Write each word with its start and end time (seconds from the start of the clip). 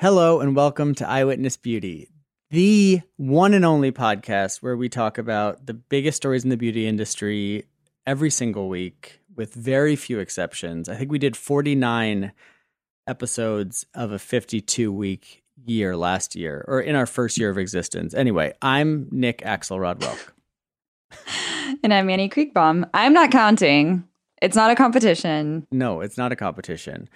Hello 0.00 0.40
and 0.40 0.56
welcome 0.56 0.94
to 0.94 1.06
Eyewitness 1.06 1.58
Beauty, 1.58 2.08
the 2.48 3.02
one 3.18 3.52
and 3.52 3.66
only 3.66 3.92
podcast 3.92 4.62
where 4.62 4.74
we 4.74 4.88
talk 4.88 5.18
about 5.18 5.66
the 5.66 5.74
biggest 5.74 6.16
stories 6.16 6.42
in 6.42 6.48
the 6.48 6.56
beauty 6.56 6.86
industry 6.86 7.66
every 8.06 8.30
single 8.30 8.70
week 8.70 9.20
with 9.36 9.52
very 9.52 9.96
few 9.96 10.18
exceptions. 10.18 10.88
I 10.88 10.94
think 10.94 11.12
we 11.12 11.18
did 11.18 11.36
49 11.36 12.32
episodes 13.06 13.84
of 13.92 14.10
a 14.10 14.18
52 14.18 14.90
week 14.90 15.42
year 15.66 15.94
last 15.94 16.34
year 16.34 16.64
or 16.66 16.80
in 16.80 16.96
our 16.96 17.04
first 17.04 17.36
year 17.36 17.50
of 17.50 17.58
existence. 17.58 18.14
Anyway, 18.14 18.54
I'm 18.62 19.06
Nick 19.10 19.42
Axelrod 19.42 19.98
Welk. 19.98 21.76
and 21.84 21.92
I'm 21.92 22.08
Annie 22.08 22.30
Kreighbaum. 22.30 22.88
I'm 22.94 23.12
not 23.12 23.30
counting. 23.30 24.04
It's 24.40 24.56
not 24.56 24.70
a 24.70 24.74
competition. 24.74 25.66
No, 25.70 26.00
it's 26.00 26.16
not 26.16 26.32
a 26.32 26.36
competition. 26.36 27.10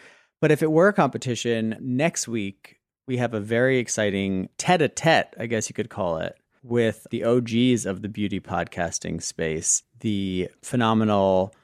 But 0.44 0.50
if 0.50 0.62
it 0.62 0.70
were 0.70 0.88
a 0.88 0.92
competition, 0.92 1.78
next 1.80 2.28
week 2.28 2.78
we 3.06 3.18
have 3.18 3.34
a 3.34 3.40
very 3.40 3.78
exciting 3.78 4.48
tete 4.58 4.82
a 4.82 4.88
tete, 4.88 5.34
I 5.38 5.46
guess 5.46 5.68
you 5.68 5.74
could 5.74 5.90
call 5.90 6.18
it, 6.18 6.36
with 6.62 7.06
the 7.10 7.24
OGs 7.24 7.86
of 7.86 8.02
the 8.02 8.08
beauty 8.08 8.40
podcasting 8.40 9.22
space, 9.22 9.82
the 10.00 10.48
phenomenal 10.62 11.54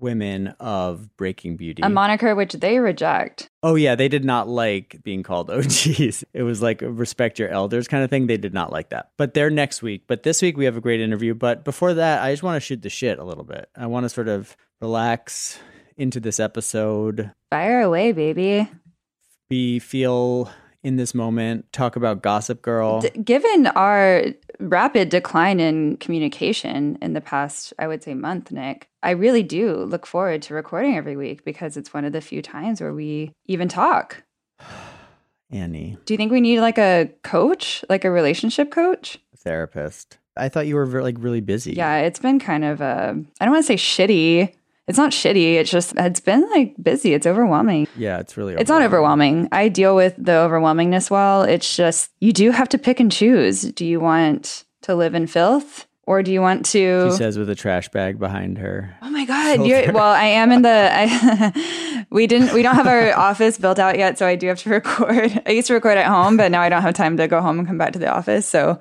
women 0.00 0.48
of 0.60 1.14
Breaking 1.16 1.56
Beauty. 1.56 1.82
A 1.82 1.88
moniker 1.88 2.34
which 2.34 2.52
they 2.54 2.78
reject. 2.78 3.50
Oh, 3.62 3.74
yeah. 3.74 3.94
They 3.94 4.08
did 4.08 4.24
not 4.24 4.48
like 4.48 5.00
being 5.02 5.22
called 5.22 5.50
OGs. 5.50 6.24
It 6.32 6.42
was 6.42 6.62
like 6.62 6.80
respect 6.82 7.38
your 7.38 7.48
elders 7.48 7.88
kind 7.88 8.04
of 8.04 8.10
thing. 8.10 8.26
They 8.26 8.36
did 8.36 8.54
not 8.54 8.72
like 8.72 8.90
that. 8.90 9.10
But 9.16 9.34
they're 9.34 9.50
next 9.50 9.82
week. 9.82 10.04
But 10.06 10.22
this 10.22 10.40
week 10.40 10.56
we 10.56 10.64
have 10.64 10.76
a 10.76 10.80
great 10.80 11.00
interview. 11.00 11.34
But 11.34 11.64
before 11.64 11.94
that, 11.94 12.22
I 12.22 12.32
just 12.32 12.42
want 12.42 12.56
to 12.56 12.60
shoot 12.60 12.82
the 12.82 12.90
shit 12.90 13.18
a 13.18 13.24
little 13.24 13.44
bit. 13.44 13.68
I 13.76 13.86
want 13.86 14.04
to 14.04 14.08
sort 14.08 14.28
of 14.28 14.56
relax 14.80 15.58
into 15.96 16.20
this 16.20 16.38
episode. 16.38 17.32
Fire 17.50 17.80
away, 17.80 18.12
baby. 18.12 18.70
Be 19.48 19.78
feel 19.78 20.50
in 20.82 20.96
this 20.96 21.14
moment, 21.14 21.72
talk 21.72 21.96
about 21.96 22.22
Gossip 22.22 22.62
Girl. 22.62 23.00
D- 23.00 23.10
given 23.10 23.66
our 23.68 24.26
rapid 24.60 25.08
decline 25.08 25.60
in 25.60 25.96
communication 25.96 26.98
in 27.02 27.12
the 27.12 27.20
past, 27.20 27.72
I 27.78 27.86
would 27.86 28.02
say, 28.02 28.14
month, 28.14 28.50
Nick, 28.50 28.88
I 29.02 29.10
really 29.10 29.42
do 29.42 29.76
look 29.76 30.06
forward 30.06 30.42
to 30.42 30.54
recording 30.54 30.96
every 30.96 31.16
week 31.16 31.44
because 31.44 31.76
it's 31.76 31.92
one 31.92 32.04
of 32.04 32.12
the 32.12 32.20
few 32.20 32.42
times 32.42 32.80
where 32.80 32.94
we 32.94 33.32
even 33.46 33.68
talk. 33.68 34.22
Annie. 35.50 35.96
Do 36.04 36.12
you 36.12 36.18
think 36.18 36.30
we 36.30 36.42
need 36.42 36.60
like 36.60 36.78
a 36.78 37.10
coach, 37.24 37.82
like 37.88 38.04
a 38.04 38.10
relationship 38.10 38.70
coach? 38.70 39.18
Therapist. 39.36 40.18
I 40.36 40.48
thought 40.48 40.66
you 40.66 40.76
were 40.76 41.02
like 41.02 41.16
really 41.18 41.40
busy. 41.40 41.72
Yeah, 41.72 41.98
it's 41.98 42.18
been 42.20 42.38
kind 42.38 42.64
of 42.64 42.80
a, 42.80 43.18
I 43.40 43.44
don't 43.44 43.54
want 43.54 43.66
to 43.66 43.66
say 43.66 43.76
shitty, 43.76 44.54
it's 44.88 44.98
not 44.98 45.12
shitty. 45.12 45.54
It's 45.54 45.70
just 45.70 45.94
it's 45.96 46.20
been 46.20 46.48
like 46.50 46.74
busy. 46.82 47.12
It's 47.12 47.26
overwhelming. 47.26 47.86
Yeah, 47.96 48.18
it's 48.18 48.36
really. 48.36 48.54
It's 48.54 48.70
not 48.70 48.82
overwhelming. 48.82 49.48
I 49.52 49.68
deal 49.68 49.94
with 49.94 50.14
the 50.16 50.32
overwhelmingness 50.32 51.10
well. 51.10 51.42
It's 51.42 51.76
just 51.76 52.10
you 52.20 52.32
do 52.32 52.50
have 52.50 52.68
to 52.70 52.78
pick 52.78 52.98
and 52.98 53.12
choose. 53.12 53.62
Do 53.62 53.84
you 53.84 54.00
want 54.00 54.64
to 54.82 54.94
live 54.94 55.14
in 55.14 55.26
filth? 55.26 55.86
Or 56.04 56.22
do 56.22 56.32
you 56.32 56.40
want 56.40 56.64
to? 56.66 57.10
She 57.10 57.16
says 57.18 57.36
with 57.36 57.50
a 57.50 57.54
trash 57.54 57.90
bag 57.90 58.18
behind 58.18 58.56
her. 58.56 58.96
Oh 59.02 59.10
my 59.10 59.26
god! 59.26 59.60
well, 59.60 59.98
I 60.14 60.24
am 60.24 60.50
in 60.52 60.62
the. 60.62 60.88
I, 60.90 62.06
we 62.10 62.26
didn't. 62.26 62.54
We 62.54 62.62
don't 62.62 62.76
have 62.76 62.86
our 62.86 63.14
office 63.14 63.58
built 63.58 63.78
out 63.78 63.98
yet, 63.98 64.16
so 64.16 64.26
I 64.26 64.34
do 64.34 64.46
have 64.46 64.58
to 64.60 64.70
record. 64.70 65.42
I 65.44 65.50
used 65.50 65.66
to 65.66 65.74
record 65.74 65.98
at 65.98 66.06
home, 66.06 66.38
but 66.38 66.50
now 66.50 66.62
I 66.62 66.70
don't 66.70 66.80
have 66.80 66.94
time 66.94 67.18
to 67.18 67.28
go 67.28 67.42
home 67.42 67.58
and 67.58 67.68
come 67.68 67.76
back 67.76 67.92
to 67.92 67.98
the 67.98 68.10
office. 68.10 68.48
So 68.48 68.78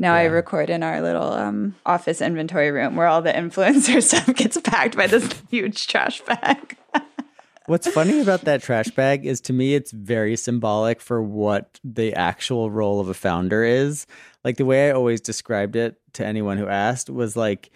now 0.00 0.14
yeah. 0.14 0.22
I 0.22 0.24
record 0.24 0.70
in 0.70 0.82
our 0.82 1.02
little 1.02 1.34
um, 1.34 1.76
office 1.84 2.22
inventory 2.22 2.70
room 2.70 2.96
where 2.96 3.06
all 3.06 3.20
the 3.20 3.32
influencer 3.34 4.02
stuff 4.02 4.34
gets 4.34 4.58
packed 4.60 4.96
by 4.96 5.06
this 5.06 5.30
huge 5.50 5.86
trash 5.86 6.22
bag. 6.22 6.76
What's 7.66 7.86
funny 7.86 8.20
about 8.20 8.40
that 8.42 8.62
trash 8.62 8.88
bag 8.88 9.26
is 9.26 9.40
to 9.42 9.52
me, 9.52 9.74
it's 9.74 9.92
very 9.92 10.34
symbolic 10.36 11.00
for 11.00 11.22
what 11.22 11.78
the 11.84 12.14
actual 12.14 12.70
role 12.70 12.98
of 12.98 13.08
a 13.08 13.14
founder 13.14 13.62
is. 13.62 14.06
Like 14.42 14.56
the 14.56 14.64
way 14.64 14.88
I 14.88 14.92
always 14.92 15.20
described 15.20 15.76
it 15.76 16.00
to 16.14 16.26
anyone 16.26 16.56
who 16.56 16.66
asked 16.66 17.10
was 17.10 17.36
like, 17.36 17.70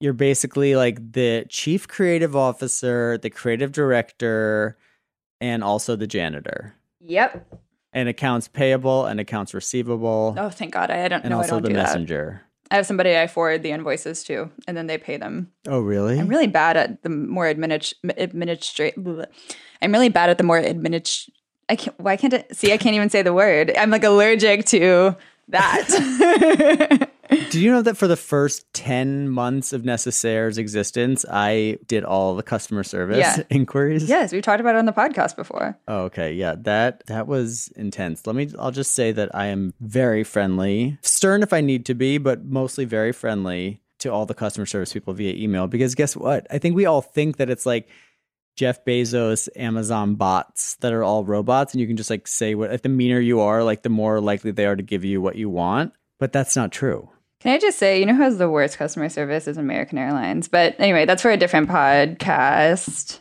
you're 0.00 0.12
basically 0.12 0.76
like 0.76 1.12
the 1.12 1.46
chief 1.48 1.88
creative 1.88 2.36
officer, 2.36 3.18
the 3.18 3.30
creative 3.30 3.72
director, 3.72 4.76
and 5.40 5.64
also 5.64 5.96
the 5.96 6.06
janitor. 6.08 6.74
Yep 7.00 7.46
and 7.98 8.08
accounts 8.08 8.46
payable 8.46 9.06
and 9.06 9.18
accounts 9.18 9.52
receivable. 9.52 10.34
Oh, 10.38 10.50
thank 10.50 10.72
God! 10.72 10.90
I, 10.90 11.08
don't 11.08 11.22
and 11.22 11.30
know. 11.30 11.38
also 11.38 11.48
I 11.48 11.50
don't 11.56 11.62
the 11.62 11.68
do 11.70 11.74
messenger. 11.74 12.42
That. 12.70 12.74
I 12.74 12.76
have 12.76 12.86
somebody 12.86 13.16
I 13.16 13.26
forward 13.26 13.62
the 13.62 13.72
invoices 13.72 14.22
to, 14.24 14.50
and 14.66 14.76
then 14.76 14.86
they 14.86 14.98
pay 14.98 15.16
them. 15.16 15.50
Oh, 15.66 15.80
really? 15.80 16.18
I'm 16.18 16.28
really 16.28 16.46
bad 16.46 16.76
at 16.76 17.02
the 17.02 17.08
more 17.08 17.46
administ 17.52 17.94
administrate. 18.04 18.94
I'm 19.82 19.92
really 19.92 20.10
bad 20.10 20.30
at 20.30 20.38
the 20.38 20.44
more 20.44 20.60
administ. 20.60 21.28
I 21.68 21.76
can't. 21.76 21.98
Why 21.98 22.16
can't 22.16 22.34
I 22.34 22.44
see? 22.52 22.72
I 22.72 22.76
can't 22.76 22.94
even 22.94 23.10
say 23.10 23.22
the 23.22 23.34
word. 23.34 23.72
I'm 23.76 23.90
like 23.90 24.04
allergic 24.04 24.64
to 24.66 25.16
that. 25.48 27.07
Do 27.50 27.60
you 27.60 27.70
know 27.70 27.82
that 27.82 27.96
for 27.96 28.06
the 28.06 28.16
first 28.16 28.72
10 28.74 29.28
months 29.28 29.72
of 29.72 29.84
Necessaire's 29.84 30.58
existence, 30.58 31.24
I 31.30 31.78
did 31.86 32.04
all 32.04 32.34
the 32.34 32.42
customer 32.42 32.82
service 32.82 33.18
yeah. 33.18 33.42
inquiries? 33.50 34.08
Yes, 34.08 34.32
we 34.32 34.40
talked 34.40 34.60
about 34.60 34.74
it 34.74 34.78
on 34.78 34.86
the 34.86 34.92
podcast 34.92 35.36
before. 35.36 35.78
Oh, 35.88 36.04
okay. 36.04 36.32
Yeah, 36.32 36.54
that 36.60 37.04
that 37.06 37.26
was 37.26 37.68
intense. 37.76 38.26
Let 38.26 38.36
me 38.36 38.50
I'll 38.58 38.70
just 38.70 38.94
say 38.94 39.12
that 39.12 39.34
I 39.34 39.46
am 39.46 39.74
very 39.80 40.24
friendly. 40.24 40.98
Stern 41.02 41.42
if 41.42 41.52
I 41.52 41.60
need 41.60 41.86
to 41.86 41.94
be, 41.94 42.18
but 42.18 42.44
mostly 42.44 42.84
very 42.84 43.12
friendly 43.12 43.82
to 43.98 44.10
all 44.10 44.26
the 44.26 44.34
customer 44.34 44.66
service 44.66 44.92
people 44.92 45.12
via 45.12 45.34
email 45.34 45.66
because 45.66 45.94
guess 45.94 46.16
what? 46.16 46.46
I 46.50 46.58
think 46.58 46.76
we 46.76 46.86
all 46.86 47.02
think 47.02 47.36
that 47.38 47.50
it's 47.50 47.66
like 47.66 47.88
Jeff 48.56 48.84
Bezos 48.84 49.48
Amazon 49.56 50.14
bots 50.14 50.76
that 50.76 50.92
are 50.92 51.04
all 51.04 51.24
robots 51.24 51.74
and 51.74 51.80
you 51.80 51.86
can 51.86 51.96
just 51.96 52.10
like 52.10 52.26
say 52.26 52.54
what 52.54 52.72
if 52.72 52.82
the 52.82 52.88
meaner 52.88 53.20
you 53.20 53.40
are, 53.40 53.62
like 53.62 53.82
the 53.82 53.88
more 53.88 54.20
likely 54.20 54.50
they 54.50 54.66
are 54.66 54.76
to 54.76 54.82
give 54.82 55.04
you 55.04 55.20
what 55.20 55.36
you 55.36 55.50
want. 55.50 55.92
But 56.18 56.32
that's 56.32 56.56
not 56.56 56.72
true. 56.72 57.08
Can 57.40 57.54
I 57.54 57.58
just 57.58 57.78
say, 57.78 58.00
you 58.00 58.06
know 58.06 58.14
who 58.14 58.22
has 58.22 58.38
the 58.38 58.50
worst 58.50 58.78
customer 58.78 59.08
service 59.08 59.46
is 59.46 59.56
American 59.56 59.96
Airlines. 59.96 60.48
But 60.48 60.74
anyway, 60.78 61.06
that's 61.06 61.22
for 61.22 61.30
a 61.30 61.36
different 61.36 61.68
podcast. 61.68 63.20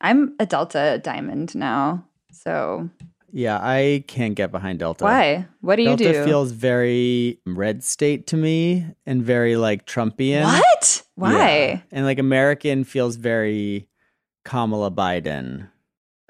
I'm 0.00 0.34
a 0.40 0.46
Delta 0.46 1.00
Diamond 1.02 1.54
now. 1.54 2.04
So 2.32 2.90
yeah, 3.32 3.58
I 3.62 4.04
can't 4.08 4.34
get 4.34 4.50
behind 4.50 4.80
Delta. 4.80 5.04
Why? 5.04 5.46
What 5.60 5.76
do 5.76 5.84
Delta 5.84 6.02
you 6.02 6.08
do? 6.08 6.12
Delta 6.12 6.28
feels 6.28 6.52
very 6.52 7.40
red 7.46 7.84
state 7.84 8.26
to 8.28 8.36
me 8.36 8.86
and 9.06 9.22
very 9.22 9.56
like 9.56 9.86
Trumpian. 9.86 10.44
What? 10.44 11.02
Why? 11.14 11.32
Yeah. 11.32 11.80
And 11.92 12.04
like 12.04 12.18
American 12.18 12.84
feels 12.84 13.16
very 13.16 13.88
Kamala 14.44 14.90
Biden. 14.90 15.68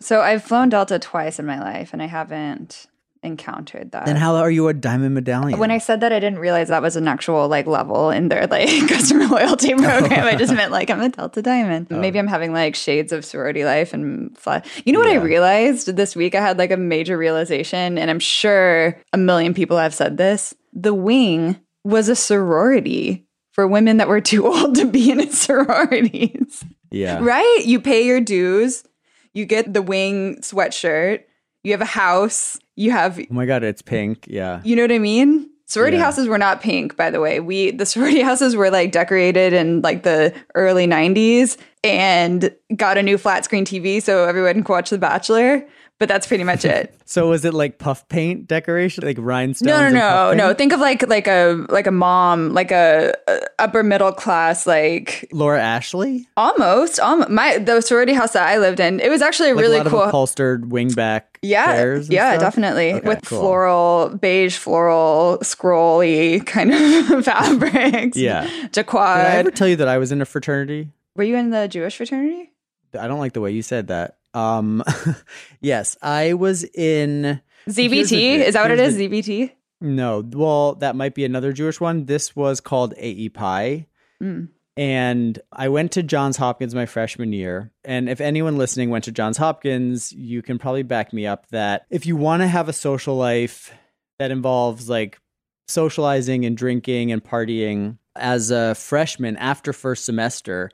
So 0.00 0.20
I've 0.20 0.44
flown 0.44 0.68
Delta 0.68 0.98
twice 0.98 1.38
in 1.38 1.46
my 1.46 1.58
life 1.58 1.92
and 1.92 2.02
I 2.02 2.06
haven't 2.06 2.86
encountered 3.22 3.92
that. 3.92 4.06
Then 4.06 4.16
how 4.16 4.36
are 4.36 4.50
you 4.50 4.68
a 4.68 4.74
diamond 4.74 5.14
medallion? 5.14 5.58
When 5.58 5.70
I 5.70 5.78
said 5.78 6.00
that, 6.00 6.12
I 6.12 6.18
didn't 6.18 6.38
realize 6.38 6.68
that 6.68 6.82
was 6.82 6.96
an 6.96 7.06
actual 7.06 7.48
like 7.48 7.66
level 7.66 8.10
in 8.10 8.28
their 8.28 8.46
like 8.46 8.68
customer 8.88 9.26
loyalty 9.26 9.74
oh. 9.74 9.78
program. 9.78 10.26
I 10.26 10.34
just 10.34 10.52
meant 10.52 10.72
like 10.72 10.90
I'm 10.90 11.00
a 11.00 11.08
Delta 11.08 11.42
Diamond. 11.42 11.88
Oh. 11.90 11.98
Maybe 11.98 12.18
I'm 12.18 12.26
having 12.26 12.52
like 12.52 12.74
shades 12.74 13.12
of 13.12 13.24
sorority 13.24 13.64
life 13.64 13.92
and 13.92 14.36
fly. 14.36 14.62
You 14.84 14.92
know 14.92 14.98
what 14.98 15.08
yeah. 15.08 15.20
I 15.20 15.22
realized 15.22 15.94
this 15.96 16.16
week? 16.16 16.34
I 16.34 16.40
had 16.40 16.58
like 16.58 16.70
a 16.70 16.76
major 16.76 17.16
realization, 17.16 17.98
and 17.98 18.10
I'm 18.10 18.20
sure 18.20 18.98
a 19.12 19.18
million 19.18 19.54
people 19.54 19.78
have 19.78 19.94
said 19.94 20.16
this. 20.16 20.54
The 20.72 20.94
wing 20.94 21.60
was 21.84 22.08
a 22.08 22.16
sorority 22.16 23.26
for 23.52 23.68
women 23.68 23.98
that 23.98 24.08
were 24.08 24.20
too 24.20 24.46
old 24.52 24.74
to 24.76 24.86
be 24.86 25.10
in 25.10 25.30
sororities. 25.30 26.64
Yeah. 26.90 27.20
Right? 27.22 27.62
You 27.64 27.80
pay 27.80 28.04
your 28.04 28.20
dues. 28.20 28.84
You 29.32 29.46
get 29.46 29.72
the 29.72 29.80
wing 29.80 30.36
sweatshirt 30.42 31.24
you 31.64 31.72
have 31.72 31.80
a 31.80 31.86
house, 31.86 32.58
you 32.76 32.90
have 32.90 33.18
Oh 33.18 33.24
my 33.30 33.46
god, 33.46 33.62
it's 33.62 33.82
pink. 33.82 34.26
Yeah. 34.28 34.60
You 34.64 34.76
know 34.76 34.82
what 34.82 34.92
I 34.92 34.98
mean? 34.98 35.48
Sorority 35.66 35.96
yeah. 35.96 36.04
houses 36.04 36.28
were 36.28 36.38
not 36.38 36.60
pink, 36.60 36.96
by 36.96 37.10
the 37.10 37.20
way. 37.20 37.40
We 37.40 37.70
the 37.70 37.86
sorority 37.92 38.20
houses 38.20 38.56
were 38.56 38.70
like 38.70 38.92
decorated 38.92 39.52
in 39.52 39.80
like 39.82 40.02
the 40.02 40.34
early 40.54 40.86
90s 40.86 41.56
and 41.84 42.54
got 42.76 42.98
a 42.98 43.02
new 43.02 43.18
flat 43.18 43.44
screen 43.44 43.64
TV 43.64 44.02
so 44.02 44.24
everyone 44.24 44.62
could 44.62 44.72
watch 44.72 44.90
The 44.90 44.98
Bachelor 44.98 45.66
but 46.02 46.08
that's 46.08 46.26
pretty 46.26 46.42
much 46.42 46.64
it. 46.64 46.92
so 47.04 47.28
was 47.28 47.44
it 47.44 47.54
like 47.54 47.78
puff 47.78 48.08
paint 48.08 48.48
decoration, 48.48 49.06
like 49.06 49.18
rhinestones? 49.20 49.68
No, 49.68 49.88
no, 49.88 50.32
no, 50.32 50.32
no. 50.32 50.52
Think 50.52 50.72
of 50.72 50.80
like 50.80 51.06
like 51.06 51.28
a 51.28 51.64
like 51.68 51.86
a 51.86 51.92
mom, 51.92 52.52
like 52.52 52.72
a, 52.72 53.14
a 53.28 53.40
upper 53.60 53.84
middle 53.84 54.10
class, 54.10 54.66
like 54.66 55.28
Laura 55.30 55.62
Ashley. 55.62 56.26
Almost, 56.36 56.98
almost. 56.98 57.30
My 57.30 57.58
the 57.58 57.80
sorority 57.82 58.14
house 58.14 58.32
that 58.32 58.48
I 58.48 58.58
lived 58.58 58.80
in, 58.80 58.98
it 58.98 59.10
was 59.10 59.22
actually 59.22 59.52
like 59.52 59.62
really 59.62 59.78
a 59.78 59.84
cool, 59.84 60.00
of 60.02 60.08
upholstered 60.08 60.64
wingback. 60.64 61.22
Yeah, 61.40 62.00
yeah, 62.08 62.30
stuff? 62.30 62.40
definitely 62.40 62.94
okay, 62.94 63.06
with 63.06 63.24
cool. 63.24 63.38
floral, 63.38 64.08
beige, 64.20 64.56
floral, 64.56 65.38
scrolly 65.42 66.44
kind 66.44 66.74
of 66.74 67.24
fabrics. 67.24 68.16
Yeah, 68.16 68.50
jacquard. 68.72 69.18
Did 69.18 69.26
I 69.26 69.36
ever 69.36 69.50
tell 69.52 69.68
you 69.68 69.76
that 69.76 69.86
I 69.86 69.98
was 69.98 70.10
in 70.10 70.20
a 70.20 70.24
fraternity? 70.24 70.88
Were 71.14 71.22
you 71.22 71.36
in 71.36 71.50
the 71.50 71.68
Jewish 71.68 71.96
fraternity? 71.96 72.50
I 72.98 73.06
don't 73.06 73.20
like 73.20 73.34
the 73.34 73.40
way 73.40 73.52
you 73.52 73.62
said 73.62 73.86
that. 73.86 74.16
Um, 74.34 74.82
yes, 75.60 75.96
I 76.02 76.34
was 76.34 76.64
in 76.64 77.40
ZBT. 77.68 78.38
is 78.38 78.54
that 78.54 78.62
what 78.62 78.70
it 78.70 78.80
is? 78.80 78.96
The, 78.96 79.08
ZBT? 79.08 79.52
No. 79.80 80.22
Well, 80.26 80.76
that 80.76 80.96
might 80.96 81.14
be 81.14 81.24
another 81.24 81.52
Jewish 81.52 81.80
one. 81.80 82.06
This 82.06 82.34
was 82.36 82.60
called 82.60 82.94
AE 82.96 83.30
Pi. 83.30 83.86
Mm. 84.22 84.48
And 84.76 85.38
I 85.52 85.68
went 85.68 85.92
to 85.92 86.02
Johns 86.02 86.36
Hopkins 86.38 86.74
my 86.74 86.86
freshman 86.86 87.32
year. 87.32 87.70
And 87.84 88.08
if 88.08 88.20
anyone 88.20 88.56
listening 88.56 88.88
went 88.90 89.04
to 89.04 89.12
Johns 89.12 89.36
Hopkins, 89.36 90.12
you 90.12 90.40
can 90.40 90.58
probably 90.58 90.82
back 90.82 91.12
me 91.12 91.26
up 91.26 91.46
that 91.48 91.84
if 91.90 92.06
you 92.06 92.16
want 92.16 92.40
to 92.42 92.48
have 92.48 92.68
a 92.68 92.72
social 92.72 93.16
life 93.16 93.74
that 94.18 94.30
involves 94.30 94.88
like 94.88 95.20
socializing 95.68 96.44
and 96.46 96.56
drinking 96.56 97.12
and 97.12 97.22
partying 97.22 97.98
as 98.16 98.50
a 98.50 98.74
freshman 98.74 99.36
after 99.36 99.72
first 99.72 100.04
semester, 100.04 100.70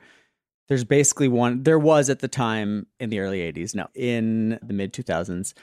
there's 0.69 0.83
basically 0.83 1.27
one, 1.27 1.63
there 1.63 1.79
was 1.79 2.09
at 2.09 2.19
the 2.19 2.27
time 2.27 2.85
in 2.99 3.09
the 3.09 3.19
early 3.19 3.39
80s, 3.39 3.75
no, 3.75 3.87
in 3.95 4.59
the 4.61 4.73
mid 4.73 4.93
2000s, 4.93 5.53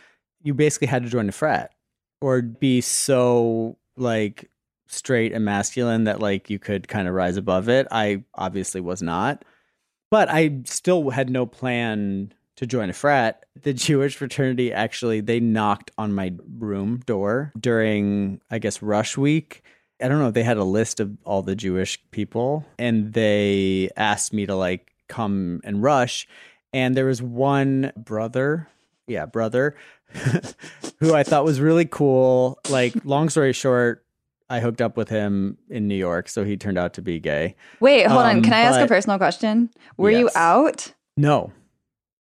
you 0.42 0.52
basically 0.52 0.88
had 0.88 1.04
to 1.04 1.08
join 1.08 1.28
a 1.28 1.32
frat 1.32 1.72
or 2.20 2.42
be 2.42 2.80
so 2.80 3.78
like 3.96 4.50
straight 4.88 5.32
and 5.32 5.44
masculine 5.44 6.04
that 6.04 6.20
like 6.20 6.50
you 6.50 6.58
could 6.58 6.88
kind 6.88 7.08
of 7.08 7.14
rise 7.14 7.36
above 7.36 7.68
it. 7.68 7.86
I 7.90 8.24
obviously 8.34 8.80
was 8.80 9.00
not, 9.02 9.44
but 10.10 10.28
I 10.28 10.60
still 10.64 11.10
had 11.10 11.30
no 11.30 11.46
plan 11.46 12.32
to 12.56 12.66
join 12.66 12.90
a 12.90 12.92
frat. 12.92 13.44
The 13.62 13.74
Jewish 13.74 14.16
fraternity 14.16 14.72
actually 14.72 15.20
they 15.20 15.40
knocked 15.40 15.90
on 15.98 16.12
my 16.12 16.32
room 16.58 17.02
door 17.06 17.52
during 17.58 18.40
I 18.50 18.58
guess 18.58 18.82
rush 18.82 19.16
week. 19.16 19.62
I 20.00 20.08
don't 20.08 20.18
know, 20.18 20.30
they 20.30 20.42
had 20.42 20.58
a 20.58 20.64
list 20.64 21.00
of 21.00 21.16
all 21.24 21.42
the 21.42 21.56
Jewish 21.56 21.98
people 22.10 22.66
and 22.78 23.12
they 23.12 23.90
asked 23.96 24.32
me 24.32 24.46
to 24.46 24.54
like 24.54 24.92
come 25.08 25.60
and 25.64 25.82
rush 25.82 26.26
and 26.76 26.94
there 26.94 27.06
was 27.06 27.22
one 27.22 27.90
brother, 27.96 28.68
yeah, 29.06 29.24
brother 29.24 29.76
who 31.00 31.14
I 31.14 31.22
thought 31.22 31.42
was 31.42 31.58
really 31.58 31.86
cool. 31.86 32.58
Like 32.68 32.94
long 33.04 33.30
story 33.30 33.54
short, 33.54 34.04
I 34.50 34.60
hooked 34.60 34.82
up 34.82 34.96
with 34.96 35.08
him 35.08 35.56
in 35.70 35.88
New 35.88 35.96
York, 35.96 36.28
so 36.28 36.44
he 36.44 36.56
turned 36.58 36.76
out 36.76 36.92
to 36.94 37.02
be 37.02 37.18
gay. 37.18 37.56
Wait, 37.80 38.06
hold 38.06 38.20
um, 38.20 38.36
on. 38.36 38.42
Can 38.42 38.52
I 38.52 38.60
ask 38.60 38.78
a 38.78 38.86
personal 38.86 39.16
question? 39.16 39.70
Were 39.96 40.10
yes. 40.10 40.20
you 40.20 40.30
out? 40.34 40.92
No. 41.16 41.50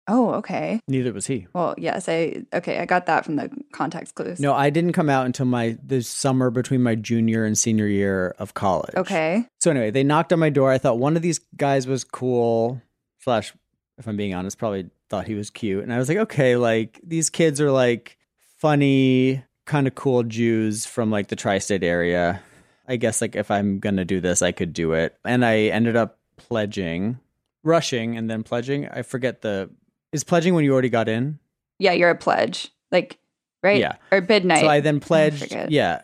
Oh, 0.08 0.34
okay. 0.34 0.80
Neither 0.86 1.12
was 1.12 1.26
he. 1.26 1.46
Well, 1.52 1.74
yes, 1.76 2.08
I 2.08 2.44
okay, 2.52 2.78
I 2.78 2.86
got 2.86 3.06
that 3.06 3.24
from 3.24 3.36
the 3.36 3.50
context 3.72 4.14
clues. 4.14 4.38
No, 4.38 4.54
I 4.54 4.70
didn't 4.70 4.92
come 4.92 5.10
out 5.10 5.26
until 5.26 5.46
my 5.46 5.76
the 5.84 6.02
summer 6.02 6.50
between 6.50 6.82
my 6.82 6.94
junior 6.94 7.44
and 7.44 7.58
senior 7.58 7.86
year 7.86 8.34
of 8.38 8.54
college. 8.54 8.94
Okay. 8.94 9.46
So 9.60 9.70
anyway, 9.70 9.90
they 9.90 10.04
knocked 10.04 10.32
on 10.32 10.38
my 10.38 10.50
door. 10.50 10.70
I 10.70 10.78
thought 10.78 10.98
one 10.98 11.16
of 11.16 11.22
these 11.22 11.40
guys 11.56 11.86
was 11.86 12.04
cool. 12.04 12.80
Flash, 13.18 13.52
if 13.98 14.06
I'm 14.06 14.16
being 14.16 14.34
honest, 14.34 14.58
probably 14.58 14.90
thought 15.08 15.26
he 15.26 15.34
was 15.34 15.50
cute. 15.50 15.82
And 15.82 15.92
I 15.92 15.98
was 15.98 16.08
like, 16.08 16.18
okay, 16.18 16.56
like 16.56 17.00
these 17.02 17.28
kids 17.28 17.60
are 17.60 17.72
like 17.72 18.16
funny, 18.58 19.42
kind 19.64 19.88
of 19.88 19.96
cool 19.96 20.22
Jews 20.22 20.86
from 20.86 21.10
like 21.10 21.28
the 21.28 21.36
tri-state 21.36 21.82
area. 21.82 22.40
I 22.86 22.96
guess 22.96 23.20
like 23.20 23.34
if 23.34 23.50
I'm 23.50 23.80
gonna 23.80 24.04
do 24.04 24.20
this, 24.20 24.40
I 24.42 24.52
could 24.52 24.72
do 24.72 24.92
it. 24.92 25.16
And 25.24 25.44
I 25.44 25.62
ended 25.62 25.96
up 25.96 26.18
pledging, 26.36 27.18
rushing, 27.64 28.16
and 28.16 28.30
then 28.30 28.44
pledging. 28.44 28.86
I 28.88 29.02
forget 29.02 29.42
the 29.42 29.70
is 30.12 30.24
pledging 30.24 30.54
when 30.54 30.64
you 30.64 30.72
already 30.72 30.88
got 30.88 31.08
in. 31.08 31.38
Yeah, 31.78 31.92
you're 31.92 32.10
a 32.10 32.16
pledge, 32.16 32.72
like 32.90 33.18
right? 33.62 33.80
Yeah, 33.80 33.96
or 34.10 34.20
midnight. 34.20 34.60
So 34.60 34.68
I 34.68 34.80
then 34.80 35.00
pledged. 35.00 35.54
I 35.54 35.66
yeah, 35.68 36.02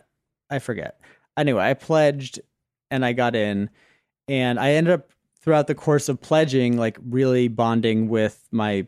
I 0.49 0.59
forget. 0.59 0.99
Anyway, 1.37 1.63
I 1.63 1.73
pledged 1.73 2.39
and 2.91 3.03
I 3.05 3.13
got 3.13 3.35
in, 3.35 3.69
and 4.27 4.59
I 4.59 4.71
ended 4.71 4.93
up 4.93 5.09
throughout 5.41 5.67
the 5.67 5.75
course 5.75 6.09
of 6.09 6.21
pledging, 6.21 6.77
like 6.77 6.97
really 7.03 7.47
bonding 7.47 8.07
with 8.07 8.47
my 8.51 8.87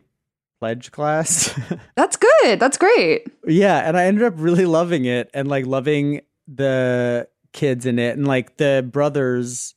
pledge 0.58 0.90
class. 0.92 1.58
That's 1.96 2.16
good. 2.16 2.60
That's 2.60 2.78
great. 2.78 3.26
Yeah, 3.46 3.78
and 3.86 3.96
I 3.96 4.04
ended 4.04 4.24
up 4.24 4.34
really 4.36 4.64
loving 4.64 5.04
it 5.04 5.30
and 5.34 5.48
like 5.48 5.66
loving 5.66 6.22
the 6.48 7.28
kids 7.52 7.86
in 7.86 7.98
it 7.98 8.16
and 8.16 8.26
like 8.26 8.58
the 8.58 8.86
brothers 8.90 9.74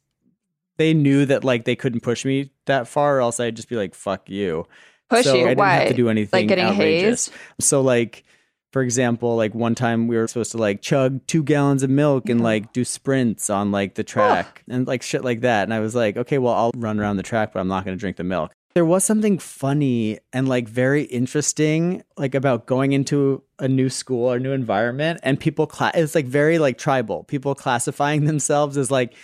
they 0.78 0.94
knew 0.94 1.26
that 1.26 1.44
like 1.44 1.66
they 1.66 1.76
couldn't 1.76 2.02
push 2.02 2.26
me 2.26 2.52
that 2.66 2.88
far 2.88 3.18
or 3.18 3.22
else 3.22 3.40
I'd 3.40 3.56
just 3.56 3.70
be 3.70 3.76
like 3.76 3.96
fuck 3.96 4.30
you. 4.30 4.66
Push 5.10 5.26
so. 5.26 5.34
I 5.34 5.38
didn't 5.38 5.58
Why? 5.58 5.74
have 5.76 5.88
to 5.90 5.94
do 5.94 6.10
anything 6.10 6.40
like 6.42 6.48
getting 6.48 6.66
outrageous. 6.66 7.30
hazed? 7.30 7.40
So 7.60 7.82
like 7.82 8.24
for 8.72 8.84
example, 8.84 9.36
like 9.36 9.56
one 9.56 9.74
time 9.74 10.08
we 10.08 10.16
were 10.16 10.28
supposed 10.28 10.52
to 10.52 10.58
like 10.58 10.82
chug 10.82 11.26
two 11.26 11.44
gallons 11.44 11.82
of 11.82 11.90
milk 11.90 12.30
and 12.30 12.38
mm-hmm. 12.38 12.46
like 12.46 12.74
do 12.74 12.86
sprints 12.86 13.50
on 13.50 13.72
like 13.72 13.96
the 13.96 14.04
track 14.04 14.64
and 14.70 14.86
like 14.88 15.02
shit 15.02 15.24
like 15.24 15.42
that. 15.42 15.64
And 15.64 15.74
I 15.74 15.80
was 15.80 15.96
like, 15.96 16.18
okay, 16.18 16.38
well, 16.38 16.54
I'll 16.54 16.72
run 16.76 17.00
around 17.00 17.18
the 17.18 17.24
track, 17.24 17.54
but 17.54 17.60
I'm 17.60 17.68
not 17.68 17.84
going 17.84 17.98
to 17.98 18.00
drink 18.00 18.18
the 18.18 18.24
milk. 18.24 18.52
There 18.76 18.86
was 18.86 19.04
something 19.04 19.40
funny 19.40 20.20
and 20.32 20.48
like 20.48 20.70
very 20.70 21.04
interesting, 21.04 22.04
like 22.18 22.36
about 22.36 22.68
going 22.68 22.92
into 22.92 23.42
a 23.58 23.68
new 23.68 23.90
school 23.90 24.32
or 24.32 24.40
new 24.40 24.52
environment, 24.52 25.20
and 25.24 25.40
people. 25.40 25.66
Cla- 25.66 25.92
it's 25.96 26.14
like 26.14 26.28
very 26.28 26.60
like 26.60 26.78
tribal. 26.78 27.24
People 27.24 27.56
classifying 27.56 28.26
themselves 28.26 28.78
as 28.78 28.92
like 28.92 29.16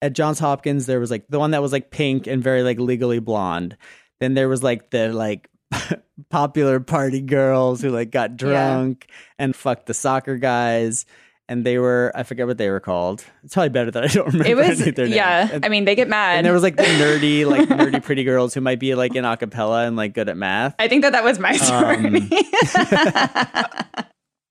at 0.00 0.14
Johns 0.14 0.38
Hopkins. 0.38 0.86
There 0.86 0.98
was 0.98 1.10
like 1.10 1.26
the 1.28 1.38
one 1.38 1.50
that 1.50 1.60
was 1.60 1.72
like 1.72 1.90
pink 1.90 2.26
and 2.26 2.42
very 2.42 2.62
like 2.62 2.80
legally 2.80 3.18
blonde. 3.18 3.76
Then 4.20 4.34
there 4.34 4.48
was 4.48 4.62
like 4.62 4.90
the 4.90 5.12
like 5.12 5.48
popular 6.30 6.80
party 6.80 7.20
girls 7.20 7.82
who 7.82 7.90
like 7.90 8.10
got 8.10 8.36
drunk 8.36 9.06
yeah. 9.08 9.14
and 9.38 9.54
fucked 9.54 9.86
the 9.86 9.94
soccer 9.94 10.36
guys 10.36 11.06
and 11.48 11.64
they 11.64 11.78
were 11.78 12.12
I 12.14 12.22
forget 12.22 12.46
what 12.46 12.58
they 12.58 12.70
were 12.70 12.80
called. 12.80 13.24
It's 13.44 13.54
probably 13.54 13.68
better 13.70 13.90
that 13.90 14.04
I 14.04 14.06
don't 14.08 14.26
remember. 14.32 14.48
It 14.48 14.56
was 14.56 14.78
their 14.84 15.06
yeah. 15.06 15.48
And, 15.52 15.64
I 15.64 15.68
mean, 15.68 15.84
they 15.84 15.94
get 15.94 16.08
mad. 16.08 16.38
And 16.38 16.46
there 16.46 16.52
was 16.52 16.62
like 16.62 16.76
the 16.76 16.82
nerdy, 16.82 17.46
like 17.46 17.68
nerdy 17.68 18.02
pretty 18.02 18.24
girls 18.24 18.54
who 18.54 18.60
might 18.60 18.80
be 18.80 18.94
like 18.94 19.14
in 19.14 19.24
acapella 19.24 19.86
and 19.86 19.96
like 19.96 20.14
good 20.14 20.28
at 20.28 20.36
math. 20.36 20.74
I 20.78 20.88
think 20.88 21.02
that 21.02 21.12
that 21.12 21.24
was 21.24 21.38
my 21.38 21.56
story. 21.56 22.06
Um, 22.06 22.28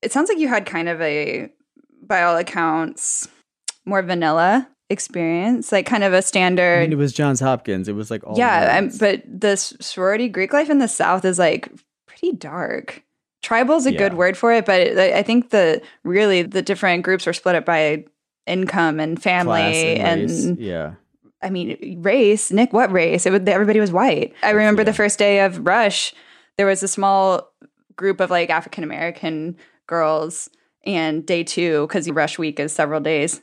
it 0.01 0.11
sounds 0.11 0.29
like 0.29 0.37
you 0.37 0.47
had 0.47 0.65
kind 0.65 0.87
of 0.87 1.01
a, 1.01 1.49
by 2.01 2.23
all 2.23 2.37
accounts, 2.37 3.27
more 3.85 4.01
vanilla 4.01 4.69
experience, 4.89 5.71
like 5.71 5.85
kind 5.85 6.03
of 6.03 6.13
a 6.13 6.21
standard. 6.21 6.79
I 6.79 6.81
mean, 6.81 6.93
it 6.93 6.97
was 6.97 7.13
Johns 7.13 7.39
Hopkins. 7.39 7.87
It 7.87 7.95
was 7.95 8.11
like 8.11 8.25
all 8.25 8.37
yeah, 8.37 8.87
but 8.99 9.23
the 9.25 9.55
sorority 9.55 10.29
Greek 10.29 10.53
life 10.53 10.69
in 10.69 10.79
the 10.79 10.87
South 10.87 11.25
is 11.25 11.39
like 11.39 11.71
pretty 12.07 12.31
dark 12.33 13.03
tribal 13.45 13.75
is 13.75 13.85
a 13.85 13.93
yeah. 13.93 13.99
good 13.99 14.15
word 14.15 14.35
for 14.35 14.51
it, 14.51 14.65
but 14.65 14.97
I 14.97 15.21
think 15.21 15.51
the 15.51 15.81
really 16.03 16.41
the 16.41 16.61
different 16.61 17.03
groups 17.03 17.27
are 17.27 17.33
split 17.33 17.55
up 17.55 17.65
by 17.65 18.03
income 18.47 18.99
and 18.99 19.21
family 19.21 19.97
and, 19.97 20.29
and 20.29 20.59
yeah. 20.59 20.95
I 21.41 21.51
mean, 21.51 22.01
race. 22.01 22.51
Nick, 22.51 22.73
what 22.73 22.91
race? 22.91 23.27
It 23.27 23.31
would, 23.31 23.47
everybody 23.47 23.79
was 23.79 23.91
white. 23.91 24.33
I 24.41 24.49
remember 24.49 24.81
yeah. 24.81 24.85
the 24.85 24.93
first 24.93 25.19
day 25.19 25.41
of 25.41 25.65
Rush, 25.65 26.13
there 26.57 26.65
was 26.65 26.81
a 26.81 26.87
small 26.87 27.51
group 27.95 28.19
of 28.19 28.31
like 28.31 28.49
African 28.49 28.83
American 28.83 29.57
girls, 29.85 30.49
and 30.83 31.23
day 31.25 31.43
two, 31.43 31.85
because 31.87 32.09
Rush 32.09 32.39
Week 32.39 32.59
is 32.59 32.73
several 32.73 32.99
days. 32.99 33.41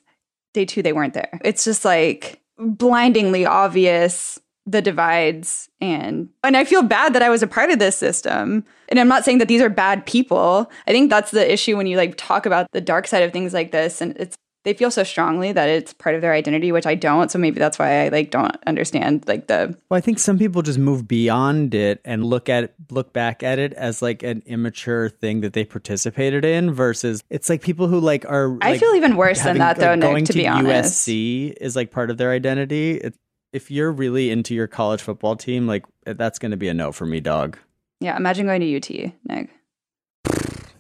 Day 0.53 0.65
two, 0.65 0.83
they 0.83 0.93
weren't 0.93 1.15
there. 1.15 1.41
It's 1.45 1.65
just 1.65 1.85
like 1.85 2.41
blindingly 2.59 3.47
obvious 3.47 4.39
the 4.65 4.81
divides 4.81 5.69
and 5.81 6.29
and 6.45 6.57
I 6.57 6.65
feel 6.65 6.85
bad 6.85 7.15
that 7.15 7.23
I 7.23 7.29
was 7.29 7.43
a 7.43 7.49
part 7.49 7.71
of 7.71 7.79
this 7.79 7.97
system. 7.97 8.65
And 8.89 9.01
I'm 9.01 9.09
not 9.09 9.25
saying 9.25 9.39
that 9.39 9.49
these 9.49 9.61
are 9.61 9.69
bad 9.69 10.07
people. 10.07 10.71
I 10.87 10.93
think 10.93 11.11
that's 11.11 11.33
the 11.33 11.53
issue 11.53 11.77
when 11.77 11.87
you 11.87 11.97
like 11.97 12.15
talk 12.17 12.47
about 12.47 12.71
the 12.73 12.81
dark 12.81 13.09
side 13.09 13.25
of 13.25 13.33
things 13.33 13.53
like 13.53 13.73
this 13.73 14.01
and 14.01 14.17
it's 14.19 14.37
they 14.65 14.75
feel 14.75 14.91
so 14.91 15.03
strongly 15.03 15.51
that 15.53 15.69
it's 15.69 15.93
part 15.93 16.15
of 16.15 16.21
their 16.21 16.33
identity, 16.33 16.71
which 16.71 16.87
I 16.87 16.95
don't. 16.95 17.31
So 17.31 17.39
maybe 17.39 17.59
that's 17.59 17.79
why 17.79 18.05
I 18.05 18.09
like 18.09 18.31
don't 18.31 18.57
understand 18.67 19.27
like 19.27 19.49
the 19.49 19.77
Well, 19.91 19.99
I 19.99 20.01
think 20.01 20.19
some 20.19 20.39
people 20.39 20.63
just 20.63 20.79
move 20.79 21.09
beyond 21.09 21.75
it 21.75 22.01
and 22.05 22.25
look 22.25 22.49
at 22.49 22.65
it, 22.65 22.75
look 22.91 23.13
back 23.13 23.43
at 23.43 23.59
it 23.59 23.73
as 23.75 24.03
like 24.03 24.23
an 24.23 24.43
immature 24.47 25.09
thing 25.09 25.41
that 25.41 25.53
they 25.53 25.65
participated 25.65 26.45
in 26.45 26.73
versus 26.73 27.23
it's 27.31 27.49
like 27.49 27.63
people 27.63 27.89
who 27.89 27.99
like 27.99 28.25
are 28.29 28.49
like, 28.49 28.65
I 28.65 28.79
feel 28.79 28.95
even 28.95 29.17
worse 29.17 29.41
having, 29.41 29.55
than 29.55 29.59
that 29.61 29.77
though, 29.79 29.91
like, 29.91 29.99
Nick, 29.99 30.11
going 30.11 30.25
to, 30.27 30.33
to 30.33 30.39
be 30.39 30.47
honest. 30.47 31.09
USC 31.09 31.55
is 31.61 31.75
like 31.75 31.91
part 31.91 32.11
of 32.11 32.19
their 32.19 32.31
identity. 32.31 32.93
It's 32.99 33.19
if 33.53 33.71
you're 33.71 33.93
really 33.93 34.31
into 34.31 34.55
your 34.55 34.67
college 34.67 35.03
football 35.03 35.37
team, 35.37 35.67
like 35.67 35.85
that's 36.05 36.39
going 36.39 36.53
to 36.53 36.57
be 36.57 36.69
a 36.69 36.75
no 36.75 36.91
for 36.91 37.07
me, 37.07 37.21
dog. 37.21 37.59
Yeah, 38.01 38.17
imagine 38.17 38.47
going 38.47 38.61
to 38.61 38.77
UT, 38.77 39.13
Nick. 39.25 39.51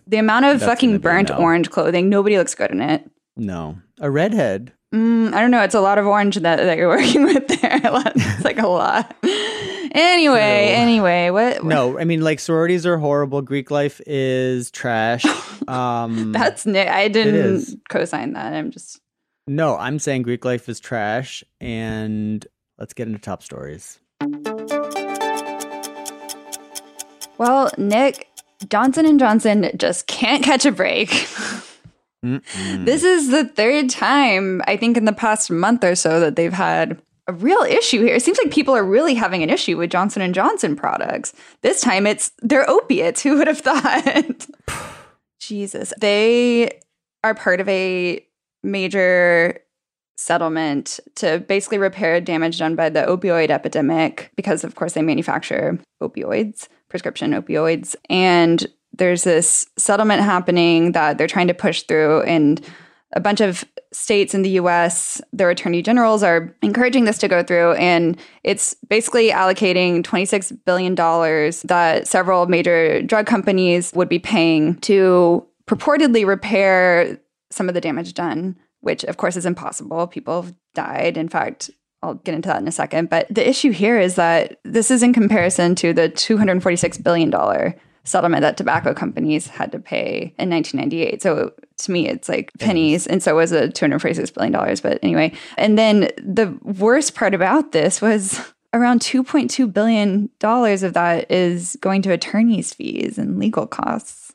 The 0.07 0.17
amount 0.17 0.47
of 0.47 0.61
that's 0.61 0.71
fucking 0.71 0.99
burnt 0.99 1.29
no. 1.29 1.37
orange 1.37 1.71
clothing, 1.71 2.09
nobody 2.09 2.37
looks 2.37 2.55
good 2.55 2.71
in 2.71 2.81
it. 2.81 3.09
No, 3.37 3.79
a 4.01 4.11
redhead. 4.11 4.73
Mm, 4.95 5.33
I 5.33 5.41
don't 5.41 5.51
know. 5.51 5.63
It's 5.63 5.75
a 5.75 5.81
lot 5.81 5.97
of 5.99 6.07
orange 6.07 6.37
that, 6.37 6.57
that 6.57 6.77
you're 6.77 6.89
working 6.97 7.25
with 7.25 7.49
there. 7.49 7.81
it's 7.83 8.45
like 8.45 8.59
a 8.59 8.67
lot. 8.67 9.15
anyway, 9.25 10.73
no. 10.75 10.83
anyway, 10.83 11.31
what, 11.31 11.57
what, 11.57 11.65
No, 11.65 11.99
I 11.99 12.05
mean 12.05 12.21
like 12.21 12.41
sororities 12.41 12.85
are 12.85 12.99
horrible. 12.99 13.41
Greek 13.41 13.71
life 13.71 14.01
is 14.07 14.71
trash. 14.71 15.25
Um, 15.69 16.33
That's 16.33 16.67
Nick. 16.67 16.89
I 16.89 17.07
didn't 17.07 17.83
co-sign 17.89 18.33
that. 18.33 18.53
I'm 18.53 18.73
just. 18.73 19.01
No, 19.47 19.77
I'm 19.77 20.01
saying 20.01 20.23
Greek 20.23 20.45
life 20.45 20.69
is 20.69 20.81
trash, 20.81 21.45
and 21.61 22.45
let's 22.79 22.95
get 22.95 23.07
into 23.07 23.21
top 23.21 23.45
stories. 23.45 24.01
Well, 27.39 27.71
Nick, 27.79 28.29
Johnson 28.69 29.07
and 29.07 29.21
Johnson 29.21 29.71
just 29.77 30.09
can't 30.09 30.43
catch 30.43 30.67
a 30.67 30.73
break. 30.73 31.11
this 32.23 33.03
is 33.03 33.31
the 33.31 33.45
third 33.45 33.91
time 33.91 34.63
I 34.67 34.77
think 34.77 34.97
in 34.97 35.05
the 35.05 35.13
past 35.13 35.51
month 35.51 35.83
or 35.83 35.95
so 35.95 36.21
that 36.21 36.37
they've 36.37 36.53
had 36.53 37.01
a 37.27 37.33
real 37.33 37.63
issue 37.63 38.03
here. 38.03 38.15
It 38.15 38.23
seems 38.23 38.39
like 38.43 38.53
people 38.53 38.75
are 38.75 38.85
really 38.85 39.15
having 39.15 39.43
an 39.43 39.51
issue 39.51 39.77
with 39.77 39.91
Johnson 39.91 40.23
and 40.23 40.35
Johnson 40.35 40.77
products. 40.77 41.33
This 41.63 41.81
time 41.81 42.07
it's 42.07 42.33
their 42.39 42.69
opiates. 42.69 43.23
Who 43.23 43.39
would 43.39 43.47
have 43.47 43.59
thought? 43.59 44.47
Jesus. 45.41 45.93
They 46.01 46.81
are 47.25 47.35
part 47.35 47.61
of 47.61 47.69
a 47.69 48.25
major 48.63 49.61
settlement 50.17 51.01
to 51.17 51.39
basically 51.41 51.79
repair 51.79 52.21
damage 52.21 52.59
done 52.59 52.77
by 52.77 52.89
the 52.89 53.03
opioid 53.03 53.51
epidemic 53.51 54.31
because, 54.37 54.63
of 54.63 54.75
course, 54.77 54.93
they 54.93 55.03
manufacture 55.03 55.79
opioids, 56.01 56.69
prescription 56.89 57.33
opioids. 57.33 57.97
And 58.09 58.67
there's 58.93 59.25
this 59.25 59.67
settlement 59.77 60.23
happening 60.23 60.93
that 60.93 61.19
they're 61.19 61.27
trying 61.27 61.49
to 61.49 61.55
push 61.55 61.83
through. 61.83 62.23
And 62.23 62.61
a 63.15 63.21
bunch 63.21 63.41
of 63.41 63.65
states 63.93 64.35
in 64.35 64.43
the 64.43 64.51
US, 64.51 65.21
their 65.33 65.51
attorney 65.51 65.83
generals 65.83 66.23
are 66.23 66.55
encouraging 66.63 67.05
this 67.05 67.19
to 67.19 67.29
go 67.29 67.43
through. 67.43 67.73
And 67.73 68.19
it's 68.43 68.75
basically 68.89 69.31
allocating 69.31 70.03
$26 70.03 70.59
billion 70.65 70.95
that 70.95 72.07
several 72.07 72.47
major 72.47 73.03
drug 73.03 73.27
companies 73.27 73.93
would 73.95 74.09
be 74.09 74.19
paying 74.19 74.77
to 74.81 75.47
purportedly 75.67 76.27
repair 76.27 77.21
some 77.51 77.69
of 77.69 77.75
the 77.75 77.81
damage 77.81 78.15
done, 78.15 78.57
which 78.81 79.05
of 79.05 79.17
course 79.19 79.37
is 79.37 79.47
impossible. 79.47 80.07
People 80.07 80.43
have 80.43 80.55
died. 80.75 81.17
In 81.17 81.29
fact, 81.29 81.71
I'll 82.03 82.15
get 82.15 82.35
into 82.35 82.49
that 82.49 82.61
in 82.61 82.67
a 82.67 82.73
second. 82.73 83.11
But 83.11 83.27
the 83.31 83.47
issue 83.47 83.71
here 83.71 83.99
is 83.99 84.17
that 84.17 84.59
this 84.65 84.91
is 84.91 85.03
in 85.03 85.13
comparison 85.13 85.75
to 85.77 85.93
the 85.93 86.09
$246 86.09 87.03
billion 87.03 87.31
settlement 88.05 88.43
that 88.43 88.57
tobacco 88.57 88.93
companies 88.93 89.47
had 89.47 89.71
to 89.73 89.79
pay 89.79 90.35
in 90.39 90.51
1998. 90.51 91.23
So 91.23 91.53
to 91.79 91.91
me, 91.93 92.09
it's 92.09 92.29
like 92.29 92.51
pennies. 92.59 93.07
And 93.07 93.23
so 93.23 93.37
was 93.37 93.53
a 93.53 93.69
$246 93.69 94.35
billion. 94.35 94.53
But 94.83 94.99
anyway, 95.03 95.33
and 95.57 95.79
then 95.79 96.11
the 96.19 96.59
worst 96.63 97.15
part 97.15 97.35
about 97.35 97.73
this 97.73 98.03
was 98.03 98.41
around 98.73 99.01
$2.2 99.01 99.73
billion 99.73 100.31
of 100.43 100.95
that 100.95 101.31
is 101.31 101.77
going 101.81 102.03
to 102.03 102.13
attorney's 102.13 102.75
fees 102.75 103.19
and 103.19 103.39
legal 103.39 103.67
costs. 103.67 104.33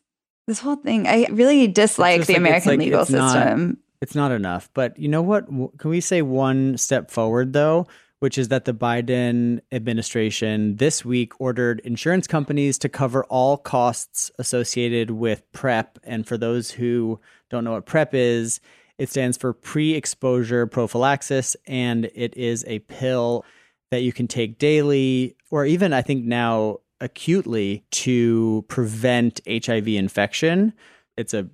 This 0.47 0.59
whole 0.59 0.77
thing, 0.77 1.07
I 1.07 1.27
really 1.29 1.67
dislike 1.67 2.25
the 2.25 2.33
like, 2.33 2.39
American 2.39 2.71
like, 2.71 2.79
legal 2.79 3.03
system. 3.03 3.67
Not, 3.67 3.77
it's 4.01 4.15
not 4.15 4.31
enough. 4.31 4.69
But 4.73 4.97
you 4.97 5.09
know 5.09 5.21
what? 5.21 5.47
Can 5.47 5.89
we 5.89 5.99
say 5.99 6.21
one 6.21 6.77
step 6.77 7.11
forward, 7.11 7.51
though? 7.51 7.87
Which 8.19 8.37
is 8.37 8.47
that 8.47 8.65
the 8.65 8.73
Biden 8.73 9.59
administration 9.71 10.77
this 10.77 11.05
week 11.05 11.39
ordered 11.39 11.79
insurance 11.81 12.27
companies 12.27 12.77
to 12.79 12.89
cover 12.89 13.23
all 13.25 13.57
costs 13.57 14.31
associated 14.39 15.11
with 15.11 15.49
PrEP. 15.51 15.99
And 16.03 16.27
for 16.27 16.37
those 16.37 16.71
who 16.71 17.19
don't 17.49 17.63
know 17.63 17.73
what 17.73 17.85
PrEP 17.85 18.13
is, 18.13 18.59
it 18.97 19.09
stands 19.09 19.37
for 19.37 19.53
pre 19.53 19.93
exposure 19.93 20.65
prophylaxis, 20.65 21.55
and 21.67 22.05
it 22.15 22.35
is 22.35 22.65
a 22.67 22.79
pill 22.79 23.45
that 23.91 24.01
you 24.01 24.11
can 24.11 24.27
take 24.27 24.57
daily, 24.57 25.35
or 25.51 25.65
even 25.65 25.93
I 25.93 26.01
think 26.01 26.25
now 26.25 26.79
acutely, 26.99 27.83
to 27.91 28.65
prevent 28.67 29.39
HIV 29.47 29.87
infection. 29.89 30.73
It's 31.15 31.33
a 31.33 31.47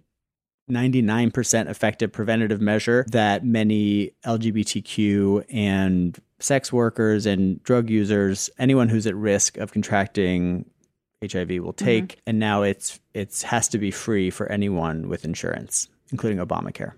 99% 0.70 1.70
effective 1.70 2.12
preventative 2.12 2.62
measure 2.62 3.06
that 3.10 3.46
many 3.46 4.12
LGBTQ 4.26 5.46
and 5.50 6.18
sex 6.40 6.72
workers 6.72 7.26
and 7.26 7.62
drug 7.64 7.90
users, 7.90 8.50
anyone 8.58 8.90
who's 8.90 9.08
at 9.08 9.16
risk 9.16 9.58
of 9.58 9.72
contracting 9.72 10.66
HIV 11.22 11.50
will 11.50 11.74
mm-hmm. 11.74 11.86
take. 11.86 12.08
Mm-hmm. 12.08 12.20
And 12.28 12.40
now 12.40 12.64
it's 12.64 13.00
it's 13.14 13.44
has 13.44 13.68
to 13.70 13.78
be 13.78 13.92
free 13.92 14.30
for 14.30 14.52
anyone 14.52 15.10
with 15.10 15.26
insurance, 15.26 15.88
including 16.12 16.40
Obamacare. 16.40 16.94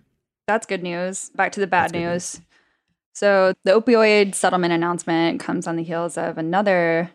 That's 0.48 0.66
good 0.66 0.84
news. 0.84 1.30
Back 1.36 1.52
to 1.54 1.60
the 1.60 1.68
bad 1.68 1.92
news. 1.92 2.02
news. 2.36 2.42
So 3.14 3.54
the 3.64 3.80
opioid 3.80 4.36
settlement 4.36 4.74
announcement 4.74 5.40
comes 5.40 5.68
on 5.68 5.78
the 5.78 5.84
heels 5.84 6.18
of 6.18 6.38
another 6.38 7.10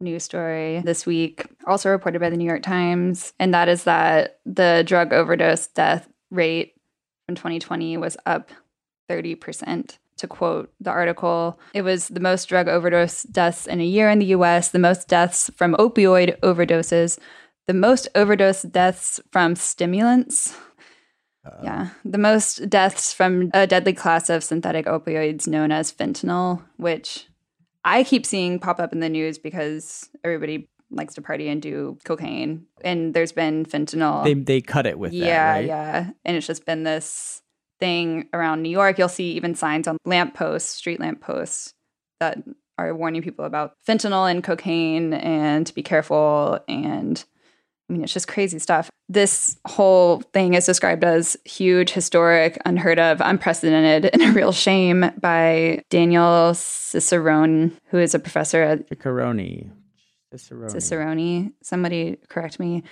news 0.00 0.24
story 0.24 0.80
this 0.84 1.06
week, 1.06 1.46
also 1.66 1.90
reported 1.90 2.20
by 2.20 2.30
the 2.30 2.36
New 2.36 2.46
York 2.46 2.62
Times, 2.62 3.32
and 3.38 3.52
that 3.54 3.68
is 3.68 3.84
that 3.84 4.40
the 4.46 4.82
drug 4.86 5.12
overdose 5.12 5.66
death 5.68 6.08
rate 6.30 6.74
from 7.26 7.36
2020 7.36 7.96
was 7.96 8.16
up 8.26 8.50
30% 9.10 9.98
to 10.20 10.28
quote 10.28 10.72
the 10.80 10.90
article, 10.90 11.58
it 11.74 11.82
was 11.82 12.08
the 12.08 12.20
most 12.20 12.48
drug 12.48 12.68
overdose 12.68 13.24
deaths 13.24 13.66
in 13.66 13.80
a 13.80 13.84
year 13.84 14.08
in 14.10 14.18
the 14.18 14.26
US, 14.26 14.68
the 14.68 14.78
most 14.78 15.08
deaths 15.08 15.50
from 15.56 15.74
opioid 15.74 16.38
overdoses, 16.40 17.18
the 17.66 17.74
most 17.74 18.06
overdose 18.14 18.62
deaths 18.62 19.20
from 19.30 19.56
stimulants. 19.56 20.56
Uh, 21.44 21.56
yeah, 21.62 21.88
the 22.04 22.18
most 22.18 22.68
deaths 22.68 23.14
from 23.14 23.50
a 23.54 23.66
deadly 23.66 23.94
class 23.94 24.28
of 24.28 24.44
synthetic 24.44 24.84
opioids 24.84 25.48
known 25.48 25.72
as 25.72 25.90
fentanyl, 25.90 26.62
which 26.76 27.29
I 27.84 28.04
keep 28.04 28.26
seeing 28.26 28.58
pop 28.58 28.80
up 28.80 28.92
in 28.92 29.00
the 29.00 29.08
news 29.08 29.38
because 29.38 30.08
everybody 30.24 30.68
likes 30.90 31.14
to 31.14 31.22
party 31.22 31.48
and 31.48 31.62
do 31.62 31.98
cocaine. 32.04 32.66
And 32.82 33.14
there's 33.14 33.32
been 33.32 33.64
fentanyl. 33.64 34.24
They 34.24 34.34
they 34.34 34.60
cut 34.60 34.86
it 34.86 34.98
with 34.98 35.12
yeah, 35.12 35.24
that, 35.24 35.58
right? 35.58 35.66
yeah. 35.66 36.10
And 36.24 36.36
it's 36.36 36.46
just 36.46 36.66
been 36.66 36.82
this 36.82 37.42
thing 37.78 38.28
around 38.32 38.62
New 38.62 38.70
York. 38.70 38.98
You'll 38.98 39.08
see 39.08 39.32
even 39.32 39.54
signs 39.54 39.88
on 39.88 39.96
lampposts, 40.04 40.70
street 40.70 41.00
lampposts, 41.00 41.74
that 42.18 42.38
are 42.78 42.94
warning 42.94 43.22
people 43.22 43.44
about 43.44 43.74
fentanyl 43.86 44.30
and 44.30 44.44
cocaine 44.44 45.12
and 45.14 45.66
to 45.66 45.74
be 45.74 45.82
careful. 45.82 46.60
And 46.68 47.24
I 47.90 47.92
mean, 47.92 48.04
it's 48.04 48.12
just 48.12 48.28
crazy 48.28 48.60
stuff. 48.60 48.88
This 49.08 49.58
whole 49.66 50.20
thing 50.32 50.54
is 50.54 50.64
described 50.64 51.02
as 51.02 51.36
huge, 51.44 51.90
historic, 51.90 52.56
unheard 52.64 53.00
of, 53.00 53.20
unprecedented, 53.20 54.08
and 54.12 54.22
a 54.22 54.32
real 54.32 54.52
shame 54.52 55.10
by 55.20 55.82
Daniel 55.90 56.52
Ciccarone, 56.52 57.72
who 57.86 57.98
is 57.98 58.14
a 58.14 58.20
professor 58.20 58.62
at 58.62 58.88
Cicerone. 58.88 59.72
Cicerone. 60.32 60.70
Cicerone. 60.70 61.52
Somebody 61.62 62.18
correct 62.28 62.60
me. 62.60 62.84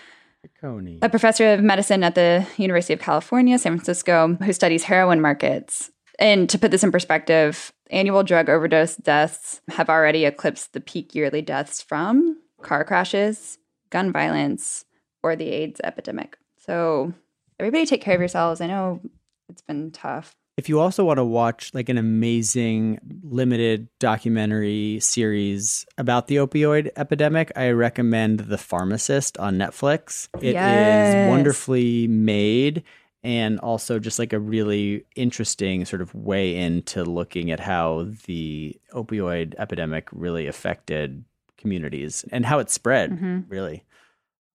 A 1.00 1.08
professor 1.08 1.52
of 1.52 1.62
medicine 1.62 2.02
at 2.02 2.16
the 2.16 2.44
University 2.56 2.94
of 2.94 3.00
California, 3.00 3.56
San 3.56 3.76
Francisco, 3.76 4.36
who 4.42 4.52
studies 4.52 4.84
heroin 4.84 5.20
markets. 5.20 5.92
And 6.18 6.50
to 6.50 6.58
put 6.58 6.72
this 6.72 6.82
in 6.82 6.90
perspective, 6.90 7.72
annual 7.90 8.24
drug 8.24 8.50
overdose 8.50 8.96
deaths 8.96 9.60
have 9.70 9.88
already 9.88 10.24
eclipsed 10.24 10.72
the 10.72 10.80
peak 10.80 11.14
yearly 11.14 11.42
deaths 11.42 11.80
from 11.80 12.38
car 12.62 12.84
crashes, 12.84 13.58
gun 13.90 14.12
violence, 14.12 14.84
or 15.22 15.36
the 15.36 15.48
AIDS 15.48 15.80
epidemic. 15.82 16.38
So, 16.58 17.12
everybody 17.58 17.86
take 17.86 18.02
care 18.02 18.14
of 18.14 18.20
yourselves. 18.20 18.60
I 18.60 18.66
know 18.66 19.00
it's 19.48 19.62
been 19.62 19.90
tough. 19.90 20.34
If 20.56 20.68
you 20.68 20.80
also 20.80 21.04
want 21.04 21.18
to 21.18 21.24
watch 21.24 21.72
like 21.72 21.88
an 21.88 21.98
amazing 21.98 22.98
limited 23.22 23.86
documentary 24.00 24.98
series 25.00 25.86
about 25.96 26.26
the 26.26 26.36
opioid 26.36 26.90
epidemic, 26.96 27.52
I 27.54 27.70
recommend 27.70 28.40
The 28.40 28.58
Pharmacist 28.58 29.38
on 29.38 29.56
Netflix. 29.56 30.28
It 30.40 30.54
yes. 30.54 31.14
is 31.14 31.30
wonderfully 31.30 32.08
made 32.08 32.82
and 33.22 33.60
also 33.60 34.00
just 34.00 34.18
like 34.18 34.32
a 34.32 34.38
really 34.38 35.04
interesting 35.14 35.84
sort 35.84 36.02
of 36.02 36.12
way 36.14 36.56
into 36.56 37.04
looking 37.04 37.50
at 37.50 37.60
how 37.60 38.08
the 38.26 38.76
opioid 38.92 39.54
epidemic 39.58 40.08
really 40.12 40.46
affected 40.48 41.24
communities 41.56 42.24
and 42.32 42.44
how 42.44 42.58
it 42.58 42.70
spread, 42.70 43.12
mm-hmm. 43.12 43.40
really. 43.48 43.84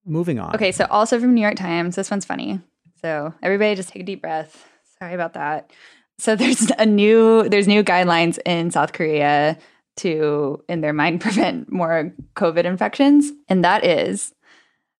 Moving 0.05 0.39
on. 0.39 0.53
Okay, 0.55 0.71
so 0.71 0.85
also 0.89 1.19
from 1.19 1.33
New 1.33 1.41
York 1.41 1.55
Times, 1.55 1.95
this 1.95 2.11
one's 2.11 2.25
funny. 2.25 2.59
So 3.01 3.33
everybody 3.41 3.75
just 3.75 3.89
take 3.89 4.01
a 4.01 4.05
deep 4.05 4.21
breath. 4.21 4.67
Sorry 4.99 5.13
about 5.13 5.33
that. 5.33 5.71
So 6.17 6.35
there's 6.37 6.71
a 6.77 6.85
new 6.85 7.47
there's 7.49 7.67
new 7.67 7.83
guidelines 7.83 8.39
in 8.45 8.71
South 8.71 8.93
Korea 8.93 9.57
to 9.97 10.63
in 10.67 10.81
their 10.81 10.93
mind 10.93 11.21
prevent 11.21 11.71
more 11.71 12.13
COVID 12.35 12.65
infections, 12.65 13.31
and 13.47 13.63
that 13.63 13.85
is 13.85 14.33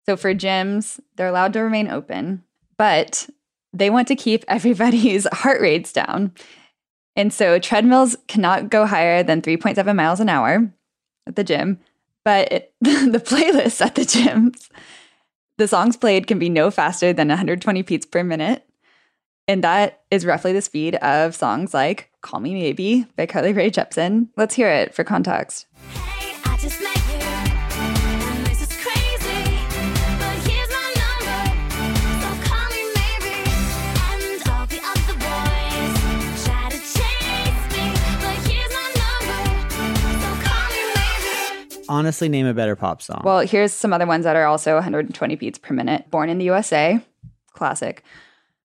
so 0.06 0.16
for 0.16 0.34
gyms 0.34 1.00
they're 1.16 1.28
allowed 1.28 1.52
to 1.54 1.60
remain 1.60 1.88
open, 1.88 2.42
but 2.76 3.28
they 3.72 3.90
want 3.90 4.08
to 4.08 4.16
keep 4.16 4.44
everybody's 4.48 5.26
heart 5.32 5.60
rates 5.60 5.92
down. 5.92 6.32
And 7.16 7.32
so 7.32 7.60
treadmills 7.60 8.16
cannot 8.26 8.70
go 8.70 8.86
higher 8.86 9.22
than 9.22 9.40
3.7 9.40 9.94
miles 9.94 10.18
an 10.18 10.28
hour 10.28 10.72
at 11.28 11.36
the 11.36 11.44
gym, 11.44 11.78
but 12.24 12.50
it, 12.50 12.74
the 12.80 13.22
playlists 13.24 13.80
at 13.80 13.94
the 13.94 14.02
gyms, 14.02 14.68
the 15.56 15.68
songs 15.68 15.96
played 15.96 16.26
can 16.26 16.38
be 16.38 16.48
no 16.48 16.70
faster 16.70 17.12
than 17.12 17.28
120 17.28 17.82
beats 17.82 18.06
per 18.06 18.24
minute. 18.24 18.64
And 19.46 19.62
that 19.62 20.02
is 20.10 20.24
roughly 20.24 20.52
the 20.52 20.62
speed 20.62 20.94
of 20.96 21.34
songs 21.34 21.74
like 21.74 22.10
Call 22.22 22.40
Me 22.40 22.54
Maybe 22.54 23.06
by 23.16 23.26
Carly 23.26 23.52
Rae 23.52 23.70
Jepsen. 23.70 24.28
Let's 24.36 24.54
hear 24.54 24.70
it 24.70 24.94
for 24.94 25.04
context. 25.04 25.66
Honestly, 41.88 42.28
name 42.28 42.46
a 42.46 42.54
better 42.54 42.76
pop 42.76 43.02
song. 43.02 43.22
Well, 43.24 43.40
here's 43.40 43.72
some 43.72 43.92
other 43.92 44.06
ones 44.06 44.24
that 44.24 44.36
are 44.36 44.46
also 44.46 44.74
120 44.74 45.34
beats 45.36 45.58
per 45.58 45.74
minute. 45.74 46.10
Born 46.10 46.28
in 46.28 46.38
the 46.38 46.44
USA, 46.46 47.00
classic. 47.52 48.02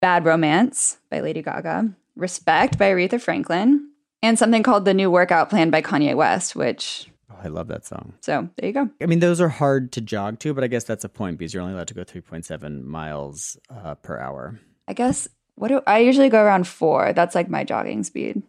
Bad 0.02 0.26
Romance 0.26 0.98
by 1.10 1.20
Lady 1.22 1.42
Gaga, 1.42 1.94
Respect 2.16 2.78
by 2.78 2.90
Aretha 2.92 3.22
Franklin, 3.22 3.90
and 4.24 4.38
something 4.38 4.64
called 4.64 4.86
The 4.86 4.94
New 4.94 5.12
Workout 5.12 5.50
Plan 5.50 5.70
by 5.70 5.82
Kanye 5.82 6.16
West, 6.16 6.56
which. 6.56 7.08
Oh, 7.32 7.38
I 7.44 7.48
love 7.48 7.68
that 7.68 7.86
song. 7.86 8.14
So 8.22 8.50
there 8.58 8.68
you 8.68 8.74
go. 8.74 8.90
I 9.02 9.06
mean, 9.06 9.20
those 9.20 9.40
are 9.40 9.50
hard 9.50 9.92
to 9.94 10.02
jog 10.02 10.40
to, 10.40 10.54
but 10.54 10.64
I 10.64 10.68
guess 10.68 10.84
that's 10.84 11.04
a 11.04 11.10
point 11.10 11.38
because 11.38 11.54
you're 11.54 11.62
only 11.64 11.74
allowed 11.76 11.88
to 11.90 11.94
go 11.94 12.04
3.7 12.04 12.84
miles 12.84 13.58
uh, 13.70 13.96
per 13.96 14.18
hour. 14.20 14.60
I 14.88 14.94
guess 14.94 15.28
What 15.56 15.68
do 15.70 15.82
I 15.86 16.00
usually 16.00 16.30
go 16.30 16.44
around 16.44 16.68
four? 16.68 17.14
That's 17.14 17.36
like 17.36 17.50
my 17.50 17.64
jogging 17.64 18.04
speed. 18.04 18.42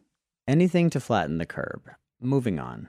Anything 0.48 0.90
to 0.90 1.00
flatten 1.00 1.38
the 1.38 1.46
curb. 1.46 1.90
Moving 2.20 2.58
on. 2.58 2.88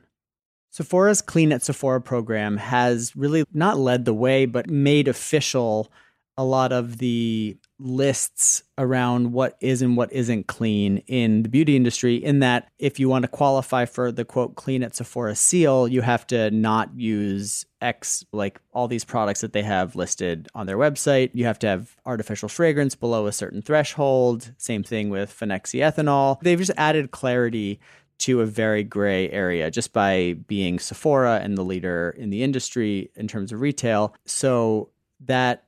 Sephora's 0.73 1.21
Clean 1.21 1.51
at 1.51 1.61
Sephora 1.61 2.01
program 2.01 2.57
has 2.57 3.15
really 3.15 3.43
not 3.53 3.77
led 3.77 4.05
the 4.05 4.13
way, 4.13 4.47
but 4.47 4.71
made 4.71 5.07
official 5.07 5.91
a 6.35 6.43
lot 6.43 6.71
of 6.71 6.97
the 6.97 7.55
lists 7.77 8.63
around 8.79 9.33
what 9.33 9.55
is 9.61 9.83
and 9.83 9.95
what 9.95 10.11
isn't 10.11 10.47
clean 10.47 10.97
in 11.05 11.43
the 11.43 11.49
beauty 11.49 11.75
industry. 11.75 12.15
In 12.15 12.39
that, 12.39 12.71
if 12.79 12.99
you 12.99 13.07
want 13.07 13.21
to 13.21 13.27
qualify 13.27 13.85
for 13.85 14.11
the 14.11 14.25
quote 14.25 14.55
clean 14.55 14.81
at 14.81 14.95
Sephora 14.95 15.35
seal, 15.35 15.87
you 15.87 16.01
have 16.01 16.25
to 16.27 16.49
not 16.49 16.89
use 16.95 17.67
X, 17.79 18.25
like 18.33 18.59
all 18.71 18.87
these 18.87 19.05
products 19.05 19.41
that 19.41 19.53
they 19.53 19.61
have 19.61 19.95
listed 19.95 20.47
on 20.55 20.65
their 20.65 20.77
website. 20.77 21.29
You 21.35 21.45
have 21.45 21.59
to 21.59 21.67
have 21.67 21.95
artificial 22.03 22.49
fragrance 22.49 22.95
below 22.95 23.27
a 23.27 23.31
certain 23.31 23.61
threshold. 23.61 24.53
Same 24.57 24.81
thing 24.81 25.11
with 25.11 25.31
phenoxyethanol. 25.37 26.39
They've 26.41 26.57
just 26.57 26.71
added 26.77 27.11
clarity 27.11 27.79
to 28.19 28.41
a 28.41 28.45
very 28.45 28.83
gray 28.83 29.29
area 29.29 29.69
just 29.69 29.93
by 29.93 30.35
being 30.47 30.79
Sephora 30.79 31.39
and 31.41 31.57
the 31.57 31.63
leader 31.63 32.15
in 32.17 32.29
the 32.29 32.43
industry 32.43 33.11
in 33.15 33.27
terms 33.27 33.51
of 33.51 33.61
retail. 33.61 34.15
So 34.25 34.89
that 35.21 35.65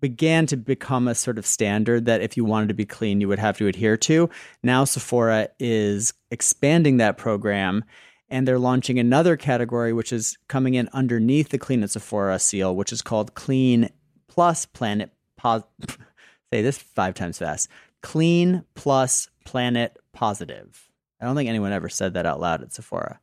began 0.00 0.46
to 0.46 0.56
become 0.56 1.06
a 1.06 1.14
sort 1.14 1.38
of 1.38 1.46
standard 1.46 2.06
that 2.06 2.20
if 2.20 2.36
you 2.36 2.44
wanted 2.44 2.68
to 2.68 2.74
be 2.74 2.84
clean, 2.84 3.20
you 3.20 3.28
would 3.28 3.38
have 3.38 3.56
to 3.58 3.68
adhere 3.68 3.96
to. 3.96 4.28
Now, 4.62 4.84
Sephora 4.84 5.48
is 5.60 6.12
expanding 6.30 6.96
that 6.96 7.16
program 7.16 7.84
and 8.28 8.48
they're 8.48 8.58
launching 8.58 8.98
another 8.98 9.36
category, 9.36 9.92
which 9.92 10.12
is 10.12 10.38
coming 10.48 10.74
in 10.74 10.88
underneath 10.92 11.50
the 11.50 11.58
Clean 11.58 11.82
at 11.82 11.90
Sephora 11.90 12.38
seal, 12.38 12.74
which 12.74 12.92
is 12.92 13.02
called 13.02 13.34
Clean 13.34 13.90
Plus 14.26 14.64
Planet 14.66 15.12
Pos- 15.36 15.64
Say 16.52 16.62
this 16.62 16.78
five 16.78 17.14
times 17.14 17.38
fast. 17.38 17.68
Clean 18.02 18.64
Plus 18.74 19.28
Planet 19.44 19.98
Positive. 20.12 20.88
I 21.22 21.26
don't 21.26 21.36
think 21.36 21.48
anyone 21.48 21.72
ever 21.72 21.88
said 21.88 22.14
that 22.14 22.26
out 22.26 22.40
loud 22.40 22.62
at 22.62 22.72
Sephora 22.72 23.20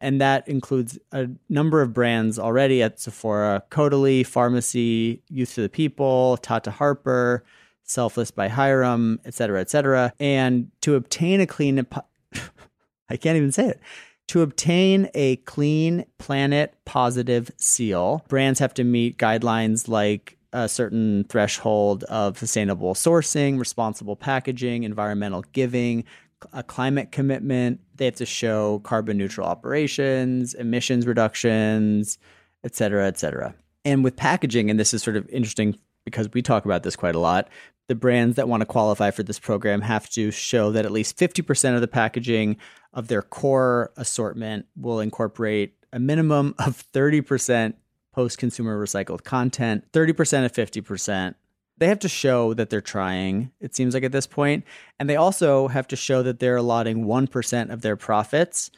and 0.00 0.20
that 0.20 0.46
includes 0.48 0.98
a 1.12 1.28
number 1.48 1.82
of 1.82 1.92
brands 1.92 2.38
already 2.38 2.82
at 2.82 3.00
Sephora: 3.00 3.62
Caudalie, 3.70 4.22
Farmacy, 4.22 5.20
Youth 5.28 5.54
to 5.54 5.62
the 5.62 5.68
People, 5.68 6.36
Tata 6.38 6.70
Harper, 6.70 7.44
Selfless 7.82 8.30
by 8.30 8.48
Hyram, 8.48 9.18
et 9.24 9.34
cetera, 9.34 9.60
et 9.60 9.70
cetera. 9.70 10.12
And 10.20 10.70
to 10.82 10.94
obtain 10.94 11.40
a 11.40 11.46
clean, 11.46 11.84
I 13.08 13.16
can't 13.16 13.36
even 13.36 13.52
say 13.52 13.68
it. 13.68 13.80
To 14.28 14.42
obtain 14.42 15.08
a 15.14 15.36
clean 15.36 16.04
planet 16.18 16.74
positive 16.84 17.50
seal, 17.56 18.24
brands 18.28 18.58
have 18.60 18.74
to 18.74 18.84
meet 18.84 19.16
guidelines 19.16 19.88
like 19.88 20.36
a 20.52 20.68
certain 20.68 21.24
threshold 21.24 22.04
of 22.04 22.38
sustainable 22.38 22.94
sourcing, 22.94 23.58
responsible 23.58 24.16
packaging, 24.16 24.82
environmental 24.82 25.44
giving, 25.52 26.04
a 26.52 26.62
climate 26.62 27.12
commitment. 27.12 27.80
They 27.96 28.06
have 28.06 28.16
to 28.16 28.26
show 28.26 28.80
carbon 28.80 29.18
neutral 29.18 29.46
operations, 29.46 30.54
emissions 30.54 31.06
reductions, 31.06 32.18
et 32.64 32.74
cetera, 32.74 33.06
et 33.06 33.18
cetera. 33.18 33.54
And 33.84 34.04
with 34.04 34.16
packaging, 34.16 34.70
and 34.70 34.78
this 34.78 34.92
is 34.92 35.02
sort 35.02 35.16
of 35.16 35.28
interesting 35.30 35.78
because 36.04 36.28
we 36.32 36.42
talk 36.42 36.64
about 36.64 36.82
this 36.82 36.96
quite 36.96 37.14
a 37.14 37.20
lot, 37.20 37.48
the 37.88 37.94
brands 37.94 38.36
that 38.36 38.48
want 38.48 38.60
to 38.60 38.66
qualify 38.66 39.10
for 39.10 39.22
this 39.22 39.38
program 39.38 39.80
have 39.80 40.08
to 40.10 40.30
show 40.30 40.70
that 40.72 40.84
at 40.84 40.92
least 40.92 41.16
50% 41.16 41.74
of 41.74 41.80
the 41.80 41.88
packaging 41.88 42.56
of 42.92 43.08
their 43.08 43.22
core 43.22 43.92
assortment 43.96 44.66
will 44.76 45.00
incorporate 45.00 45.74
a 45.92 45.98
minimum 45.98 46.54
of 46.58 46.84
30% 46.92 47.74
post 48.12 48.38
consumer 48.38 48.78
recycled 48.82 49.24
content, 49.24 49.84
30% 49.92 50.44
of 50.44 50.52
50%, 50.52 51.34
they 51.78 51.88
have 51.88 51.98
to 52.00 52.08
show 52.08 52.54
that 52.54 52.70
they're 52.70 52.80
trying, 52.80 53.50
it 53.60 53.74
seems 53.74 53.94
like 53.94 54.04
at 54.04 54.12
this 54.12 54.26
point. 54.26 54.64
And 54.98 55.08
they 55.08 55.16
also 55.16 55.68
have 55.68 55.88
to 55.88 55.96
show 55.96 56.22
that 56.22 56.40
they're 56.40 56.56
allotting 56.56 57.04
1% 57.04 57.70
of 57.70 57.82
their 57.82 57.96
profits 57.96 58.70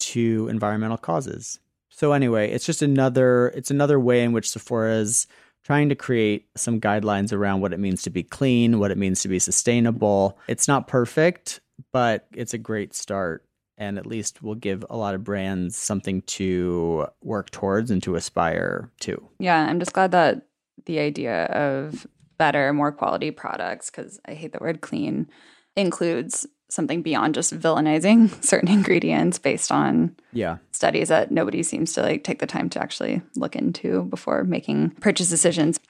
to 0.00 0.48
environmental 0.48 0.96
causes. 0.96 1.58
So 1.90 2.12
anyway, 2.12 2.50
it's 2.50 2.66
just 2.66 2.82
another 2.82 3.48
it's 3.48 3.70
another 3.70 3.98
way 3.98 4.22
in 4.22 4.32
which 4.32 4.50
Sephora 4.50 4.94
is 4.94 5.26
trying 5.64 5.88
to 5.88 5.94
create 5.94 6.46
some 6.56 6.80
guidelines 6.80 7.32
around 7.32 7.60
what 7.60 7.72
it 7.72 7.80
means 7.80 8.02
to 8.02 8.10
be 8.10 8.22
clean, 8.22 8.78
what 8.78 8.90
it 8.90 8.98
means 8.98 9.20
to 9.22 9.28
be 9.28 9.38
sustainable. 9.38 10.38
It's 10.46 10.68
not 10.68 10.86
perfect, 10.86 11.60
but 11.92 12.26
it's 12.32 12.54
a 12.54 12.58
great 12.58 12.94
start 12.94 13.44
and 13.76 13.98
at 13.98 14.06
least 14.06 14.42
will 14.42 14.54
give 14.54 14.84
a 14.90 14.96
lot 14.96 15.14
of 15.14 15.24
brands 15.24 15.76
something 15.76 16.22
to 16.22 17.06
work 17.22 17.50
towards 17.50 17.90
and 17.90 18.02
to 18.02 18.16
aspire 18.16 18.90
to. 19.00 19.28
Yeah, 19.38 19.66
I'm 19.66 19.78
just 19.78 19.92
glad 19.92 20.10
that 20.12 20.46
the 20.86 20.98
idea 20.98 21.44
of 21.46 22.06
better, 22.38 22.72
more 22.72 22.92
quality 22.92 23.30
products, 23.30 23.90
because 23.90 24.20
I 24.26 24.34
hate 24.34 24.52
the 24.52 24.58
word 24.60 24.80
clean, 24.80 25.28
includes 25.76 26.46
something 26.70 27.02
beyond 27.02 27.34
just 27.34 27.58
villainizing 27.58 28.44
certain 28.44 28.68
ingredients 28.68 29.38
based 29.38 29.72
on 29.72 30.14
yeah 30.32 30.58
studies 30.70 31.08
that 31.08 31.30
nobody 31.30 31.62
seems 31.62 31.94
to 31.94 32.02
like 32.02 32.24
take 32.24 32.38
the 32.40 32.46
time 32.46 32.68
to 32.68 32.80
actually 32.80 33.22
look 33.36 33.56
into 33.56 34.04
before 34.04 34.44
making 34.44 34.90
purchase 35.00 35.28
decisions. 35.28 35.80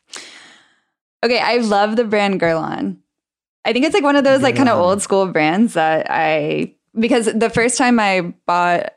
Okay, 1.25 1.41
I 1.41 1.57
love 1.57 1.97
the 1.97 2.05
brand 2.05 2.41
Guerlain. 2.41 2.99
I 3.65 3.73
think 3.73 3.85
it's 3.85 3.95
like 3.95 4.05
one 4.05 4.17
of 4.17 4.25
those 4.25 4.43
like 4.43 4.57
kind 4.57 4.69
of 4.69 4.79
old 4.79 5.03
school 5.03 5.27
brands 5.27 5.75
that 5.75 6.07
I 6.09 6.75
because 6.99 7.27
the 7.27 7.51
first 7.51 7.77
time 7.77 7.99
I 8.01 8.33
bought 8.47 8.95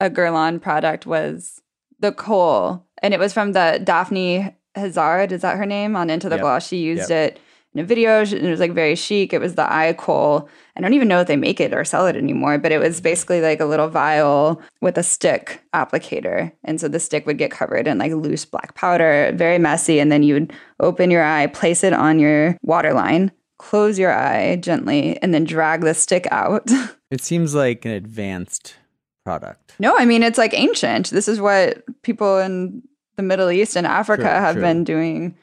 a 0.00 0.10
Guerlain 0.10 0.60
product 0.60 1.06
was 1.06 1.60
the 2.00 2.12
Kohl, 2.12 2.86
and 3.02 3.12
it 3.12 3.20
was 3.20 3.32
from 3.32 3.52
the 3.52 3.80
Daphne 3.84 4.56
Hazard, 4.74 5.32
is 5.32 5.42
that 5.42 5.56
her 5.56 5.66
name? 5.66 5.96
On 5.96 6.10
Into 6.10 6.28
the 6.28 6.36
yep. 6.36 6.42
Gloss. 6.42 6.66
She 6.66 6.78
used 6.78 7.10
yep. 7.10 7.32
it 7.32 7.40
in 7.74 7.80
a 7.80 7.84
video. 7.84 8.22
It 8.22 8.42
was 8.42 8.60
like 8.60 8.72
very 8.72 8.94
chic. 8.94 9.32
It 9.32 9.40
was 9.40 9.54
the 9.54 9.70
eye 9.72 9.92
kohl. 9.92 10.48
I 10.76 10.80
don't 10.80 10.94
even 10.94 11.08
know 11.08 11.20
if 11.20 11.26
they 11.26 11.36
make 11.36 11.60
it 11.60 11.74
or 11.74 11.84
sell 11.84 12.06
it 12.06 12.16
anymore, 12.16 12.58
but 12.58 12.72
it 12.72 12.78
was 12.78 12.96
mm-hmm. 12.96 13.04
basically 13.04 13.40
like 13.40 13.60
a 13.60 13.66
little 13.66 13.88
vial 13.88 14.60
with 14.80 14.98
a 14.98 15.02
stick 15.02 15.62
applicator. 15.74 16.52
And 16.64 16.80
so 16.80 16.88
the 16.88 17.00
stick 17.00 17.26
would 17.26 17.38
get 17.38 17.50
covered 17.50 17.86
in 17.86 17.98
like 17.98 18.12
loose 18.12 18.44
black 18.44 18.74
powder, 18.74 19.32
very 19.34 19.58
messy. 19.58 20.00
And 20.00 20.10
then 20.10 20.22
you 20.22 20.34
would 20.34 20.52
open 20.80 21.10
your 21.10 21.24
eye, 21.24 21.46
place 21.48 21.84
it 21.84 21.92
on 21.92 22.18
your 22.18 22.56
waterline, 22.62 23.30
close 23.58 23.98
your 23.98 24.12
eye 24.12 24.56
gently, 24.56 25.20
and 25.22 25.34
then 25.34 25.44
drag 25.44 25.82
the 25.82 25.94
stick 25.94 26.26
out. 26.30 26.68
It 27.10 27.24
seems 27.24 27.56
like 27.56 27.84
an 27.84 27.90
advanced 27.90 28.76
product. 29.24 29.74
No, 29.80 29.96
I 29.98 30.04
mean, 30.04 30.22
it's 30.22 30.38
like 30.38 30.54
ancient. 30.54 31.10
This 31.10 31.26
is 31.26 31.40
what 31.40 31.82
people 32.02 32.38
in 32.38 32.84
the 33.20 33.26
Middle 33.26 33.50
East 33.50 33.76
and 33.76 33.86
Africa 33.86 34.22
true, 34.22 34.30
have 34.30 34.54
true. 34.54 34.62
been 34.62 34.84
doing. 34.84 35.36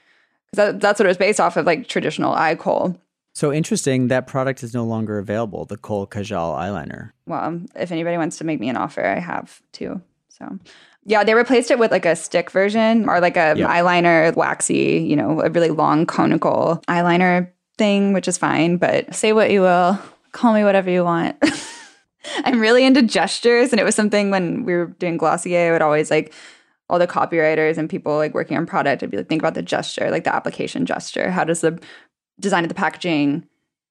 That, 0.54 0.80
that's 0.80 1.00
what 1.00 1.06
it 1.06 1.10
was 1.10 1.18
based 1.18 1.40
off 1.40 1.58
of, 1.58 1.66
like 1.66 1.88
traditional 1.88 2.34
eye 2.34 2.56
kohl. 2.56 3.00
So 3.34 3.54
interesting. 3.54 4.08
That 4.08 4.26
product 4.26 4.64
is 4.64 4.74
no 4.74 4.84
longer 4.84 5.20
available. 5.20 5.66
The 5.66 5.78
Kohl 5.78 6.08
Kajal 6.08 6.58
eyeliner. 6.58 7.12
Well, 7.28 7.62
if 7.76 7.92
anybody 7.92 8.18
wants 8.18 8.40
to 8.40 8.44
make 8.44 8.60
me 8.60 8.68
an 8.68 8.78
offer, 8.78 9.06
I 9.06 9.20
have 9.20 9.62
too. 9.74 10.02
So, 10.30 10.58
yeah, 11.06 11.24
they 11.24 11.36
replaced 11.36 11.70
it 11.70 11.78
with 11.78 11.92
like 11.92 12.06
a 12.06 12.16
stick 12.16 12.50
version 12.50 13.08
or 13.08 13.20
like 13.20 13.38
a 13.38 13.54
yep. 13.56 13.70
eyeliner, 13.70 14.36
waxy, 14.36 15.06
you 15.08 15.16
know, 15.16 15.42
a 15.42 15.52
really 15.52 15.70
long 15.70 16.08
conical 16.08 16.82
eyeliner 16.88 17.52
thing, 17.78 18.14
which 18.14 18.28
is 18.28 18.40
fine. 18.40 18.78
But 18.78 19.14
say 19.14 19.34
what 19.34 19.52
you 19.52 19.62
will, 19.62 20.00
call 20.32 20.54
me 20.54 20.64
whatever 20.64 20.90
you 20.90 21.04
want. 21.04 21.38
I'm 22.44 22.60
really 22.60 22.86
into 22.86 23.02
gestures, 23.04 23.72
and 23.72 23.80
it 23.80 23.84
was 23.84 23.96
something 23.96 24.32
when 24.32 24.66
we 24.66 24.74
were 24.74 24.88
doing 24.88 25.18
Glossier, 25.18 25.70
I 25.70 25.72
would 25.72 25.82
always 25.82 26.12
like 26.12 26.34
all 26.90 27.00
the 27.00 27.08
copywriters 27.08 27.78
and 27.78 27.90
people 27.90 28.16
like 28.16 28.34
working 28.34 28.58
on 28.58 28.66
product 28.66 29.02
would 29.02 29.12
be 29.12 29.18
like 29.18 29.28
think 29.28 29.42
about 29.42 29.54
the 29.56 29.62
gesture 29.62 30.10
like 30.12 30.24
the 30.24 30.34
application 30.34 30.86
gesture. 30.86 31.32
How 31.32 31.44
does 31.44 31.62
the 31.62 31.80
design 32.40 32.64
of 32.64 32.70
the 32.70 32.76
packaging 32.76 33.48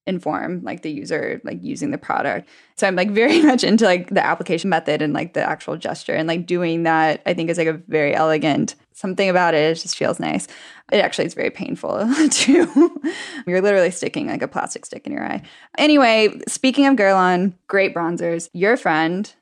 inform 0.07 0.63
like 0.63 0.83
the 0.83 0.91
user 0.91 1.41
like 1.45 1.59
using 1.63 1.91
the 1.91 1.99
product? 1.99 2.49
So 2.77 2.87
i'm 2.87 2.97
like 2.97 3.11
very 3.23 3.43
much 3.43 3.65
into 3.65 3.85
like 3.85 4.11
the 4.11 4.25
application 4.25 4.71
method 4.71 5.03
and 5.03 5.13
like 5.13 5.35
the 5.35 5.43
actual 5.43 5.77
gesture 5.77 6.15
and 6.15 6.29
like 6.29 6.47
doing 6.47 6.85
that 6.85 7.23
i 7.27 7.35
think 7.35 7.51
is 7.51 7.59
like 7.59 7.67
a 7.67 7.81
very 7.89 8.15
elegant 8.15 8.77
something 8.97 9.29
about 9.29 9.55
it, 9.55 9.59
it 9.59 9.75
just 9.75 9.97
feels 9.97 10.19
nice. 10.19 10.49
It 10.91 10.99
actually 10.99 11.27
is 11.27 11.35
very 11.35 11.51
painful 11.51 12.09
too. 12.31 13.03
You're 13.47 13.61
literally 13.61 13.91
sticking 13.91 14.29
like 14.29 14.43
a 14.43 14.49
plastic 14.49 14.87
stick 14.87 15.07
in 15.07 15.13
your 15.13 15.25
eye. 15.25 15.43
Anyway 15.79 16.41
speaking 16.49 16.87
of 16.87 16.97
Guerlain 16.97 17.55
great 17.69 17.95
bronzers. 17.95 18.49
Your 18.53 18.77
friend 18.77 19.33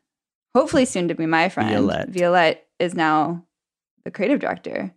hopefully 0.54 0.84
soon 0.84 1.08
to 1.08 1.14
be 1.14 1.26
my 1.26 1.48
friend 1.48 1.70
Violette, 1.70 2.08
Violette 2.08 2.63
is 2.78 2.94
now 2.94 3.44
the 4.04 4.10
creative 4.10 4.40
director. 4.40 4.92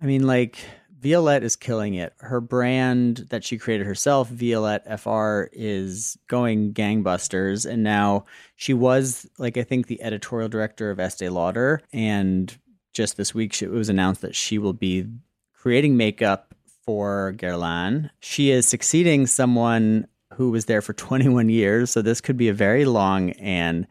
I 0.00 0.06
mean, 0.06 0.26
like 0.26 0.58
Violette 1.00 1.42
is 1.42 1.54
killing 1.54 1.94
it. 1.94 2.14
Her 2.18 2.40
brand 2.40 3.26
that 3.28 3.44
she 3.44 3.58
created 3.58 3.86
herself, 3.86 4.28
Violette 4.30 5.00
FR, 5.00 5.48
is 5.52 6.16
going 6.28 6.72
gangbusters. 6.72 7.70
And 7.70 7.82
now 7.82 8.24
she 8.56 8.72
was, 8.72 9.28
like, 9.36 9.58
I 9.58 9.64
think 9.64 9.86
the 9.86 10.02
editorial 10.02 10.48
director 10.48 10.90
of 10.90 10.98
Estee 10.98 11.28
Lauder. 11.28 11.82
And 11.92 12.56
just 12.94 13.16
this 13.16 13.34
week, 13.34 13.60
it 13.60 13.70
was 13.70 13.90
announced 13.90 14.22
that 14.22 14.34
she 14.34 14.58
will 14.58 14.72
be 14.72 15.06
creating 15.52 15.96
makeup 15.96 16.54
for 16.86 17.34
Guerlain. 17.36 18.10
She 18.20 18.50
is 18.50 18.66
succeeding 18.66 19.26
someone 19.26 20.06
who 20.34 20.50
was 20.50 20.64
there 20.64 20.82
for 20.82 20.92
21 20.92 21.48
years. 21.48 21.90
So 21.90 22.00
this 22.00 22.20
could 22.20 22.36
be 22.36 22.48
a 22.48 22.54
very 22.54 22.84
long 22.84 23.30
and 23.32 23.86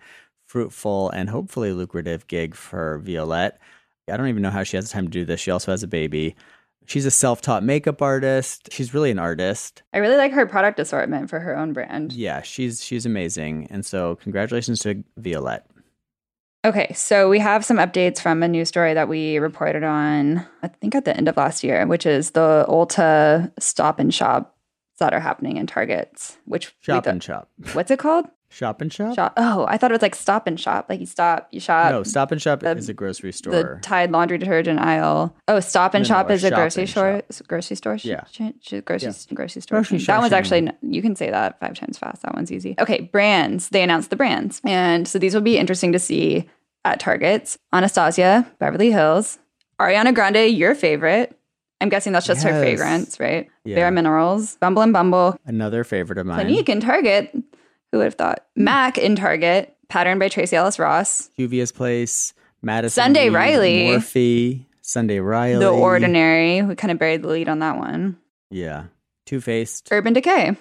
fruitful 0.54 1.10
and 1.10 1.32
hopefully 1.32 1.74
lucrative 1.74 2.28
gig 2.28 2.54
for 2.54 3.00
Violette. 3.00 3.60
I 4.08 4.16
don't 4.16 4.28
even 4.28 4.44
know 4.44 4.52
how 4.52 4.62
she 4.62 4.78
has 4.78 4.86
the 4.88 4.94
time 4.94 5.06
to 5.06 5.10
do 5.12 5.26
this. 5.26 5.40
She 5.40 5.50
also 5.50 5.72
has 5.72 5.82
a 5.82 5.88
baby. 5.88 6.36
She's 6.86 7.08
a 7.08 7.12
self 7.12 7.42
taught 7.42 7.64
makeup 7.64 8.04
artist. 8.04 8.70
She's 8.72 8.94
really 8.94 9.10
an 9.10 9.18
artist. 9.18 9.82
I 9.96 9.98
really 9.98 10.16
like 10.16 10.32
her 10.34 10.46
product 10.46 10.80
assortment 10.80 11.32
for 11.32 11.40
her 11.40 11.58
own 11.58 11.74
brand. 11.74 12.14
Yeah, 12.14 12.44
she's 12.44 12.84
she's 12.84 13.04
amazing. 13.08 13.66
And 13.72 13.84
so 13.84 14.18
congratulations 14.18 14.82
to 14.82 15.04
Violette. 15.18 15.66
Okay, 16.66 16.94
so 16.94 17.30
we 17.30 17.40
have 17.40 17.66
some 17.66 17.78
updates 17.78 18.22
from 18.22 18.44
a 18.44 18.48
news 18.48 18.68
story 18.68 18.94
that 18.94 19.10
we 19.10 19.40
reported 19.40 19.84
on, 19.84 20.46
I 20.62 20.68
think 20.68 20.94
at 20.94 21.04
the 21.04 21.18
end 21.18 21.28
of 21.28 21.36
last 21.36 21.64
year, 21.64 21.86
which 21.88 22.06
is 22.06 22.32
the 22.32 22.66
Ulta 22.70 23.52
stop 23.60 24.00
and 24.00 24.14
shop 24.14 24.56
that 25.00 25.14
are 25.14 25.20
happening 25.20 25.58
in 25.58 25.66
Targets. 25.66 26.38
Which 26.46 26.76
shop 26.80 27.08
and 27.08 27.24
shop. 27.24 27.50
What's 27.74 27.90
it 27.90 27.98
called? 27.98 28.28
Shop 28.54 28.82
and 28.82 28.94
shop. 28.94 29.16
Shop. 29.16 29.34
Oh, 29.36 29.66
I 29.68 29.80
thought 29.80 29.90
it 29.90 29.96
was 29.96 30.04
like 30.04 30.14
stop 30.14 30.46
and 30.46 30.60
shop. 30.60 30.86
Like 30.88 31.00
you 31.00 31.08
stop, 31.08 31.48
you 31.52 31.60
shop. 31.60 31.90
No, 31.90 32.04
stop 32.04 32.32
and 32.32 32.40
shop 32.40 32.60
the, 32.60 32.70
is 32.78 32.88
a 32.88 32.94
grocery 32.94 33.32
store. 33.32 33.52
The 33.52 33.80
Tide 33.82 34.12
laundry 34.12 34.38
detergent 34.38 34.80
aisle. 34.80 35.36
Oh, 35.48 35.60
stop 35.60 35.96
and 35.96 36.04
no, 36.04 36.08
shop 36.08 36.28
no, 36.28 36.36
is 36.36 36.44
a 36.44 36.52
grocery 36.52 36.86
store. 36.86 37.24
Shop. 37.32 37.48
Grocery 37.48 37.76
store. 37.76 37.96
Yeah. 37.96 38.26
grocery 38.28 38.54
yeah. 38.70 39.34
grocery 39.34 39.62
store. 39.64 39.78
Grocery 39.80 39.98
that 39.98 40.20
one's 40.20 40.34
actually 40.34 40.70
you 40.84 41.02
can 41.02 41.16
say 41.16 41.32
that 41.32 41.60
five 41.60 41.74
times 41.74 41.98
fast. 41.98 42.22
That 42.22 42.36
one's 42.36 42.52
easy. 42.52 42.76
Okay, 42.78 43.10
brands. 43.12 43.70
They 43.70 43.82
announced 43.82 44.12
the 44.12 44.16
brands, 44.16 44.62
and 44.64 45.08
so 45.08 45.18
these 45.18 45.34
will 45.34 45.42
be 45.42 45.58
interesting 45.58 45.92
to 45.94 46.00
see 46.00 46.48
at 46.86 47.00
Targets. 47.00 47.58
Anastasia, 47.74 48.46
Beverly 48.60 48.92
Hills, 48.92 49.40
Ariana 49.80 50.14
Grande, 50.14 50.56
your 50.56 50.76
favorite. 50.76 51.36
I'm 51.82 51.90
guessing 51.90 52.14
that's 52.14 52.28
just 52.28 52.44
yes. 52.44 52.54
her 52.54 52.60
fragrance, 52.62 53.20
right? 53.20 53.50
Yeah. 53.66 53.76
Bare 53.76 53.92
Minerals, 53.92 54.58
Bumble 54.58 54.84
and 54.84 54.94
Bumble. 54.94 55.36
Another 55.46 55.84
favorite 55.84 56.20
of 56.20 56.28
mine. 56.28 56.40
Clinique 56.40 56.70
in 56.70 56.80
Target. 56.80 57.36
Who 57.94 58.00
would 58.00 58.06
have 58.06 58.16
thought? 58.16 58.44
Mac 58.56 58.98
in 58.98 59.16
Target, 59.16 59.78
patterned 59.88 60.20
by 60.20 60.28
Tracee 60.28 60.56
Ellis 60.56 60.80
Ross. 60.80 61.30
Juvia's 61.38 61.72
Place, 61.72 62.34
Madison. 62.64 63.04
Sunday 63.04 63.26
Reed, 63.26 63.36
Riley. 63.36 63.82
Morphe, 63.90 64.66
Sunday 64.82 65.20
Riley. 65.20 65.64
The 65.64 65.70
Ordinary. 65.70 66.64
We 66.64 66.74
kind 66.74 66.92
of 66.92 66.98
buried 66.98 67.22
the 67.22 67.28
lead 67.28 67.48
on 67.48 67.60
that 67.60 67.78
one. 67.78 68.18
Yeah. 68.50 68.86
Two 69.28 69.40
Faced. 69.40 69.90
Urban 69.92 70.14
Decay. 70.14 70.58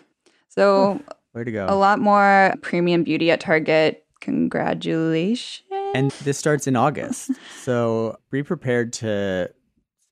So, 0.51 1.01
where 1.33 1.42
to 1.42 1.51
go? 1.51 1.64
A 1.71 1.75
lot 1.75 2.01
more 2.01 2.53
premium 2.61 3.03
beauty 3.03 3.31
at 3.31 3.40
Target. 3.40 4.05
Congratulations. 4.21 5.62
And 5.95 6.11
this 6.25 6.37
starts 6.37 6.66
in 6.66 6.77
August. 6.77 7.31
so, 7.62 8.18
be 8.31 8.42
prepared 8.42 8.92
to 8.92 9.51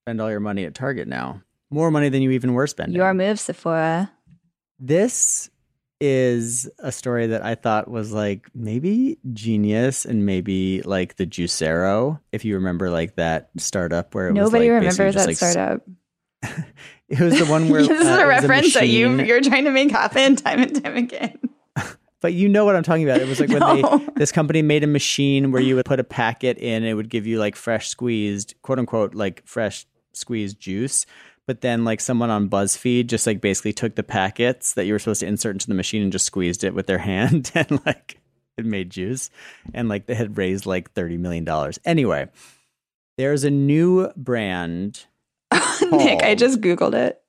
spend 0.04 0.22
all 0.22 0.30
your 0.30 0.40
money 0.40 0.64
at 0.64 0.74
Target 0.74 1.06
now. 1.06 1.42
More 1.68 1.90
money 1.90 2.08
than 2.08 2.22
you 2.22 2.30
even 2.30 2.54
were 2.54 2.66
spending. 2.66 2.96
Your 2.96 3.12
move, 3.12 3.38
Sephora. 3.38 4.10
This 4.78 5.50
is 6.00 6.68
a 6.78 6.90
story 6.90 7.26
that 7.26 7.44
I 7.44 7.54
thought 7.54 7.88
was 7.88 8.12
like 8.12 8.48
maybe 8.54 9.18
genius 9.32 10.06
and 10.06 10.24
maybe 10.24 10.80
like 10.82 11.16
the 11.16 11.26
Juicero. 11.26 12.20
If 12.32 12.44
you 12.44 12.54
remember 12.54 12.90
like 12.90 13.16
that 13.16 13.50
startup 13.58 14.14
where 14.14 14.28
it 14.28 14.32
nobody 14.32 14.70
was 14.70 14.82
like 14.82 14.98
remembers 14.98 15.14
that 15.14 15.26
like, 15.26 15.36
startup. 15.36 15.82
it 17.08 17.20
was 17.20 17.38
the 17.38 17.46
one 17.46 17.68
where 17.68 17.82
this 17.86 17.90
uh, 17.90 18.12
is 18.12 18.18
a 18.18 18.26
reference 18.26 18.76
a 18.76 18.80
that 18.80 18.88
you 18.88 19.22
you're 19.22 19.42
trying 19.42 19.64
to 19.64 19.70
make 19.70 19.90
happen 19.90 20.36
time 20.36 20.60
and 20.62 20.82
time 20.82 20.96
again. 20.96 21.38
but 22.20 22.32
you 22.32 22.48
know 22.48 22.64
what 22.64 22.76
I'm 22.76 22.82
talking 22.82 23.04
about. 23.04 23.20
It 23.20 23.28
was 23.28 23.38
like 23.38 23.50
no. 23.50 23.58
when 23.58 23.82
they 23.82 24.12
this 24.16 24.32
company 24.32 24.62
made 24.62 24.82
a 24.82 24.88
machine 24.88 25.52
where 25.52 25.60
you 25.60 25.76
would 25.76 25.84
put 25.84 26.00
a 26.00 26.04
packet 26.04 26.56
in, 26.56 26.76
and 26.82 26.86
it 26.86 26.94
would 26.94 27.10
give 27.10 27.26
you 27.26 27.38
like 27.38 27.56
fresh 27.56 27.88
squeezed, 27.88 28.54
quote 28.62 28.78
unquote, 28.78 29.14
like 29.14 29.42
fresh 29.46 29.86
squeezed 30.12 30.58
juice 30.58 31.06
but 31.50 31.62
then 31.62 31.84
like 31.84 32.00
someone 32.00 32.30
on 32.30 32.48
BuzzFeed 32.48 33.08
just 33.08 33.26
like 33.26 33.40
basically 33.40 33.72
took 33.72 33.96
the 33.96 34.04
packets 34.04 34.74
that 34.74 34.84
you 34.84 34.92
were 34.92 35.00
supposed 35.00 35.18
to 35.18 35.26
insert 35.26 35.56
into 35.56 35.66
the 35.66 35.74
machine 35.74 36.00
and 36.00 36.12
just 36.12 36.24
squeezed 36.24 36.62
it 36.62 36.74
with 36.74 36.86
their 36.86 36.98
hand 37.10 37.50
and 37.56 37.84
like 37.84 38.20
it 38.56 38.64
made 38.64 38.88
juice 38.88 39.30
and 39.74 39.88
like 39.88 40.06
they 40.06 40.14
had 40.14 40.38
raised 40.38 40.64
like 40.64 40.92
30 40.92 41.16
million 41.16 41.42
dollars. 41.42 41.80
Anyway, 41.84 42.28
there's 43.18 43.42
a 43.42 43.50
new 43.50 44.12
brand 44.16 45.06
Nick, 45.90 46.22
I 46.22 46.36
just 46.36 46.60
googled 46.60 46.94
it 46.94 47.20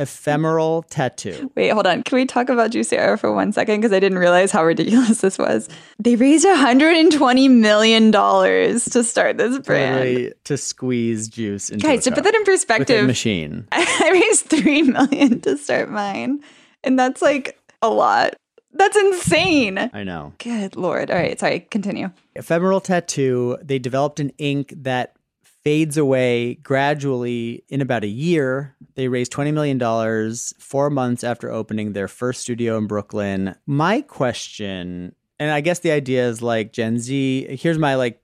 ephemeral 0.00 0.82
tattoo. 0.84 1.50
Wait, 1.54 1.68
hold 1.68 1.86
on. 1.86 2.02
Can 2.02 2.16
we 2.16 2.24
talk 2.24 2.48
about 2.48 2.70
Juicero 2.70 3.18
for 3.18 3.32
one 3.32 3.52
second? 3.52 3.80
Because 3.80 3.92
I 3.92 4.00
didn't 4.00 4.18
realize 4.18 4.50
how 4.50 4.64
ridiculous 4.64 5.20
this 5.20 5.38
was. 5.38 5.68
They 5.98 6.16
raised 6.16 6.46
$120 6.46 7.50
million 7.50 8.10
to 8.10 9.04
start 9.04 9.36
this 9.36 9.58
brand. 9.60 10.32
to 10.44 10.56
squeeze 10.56 11.28
juice 11.28 11.70
into 11.70 11.86
Guys, 11.86 12.04
to 12.04 12.12
put 12.12 12.24
that 12.24 12.34
in 12.34 12.44
perspective, 12.44 13.06
machine. 13.06 13.68
I 13.72 14.10
raised 14.12 14.46
3 14.46 14.82
million 14.82 15.40
to 15.42 15.56
start 15.58 15.90
mine. 15.90 16.40
And 16.82 16.98
that's 16.98 17.20
like 17.20 17.60
a 17.82 17.90
lot. 17.90 18.34
That's 18.72 18.96
insane. 18.96 19.90
I 19.92 20.04
know. 20.04 20.32
Good 20.38 20.76
lord. 20.76 21.10
All 21.10 21.16
right, 21.16 21.38
sorry, 21.38 21.60
continue. 21.60 22.10
Ephemeral 22.34 22.80
tattoo, 22.80 23.58
they 23.62 23.78
developed 23.78 24.20
an 24.20 24.30
ink 24.38 24.72
that 24.76 25.14
fades 25.64 25.96
away 25.96 26.54
gradually 26.54 27.64
in 27.68 27.80
about 27.80 28.04
a 28.04 28.08
year. 28.08 28.74
They 28.94 29.08
raised 29.08 29.32
$20 29.32 29.52
million 29.52 30.36
four 30.58 30.90
months 30.90 31.24
after 31.24 31.50
opening 31.50 31.92
their 31.92 32.08
first 32.08 32.40
studio 32.40 32.78
in 32.78 32.86
Brooklyn. 32.86 33.54
My 33.66 34.00
question, 34.02 35.14
and 35.38 35.50
I 35.50 35.60
guess 35.60 35.80
the 35.80 35.90
idea 35.90 36.26
is 36.26 36.42
like 36.42 36.72
Gen 36.72 36.98
Z, 36.98 37.56
here's 37.60 37.78
my 37.78 37.94
like 37.94 38.20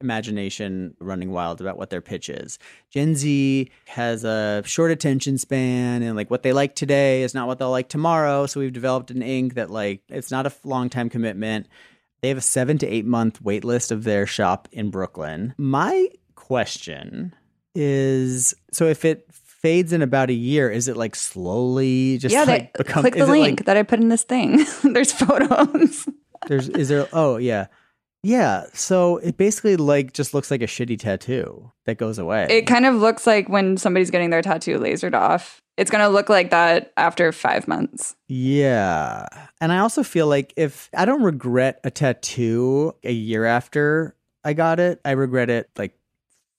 imagination 0.00 0.94
running 0.98 1.30
wild 1.30 1.60
about 1.60 1.76
what 1.76 1.90
their 1.90 2.00
pitch 2.00 2.28
is. 2.28 2.58
Gen 2.90 3.14
Z 3.14 3.70
has 3.86 4.24
a 4.24 4.62
short 4.64 4.90
attention 4.90 5.38
span 5.38 6.02
and 6.02 6.16
like 6.16 6.30
what 6.30 6.42
they 6.42 6.52
like 6.52 6.74
today 6.74 7.22
is 7.22 7.34
not 7.34 7.46
what 7.46 7.58
they'll 7.58 7.70
like 7.70 7.88
tomorrow. 7.88 8.46
So 8.46 8.60
we've 8.60 8.72
developed 8.72 9.10
an 9.10 9.22
ink 9.22 9.54
that 9.54 9.70
like 9.70 10.02
it's 10.08 10.30
not 10.30 10.46
a 10.46 10.52
long 10.64 10.88
time 10.88 11.10
commitment. 11.10 11.68
They 12.22 12.28
have 12.28 12.38
a 12.38 12.42
seven 12.42 12.78
to 12.78 12.86
eight 12.86 13.06
month 13.06 13.40
wait 13.40 13.64
list 13.64 13.90
of 13.92 14.04
their 14.04 14.26
shop 14.26 14.68
in 14.72 14.90
Brooklyn. 14.90 15.54
My 15.56 16.08
question 16.40 17.34
is 17.74 18.54
so 18.72 18.86
if 18.86 19.04
it 19.04 19.26
fades 19.60 19.92
in 19.92 20.02
about 20.02 20.30
a 20.30 20.34
year, 20.34 20.70
is 20.70 20.88
it 20.88 20.96
like 20.96 21.14
slowly 21.14 22.18
just 22.18 22.32
yeah? 22.32 22.44
Like 22.44 22.72
they, 22.72 22.82
become, 22.82 23.02
click 23.02 23.14
the 23.14 23.26
link 23.26 23.60
like, 23.60 23.66
that 23.66 23.76
I 23.76 23.82
put 23.82 24.00
in 24.00 24.08
this 24.08 24.24
thing. 24.24 24.64
there's 24.82 25.12
photos. 25.12 26.08
there's 26.48 26.68
is 26.70 26.88
there? 26.88 27.06
Oh 27.12 27.36
yeah, 27.36 27.66
yeah. 28.22 28.64
So 28.72 29.18
it 29.18 29.36
basically 29.36 29.76
like 29.76 30.12
just 30.12 30.34
looks 30.34 30.50
like 30.50 30.62
a 30.62 30.66
shitty 30.66 30.98
tattoo 30.98 31.70
that 31.84 31.98
goes 31.98 32.18
away. 32.18 32.46
It 32.48 32.62
kind 32.62 32.86
of 32.86 32.96
looks 32.96 33.26
like 33.26 33.48
when 33.48 33.76
somebody's 33.76 34.10
getting 34.10 34.30
their 34.30 34.42
tattoo 34.42 34.78
lasered 34.78 35.14
off. 35.14 35.60
It's 35.76 35.90
gonna 35.90 36.08
look 36.08 36.28
like 36.28 36.50
that 36.50 36.92
after 36.96 37.30
five 37.32 37.68
months. 37.68 38.16
Yeah, 38.28 39.26
and 39.60 39.72
I 39.72 39.78
also 39.78 40.02
feel 40.02 40.26
like 40.26 40.52
if 40.56 40.90
I 40.96 41.04
don't 41.04 41.22
regret 41.22 41.80
a 41.84 41.90
tattoo 41.90 42.94
a 43.04 43.12
year 43.12 43.44
after 43.44 44.16
I 44.44 44.54
got 44.54 44.80
it, 44.80 45.00
I 45.04 45.12
regret 45.12 45.50
it 45.50 45.70
like 45.76 45.94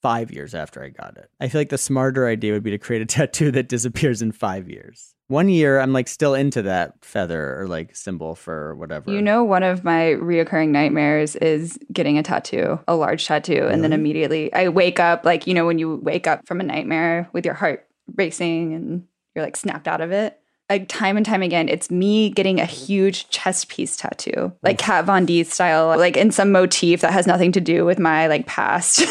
five 0.01 0.31
years 0.31 0.55
after 0.55 0.83
I 0.83 0.89
got 0.89 1.17
it. 1.17 1.29
I 1.39 1.47
feel 1.47 1.61
like 1.61 1.69
the 1.69 1.77
smarter 1.77 2.27
idea 2.27 2.53
would 2.53 2.63
be 2.63 2.71
to 2.71 2.77
create 2.77 3.01
a 3.01 3.05
tattoo 3.17 3.51
that 3.51 3.69
disappears 3.69 4.21
in 4.21 4.31
five 4.31 4.69
years. 4.69 5.15
One 5.27 5.47
year, 5.47 5.79
I'm 5.79 5.93
like 5.93 6.09
still 6.09 6.33
into 6.33 6.61
that 6.63 7.05
feather 7.05 7.61
or 7.61 7.67
like 7.67 7.95
symbol 7.95 8.35
for 8.35 8.75
whatever. 8.75 9.11
You 9.11 9.21
know, 9.21 9.45
one 9.45 9.63
of 9.63 9.85
my 9.85 10.15
reoccurring 10.19 10.69
nightmares 10.69 11.37
is 11.37 11.79
getting 11.93 12.17
a 12.17 12.23
tattoo, 12.23 12.79
a 12.85 12.95
large 12.95 13.25
tattoo, 13.25 13.53
really? 13.53 13.73
and 13.73 13.83
then 13.83 13.93
immediately 13.93 14.53
I 14.53 14.67
wake 14.67 14.99
up, 14.99 15.23
like, 15.23 15.47
you 15.47 15.53
know, 15.53 15.65
when 15.65 15.79
you 15.79 15.95
wake 16.03 16.27
up 16.27 16.45
from 16.45 16.59
a 16.59 16.63
nightmare 16.63 17.29
with 17.31 17.45
your 17.45 17.53
heart 17.53 17.87
racing 18.15 18.73
and 18.73 19.07
you're 19.33 19.45
like 19.45 19.55
snapped 19.55 19.87
out 19.87 20.01
of 20.01 20.11
it 20.11 20.37
like 20.71 20.87
time 20.87 21.17
and 21.17 21.25
time 21.25 21.41
again, 21.41 21.67
it's 21.67 21.91
me 21.91 22.29
getting 22.29 22.61
a 22.61 22.65
huge 22.65 23.27
chest 23.27 23.67
piece 23.67 23.97
tattoo, 23.97 24.53
like 24.63 24.77
Kat 24.77 25.03
Von 25.03 25.25
D 25.25 25.43
style, 25.43 25.87
like 25.97 26.15
in 26.15 26.31
some 26.31 26.53
motif 26.53 27.01
that 27.01 27.11
has 27.11 27.27
nothing 27.27 27.51
to 27.51 27.59
do 27.59 27.83
with 27.83 27.99
my 27.99 28.27
like 28.27 28.47
past 28.47 28.99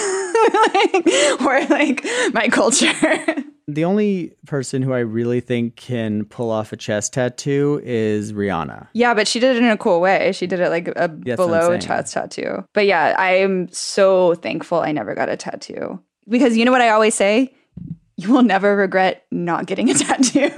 like, 0.74 1.40
or 1.40 1.66
like 1.68 2.04
my 2.32 2.48
culture. 2.48 2.92
The 3.68 3.84
only 3.84 4.34
person 4.46 4.82
who 4.82 4.92
I 4.92 4.98
really 4.98 5.38
think 5.38 5.76
can 5.76 6.24
pull 6.24 6.50
off 6.50 6.72
a 6.72 6.76
chest 6.76 7.12
tattoo 7.12 7.80
is 7.84 8.32
Rihanna. 8.32 8.88
Yeah, 8.94 9.14
but 9.14 9.28
she 9.28 9.38
did 9.38 9.54
it 9.54 9.62
in 9.62 9.70
a 9.70 9.76
cool 9.76 10.00
way. 10.00 10.32
She 10.32 10.48
did 10.48 10.58
it 10.58 10.70
like 10.70 10.88
a 10.88 11.06
below 11.06 11.78
chest 11.78 12.14
tattoo. 12.14 12.64
But 12.74 12.86
yeah, 12.86 13.14
I 13.16 13.36
am 13.36 13.70
so 13.70 14.34
thankful 14.34 14.80
I 14.80 14.90
never 14.90 15.14
got 15.14 15.28
a 15.28 15.36
tattoo. 15.36 16.02
Because 16.28 16.56
you 16.56 16.64
know 16.64 16.72
what 16.72 16.80
I 16.80 16.88
always 16.88 17.14
say? 17.14 17.54
You 18.16 18.32
will 18.32 18.42
never 18.42 18.74
regret 18.74 19.24
not 19.30 19.66
getting 19.66 19.88
a 19.88 19.94
tattoo. 19.98 20.50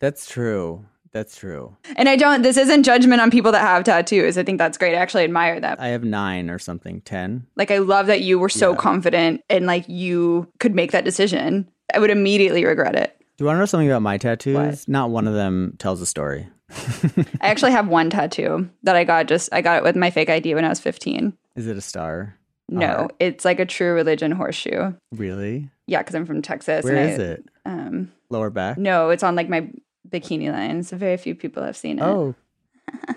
That's 0.00 0.26
true. 0.26 0.82
That's 1.12 1.36
true. 1.36 1.76
And 1.96 2.08
I 2.08 2.16
don't, 2.16 2.42
this 2.42 2.56
isn't 2.56 2.82
judgment 2.82 3.20
on 3.20 3.30
people 3.30 3.52
that 3.52 3.60
have 3.60 3.84
tattoos. 3.84 4.36
I 4.36 4.42
think 4.42 4.58
that's 4.58 4.78
great. 4.78 4.94
I 4.94 4.98
actually 4.98 5.24
admire 5.24 5.60
them. 5.60 5.76
I 5.80 5.88
have 5.88 6.04
nine 6.04 6.50
or 6.50 6.58
something, 6.58 7.00
10. 7.02 7.46
Like, 7.56 7.70
I 7.70 7.78
love 7.78 8.06
that 8.06 8.22
you 8.22 8.38
were 8.38 8.48
so 8.48 8.72
yeah. 8.72 8.76
confident 8.76 9.44
and 9.48 9.66
like 9.66 9.88
you 9.88 10.50
could 10.58 10.74
make 10.74 10.92
that 10.92 11.04
decision. 11.04 11.68
I 11.94 11.98
would 11.98 12.10
immediately 12.10 12.64
regret 12.64 12.94
it. 12.96 13.16
Do 13.36 13.44
you 13.44 13.46
want 13.46 13.56
to 13.56 13.60
know 13.60 13.66
something 13.66 13.88
about 13.88 14.02
my 14.02 14.18
tattoos? 14.18 14.54
What? 14.54 14.88
Not 14.88 15.10
one 15.10 15.26
of 15.28 15.34
them 15.34 15.76
tells 15.78 16.00
a 16.00 16.06
story. 16.06 16.48
I 16.70 17.48
actually 17.48 17.72
have 17.72 17.88
one 17.88 18.10
tattoo 18.10 18.68
that 18.82 18.96
I 18.96 19.04
got 19.04 19.26
just, 19.26 19.48
I 19.52 19.60
got 19.60 19.78
it 19.78 19.82
with 19.84 19.96
my 19.96 20.10
fake 20.10 20.30
ID 20.30 20.54
when 20.54 20.64
I 20.64 20.68
was 20.68 20.80
15. 20.80 21.36
Is 21.54 21.66
it 21.66 21.76
a 21.76 21.82
star? 21.82 22.36
No, 22.68 23.08
it's 23.20 23.44
like 23.44 23.60
a 23.60 23.64
true 23.64 23.94
religion 23.94 24.32
horseshoe. 24.32 24.92
Really? 25.12 25.70
Yeah, 25.86 26.02
because 26.02 26.14
I'm 26.16 26.26
from 26.26 26.42
Texas. 26.42 26.84
Where 26.84 26.96
is 26.96 27.18
I, 27.18 27.22
it? 27.22 27.44
Um, 27.64 28.12
Lower 28.28 28.50
back? 28.50 28.76
No, 28.76 29.10
it's 29.10 29.22
on 29.22 29.36
like 29.36 29.48
my 29.48 29.70
bikini 30.10 30.52
line. 30.52 30.82
So 30.82 30.96
very 30.96 31.16
few 31.16 31.34
people 31.34 31.62
have 31.62 31.76
seen 31.76 31.98
it. 31.98 32.02
Oh. 32.02 32.34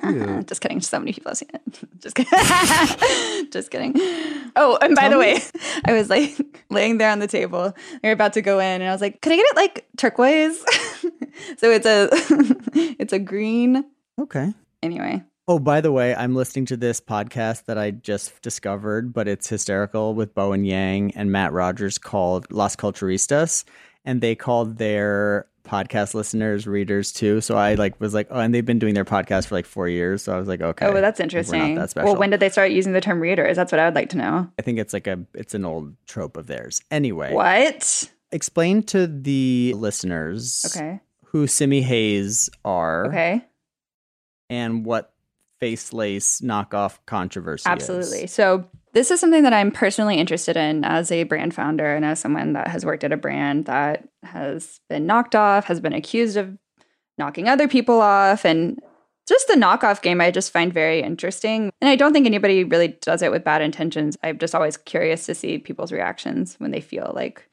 Just 0.48 0.62
kidding. 0.62 0.82
So 0.82 1.00
many 1.00 1.14
people 1.14 1.30
have 1.30 1.38
seen 1.38 1.50
it. 1.54 1.62
Just 2.00 2.16
kidding. 2.16 2.32
Just 3.52 3.72
kidding. 3.72 3.94
Oh, 4.56 4.78
and 4.82 4.96
by 4.96 5.04
Tell 5.04 5.12
the 5.12 5.18
me. 5.18 5.34
way, 5.34 5.42
I 5.86 5.94
was 5.94 6.10
like 6.10 6.64
laying 6.70 6.98
there 6.98 7.12
on 7.12 7.20
the 7.20 7.28
table. 7.28 7.74
We 8.02 8.10
are 8.10 8.14
about 8.14 8.34
to 8.34 8.42
go 8.42 8.60
in, 8.60 8.82
and 8.82 8.90
I 8.90 8.92
was 8.92 9.02
like, 9.02 9.22
"Could 9.22 9.34
I 9.34 9.36
get 9.36 9.46
it 9.48 9.56
like 9.56 9.88
turquoise?" 9.98 10.60
so 11.58 11.70
it's 11.72 11.86
a 11.86 12.10
it's 13.00 13.14
a 13.14 13.20
green. 13.20 13.86
Okay. 14.20 14.54
Anyway. 14.82 15.24
Oh, 15.48 15.58
by 15.58 15.82
the 15.82 15.92
way, 15.92 16.14
I'm 16.14 16.36
listening 16.36 16.66
to 16.68 16.78
this 16.78 17.02
podcast 17.02 17.66
that 17.66 17.78
I 17.78 17.90
just 17.90 18.40
discovered, 18.44 19.12
but 19.12 19.28
it's 19.28 19.50
hysterical 19.50 20.14
with 20.14 20.36
Bowen 20.36 20.64
Yang 20.64 21.16
and 21.16 21.32
Matt 21.32 21.54
Rogers 21.54 21.98
called 21.98 22.52
Las 22.52 22.76
Culturistas, 22.76 23.64
and 24.06 24.22
they 24.22 24.36
called 24.36 24.78
their 24.78 25.48
podcast 25.70 26.14
listeners 26.14 26.66
readers 26.66 27.12
too. 27.12 27.42
So 27.42 27.56
I 27.56 27.76
like 27.76 28.00
was 28.00 28.14
like, 28.14 28.28
oh, 28.32 28.40
and 28.40 28.54
they've 28.54 28.66
been 28.66 28.80
doing 28.80 28.96
their 28.96 29.06
podcast 29.06 29.48
for 29.48 29.56
like 29.56 29.66
four 29.66 29.88
years. 29.88 30.24
So 30.24 30.34
I 30.34 30.40
was 30.40 30.48
like, 30.48 30.62
okay. 30.62 30.88
Oh, 30.88 30.94
well, 30.94 31.02
that's 31.02 31.20
interesting. 31.20 31.76
That 31.76 31.94
well, 31.96 32.16
when 32.16 32.32
did 32.32 32.40
they 32.40 32.50
start 32.50 32.72
using 32.72 32.94
the 32.94 33.02
term 33.02 33.20
readers? 33.20 33.56
That's 33.56 33.72
what 33.72 33.80
I 33.80 33.86
would 33.86 33.96
like 33.96 34.10
to 34.10 34.18
know. 34.18 34.50
I 34.58 34.62
think 34.62 34.80
it's 34.80 34.94
like 34.94 35.08
a 35.08 35.20
it's 35.34 35.54
an 35.54 35.66
old 35.66 35.96
trope 36.08 36.38
of 36.38 36.48
theirs. 36.48 36.82
Anyway, 36.92 37.34
what? 37.34 38.10
Explain 38.32 38.84
to 38.84 39.08
the 39.08 39.74
listeners, 39.76 40.66
okay, 40.76 41.00
who 41.26 41.48
Simi 41.48 41.82
Haze 41.82 42.50
are, 42.64 43.08
okay, 43.08 43.46
and 44.50 44.86
what 44.86 45.14
face 45.60 45.94
lace 45.94 46.42
knockoff 46.42 47.00
controversy. 47.06 47.68
Absolutely. 47.68 48.24
Is. 48.24 48.34
So 48.34 48.70
this 48.94 49.12
is 49.12 49.20
something 49.20 49.44
that 49.44 49.54
I'm 49.54 49.72
personally 49.72 50.16
interested 50.16 50.58
in 50.58 50.84
as 50.84 51.12
a 51.12 51.24
brand 51.24 51.54
founder 51.54 51.96
and 51.96 52.04
as 52.04 52.20
someone 52.20 52.54
that 52.54 52.68
has 52.68 52.86
worked 52.86 53.04
at 53.04 53.12
a 53.12 53.18
brand 53.18 53.66
that 53.66 54.08
has 54.24 54.80
been 54.90 55.06
knocked 55.06 55.36
off, 55.36 55.66
has 55.66 55.80
been 55.80 55.94
accused 55.94 56.38
of 56.38 56.58
knocking 57.18 57.48
other 57.48 57.68
people 57.68 58.02
off, 58.02 58.46
and 58.46 58.80
just 59.28 59.48
the 59.48 59.54
knockoff 59.54 60.02
game 60.02 60.22
I 60.22 60.32
just 60.32 60.52
find 60.52 60.74
very 60.74 61.02
interesting. 61.02 61.72
And 61.82 61.90
I 61.90 61.96
don't 61.96 62.14
think 62.14 62.26
anybody 62.26 62.64
really 62.64 62.88
does 63.02 63.22
it 63.22 63.32
with 63.32 63.44
bad 63.44 63.62
intentions. 63.62 64.18
I'm 64.24 64.40
just 64.40 64.56
always 64.56 64.78
curious 64.78 65.26
to 65.28 65.36
see 65.36 65.60
people's 65.60 65.92
reactions 65.92 66.56
when 66.58 66.72
they 66.72 66.82
feel 66.82 67.12
like 67.14 67.48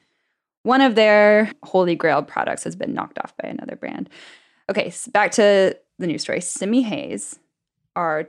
one 0.63 0.81
of 0.81 0.95
their 0.95 1.53
holy 1.65 1.95
grail 1.95 2.23
products 2.23 2.65
has 2.65 2.75
been 2.75 2.95
knocked 2.95 3.19
off 3.19 3.37
by 3.37 3.49
another 3.49 3.77
brand. 3.77 4.09
Okay, 4.71 4.91
so 4.91 5.11
back 5.11 5.33
to 5.33 5.77
the 5.99 6.07
news 6.07 6.23
story. 6.23 6.41
Simi 6.41 6.83
Haze 6.83 7.39
are 7.95 8.27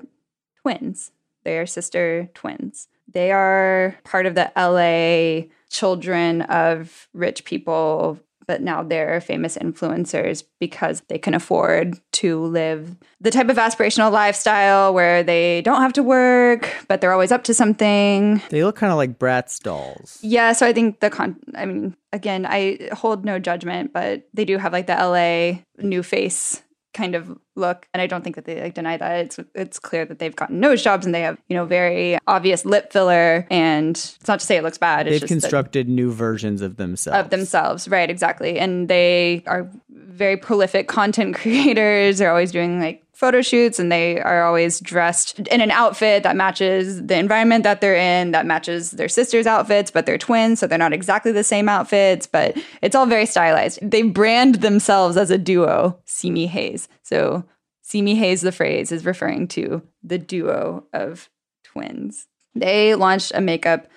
twins. 0.61 1.11
They 1.43 1.57
are 1.57 1.65
sister 1.65 2.29
twins. 2.33 2.89
They 3.11 3.31
are 3.31 3.95
part 4.03 4.25
of 4.25 4.35
the 4.35 4.51
LA 4.55 5.47
children 5.69 6.41
of 6.43 7.07
rich 7.13 7.45
people, 7.45 8.19
but 8.47 8.61
now 8.61 8.81
they're 8.81 9.19
famous 9.19 9.57
influencers 9.57 10.43
because 10.59 11.01
they 11.09 11.17
can 11.17 11.33
afford 11.33 11.99
to 12.13 12.39
live 12.45 12.95
the 13.19 13.31
type 13.31 13.49
of 13.49 13.57
aspirational 13.57 14.11
lifestyle 14.11 14.93
where 14.93 15.23
they 15.23 15.61
don't 15.61 15.81
have 15.81 15.93
to 15.93 16.03
work, 16.03 16.73
but 16.87 17.01
they're 17.01 17.11
always 17.11 17.31
up 17.31 17.43
to 17.45 17.53
something. 17.53 18.41
They 18.49 18.63
look 18.63 18.77
kind 18.77 18.91
of 18.91 18.97
like 18.97 19.19
Bratz 19.19 19.61
dolls. 19.61 20.19
Yeah, 20.21 20.53
so 20.53 20.65
I 20.65 20.73
think 20.73 21.01
the 21.01 21.09
con 21.09 21.37
I 21.55 21.65
mean, 21.65 21.95
again, 22.13 22.45
I 22.45 22.89
hold 22.93 23.25
no 23.25 23.39
judgment, 23.39 23.91
but 23.93 24.27
they 24.33 24.45
do 24.45 24.57
have 24.57 24.71
like 24.71 24.87
the 24.87 24.93
LA 24.93 25.59
new 25.85 26.03
face 26.03 26.63
kind 26.97 27.15
of 27.15 27.37
look 27.55 27.87
and 27.93 28.01
i 28.01 28.07
don't 28.07 28.23
think 28.23 28.35
that 28.35 28.45
they 28.45 28.61
like 28.61 28.73
deny 28.73 28.97
that. 28.97 29.25
It's 29.25 29.39
it's 29.55 29.79
clear 29.79 30.03
that 30.05 30.19
they've 30.19 30.35
gotten 30.35 30.59
nose 30.59 30.83
jobs 30.83 31.05
and 31.05 31.13
they 31.13 31.21
have 31.21 31.37
you 31.47 31.55
know 31.55 31.65
very 31.65 32.17
obvious 32.27 32.65
lip 32.65 32.91
filler 32.91 33.47
and 33.49 33.95
it's 33.95 34.27
not 34.27 34.39
to 34.39 34.45
say 34.45 34.57
it 34.57 34.63
looks 34.63 34.77
bad 34.77 35.07
they've 35.07 35.21
constructed 35.21 35.87
new 35.87 36.11
versions 36.11 36.61
of 36.61 36.77
themselves. 36.77 37.19
Of 37.19 37.29
themselves 37.29 37.87
right 37.87 38.09
exactly. 38.09 38.59
And 38.59 38.87
they 38.89 39.43
are 39.45 39.69
very 39.89 40.37
prolific 40.37 40.87
content 40.87 41.35
creators. 41.41 42.17
They're 42.17 42.31
always 42.31 42.51
doing 42.51 42.79
like 42.79 43.03
photo 43.17 43.41
shoots 43.41 43.79
and 43.79 43.91
they 43.91 44.21
are 44.21 44.43
always 44.43 44.79
dressed 44.79 45.39
in 45.39 45.59
an 45.59 45.71
outfit 45.71 46.21
that 46.21 46.35
matches 46.35 47.03
the 47.03 47.17
environment 47.17 47.63
that 47.63 47.81
they're 47.81 47.95
in, 47.95 48.29
that 48.29 48.45
matches 48.45 48.91
their 48.91 49.09
sister's 49.09 49.47
outfits, 49.47 49.89
but 49.89 50.05
they're 50.05 50.19
twins, 50.19 50.59
so 50.59 50.67
they're 50.67 50.77
not 50.77 50.93
exactly 50.93 51.31
the 51.31 51.43
same 51.43 51.67
outfits, 51.67 52.27
but 52.27 52.55
it's 52.83 52.95
all 52.95 53.07
very 53.07 53.25
stylized. 53.25 53.79
They 53.81 54.03
brand 54.03 54.55
themselves 54.55 55.17
as 55.17 55.31
a 55.31 55.37
duo, 55.39 55.99
Simi 56.05 56.45
Haze. 56.45 56.87
So 57.01 57.43
Simi 57.81 58.13
Haze, 58.13 58.41
the 58.41 58.51
phrase, 58.51 58.91
is 58.91 59.03
referring 59.03 59.47
to 59.49 59.81
the 60.03 60.19
duo 60.19 60.85
of 60.93 61.27
twins. 61.63 62.27
They 62.53 62.93
launched 62.93 63.31
a 63.33 63.41
makeup 63.41 63.87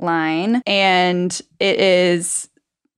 line 0.00 0.62
and 0.66 1.40
it 1.60 1.78
is 1.78 2.48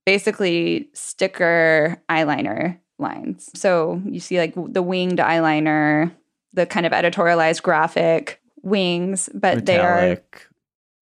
basically 0.07 0.89
sticker 0.93 2.01
eyeliner 2.09 2.79
lines. 2.99 3.49
So 3.53 4.01
you 4.05 4.19
see 4.19 4.37
like 4.37 4.53
the 4.55 4.81
winged 4.81 5.19
eyeliner, 5.19 6.13
the 6.53 6.65
kind 6.65 6.85
of 6.85 6.91
editorialized 6.91 7.61
graphic 7.61 8.41
wings, 8.63 9.29
but 9.33 9.57
Metallic, 9.57 9.65
they 9.65 9.79
are 9.79 10.21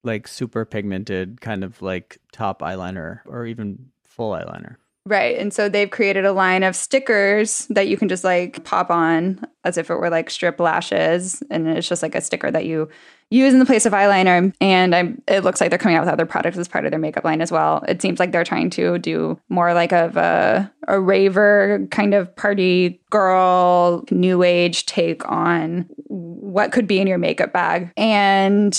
like 0.03 0.27
super 0.27 0.65
pigmented, 0.65 1.41
kind 1.41 1.63
of 1.63 1.81
like 1.81 2.19
top 2.31 2.61
eyeliner 2.61 3.21
or 3.25 3.45
even 3.45 3.89
full 4.03 4.31
eyeliner. 4.31 4.75
Right. 5.07 5.37
And 5.37 5.53
so 5.53 5.69
they've 5.69 5.89
created 5.89 6.25
a 6.25 6.31
line 6.31 6.63
of 6.63 6.75
stickers 6.75 7.67
that 7.67 7.87
you 7.87 7.95
can 7.95 8.09
just 8.09 8.23
like 8.23 8.63
pop 8.63 8.89
on 8.89 9.45
as 9.63 9.77
if 9.77 9.91
it 9.91 9.95
were 9.95 10.09
like 10.09 10.31
strip 10.31 10.59
lashes. 10.59 11.43
And 11.51 11.67
it's 11.67 11.87
just 11.87 12.01
like 12.01 12.15
a 12.15 12.21
sticker 12.21 12.49
that 12.49 12.65
you 12.65 12.89
use 13.29 13.53
in 13.53 13.59
the 13.59 13.65
place 13.65 13.85
of 13.85 13.93
eyeliner. 13.93 14.53
And 14.61 14.95
I'm, 14.95 15.21
it 15.27 15.43
looks 15.43 15.59
like 15.59 15.69
they're 15.69 15.79
coming 15.79 15.97
out 15.97 16.05
with 16.05 16.13
other 16.13 16.25
products 16.25 16.57
as 16.57 16.67
part 16.67 16.85
of 16.85 16.91
their 16.91 16.99
makeup 16.99 17.23
line 17.23 17.41
as 17.41 17.51
well. 17.51 17.83
It 17.87 18.01
seems 18.01 18.19
like 18.19 18.31
they're 18.31 18.43
trying 18.43 18.69
to 18.71 18.97
do 18.99 19.39
more 19.49 19.73
like 19.73 19.91
of 19.91 20.17
a, 20.17 20.71
a 20.87 20.99
raver 20.99 21.87
kind 21.91 22.13
of 22.13 22.35
party 22.35 23.01
girl, 23.09 24.03
new 24.11 24.43
age 24.43 24.85
take 24.85 25.27
on 25.29 25.87
what 26.07 26.71
could 26.71 26.87
be 26.87 26.99
in 26.99 27.07
your 27.07 27.17
makeup 27.17 27.51
bag. 27.51 27.91
And 27.97 28.73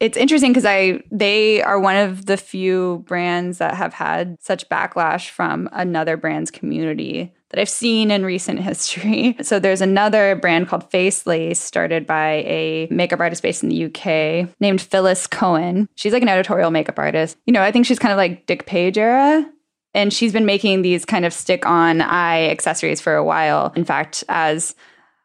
it's 0.00 0.16
interesting 0.16 0.50
because 0.50 0.64
I 0.64 1.02
they 1.10 1.62
are 1.62 1.78
one 1.78 1.96
of 1.96 2.26
the 2.26 2.38
few 2.38 3.04
brands 3.06 3.58
that 3.58 3.74
have 3.74 3.92
had 3.92 4.38
such 4.40 4.68
backlash 4.68 5.28
from 5.28 5.68
another 5.72 6.16
brand's 6.16 6.50
community 6.50 7.34
that 7.50 7.60
I've 7.60 7.68
seen 7.68 8.10
in 8.10 8.24
recent 8.24 8.60
history. 8.60 9.36
So 9.50 9.58
there's 9.58 9.80
another 9.80 10.36
brand 10.36 10.68
called 10.68 10.88
Face 10.90 11.26
Lace 11.26 11.58
started 11.58 12.06
by 12.06 12.44
a 12.46 12.86
makeup 12.90 13.18
artist 13.18 13.42
based 13.42 13.64
in 13.64 13.68
the 13.68 13.86
UK 13.86 14.48
named 14.60 14.80
Phyllis 14.80 15.26
Cohen. 15.26 15.88
She's 15.96 16.12
like 16.12 16.22
an 16.22 16.28
editorial 16.28 16.70
makeup 16.70 16.98
artist. 16.98 17.36
You 17.46 17.52
know, 17.52 17.62
I 17.62 17.72
think 17.72 17.86
she's 17.86 17.98
kind 17.98 18.12
of 18.12 18.16
like 18.16 18.46
Dick 18.46 18.66
Page 18.66 18.96
era. 18.96 19.44
And 19.92 20.12
she's 20.12 20.32
been 20.32 20.46
making 20.46 20.82
these 20.82 21.04
kind 21.04 21.24
of 21.24 21.32
stick 21.32 21.66
on 21.66 22.00
eye 22.00 22.48
accessories 22.48 23.00
for 23.00 23.16
a 23.16 23.24
while. 23.24 23.72
In 23.74 23.84
fact, 23.84 24.22
as 24.28 24.76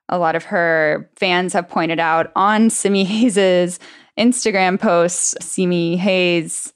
a 0.10 0.18
lot 0.18 0.36
of 0.36 0.46
her 0.46 1.10
fans 1.16 1.54
have 1.54 1.70
pointed 1.70 2.00
out 2.00 2.32
on 2.36 2.72
Simi 2.72 3.06
Haze's 3.06 3.80
Instagram 4.18 4.80
posts, 4.80 5.36
Simi 5.42 5.98
Haze 5.98 6.74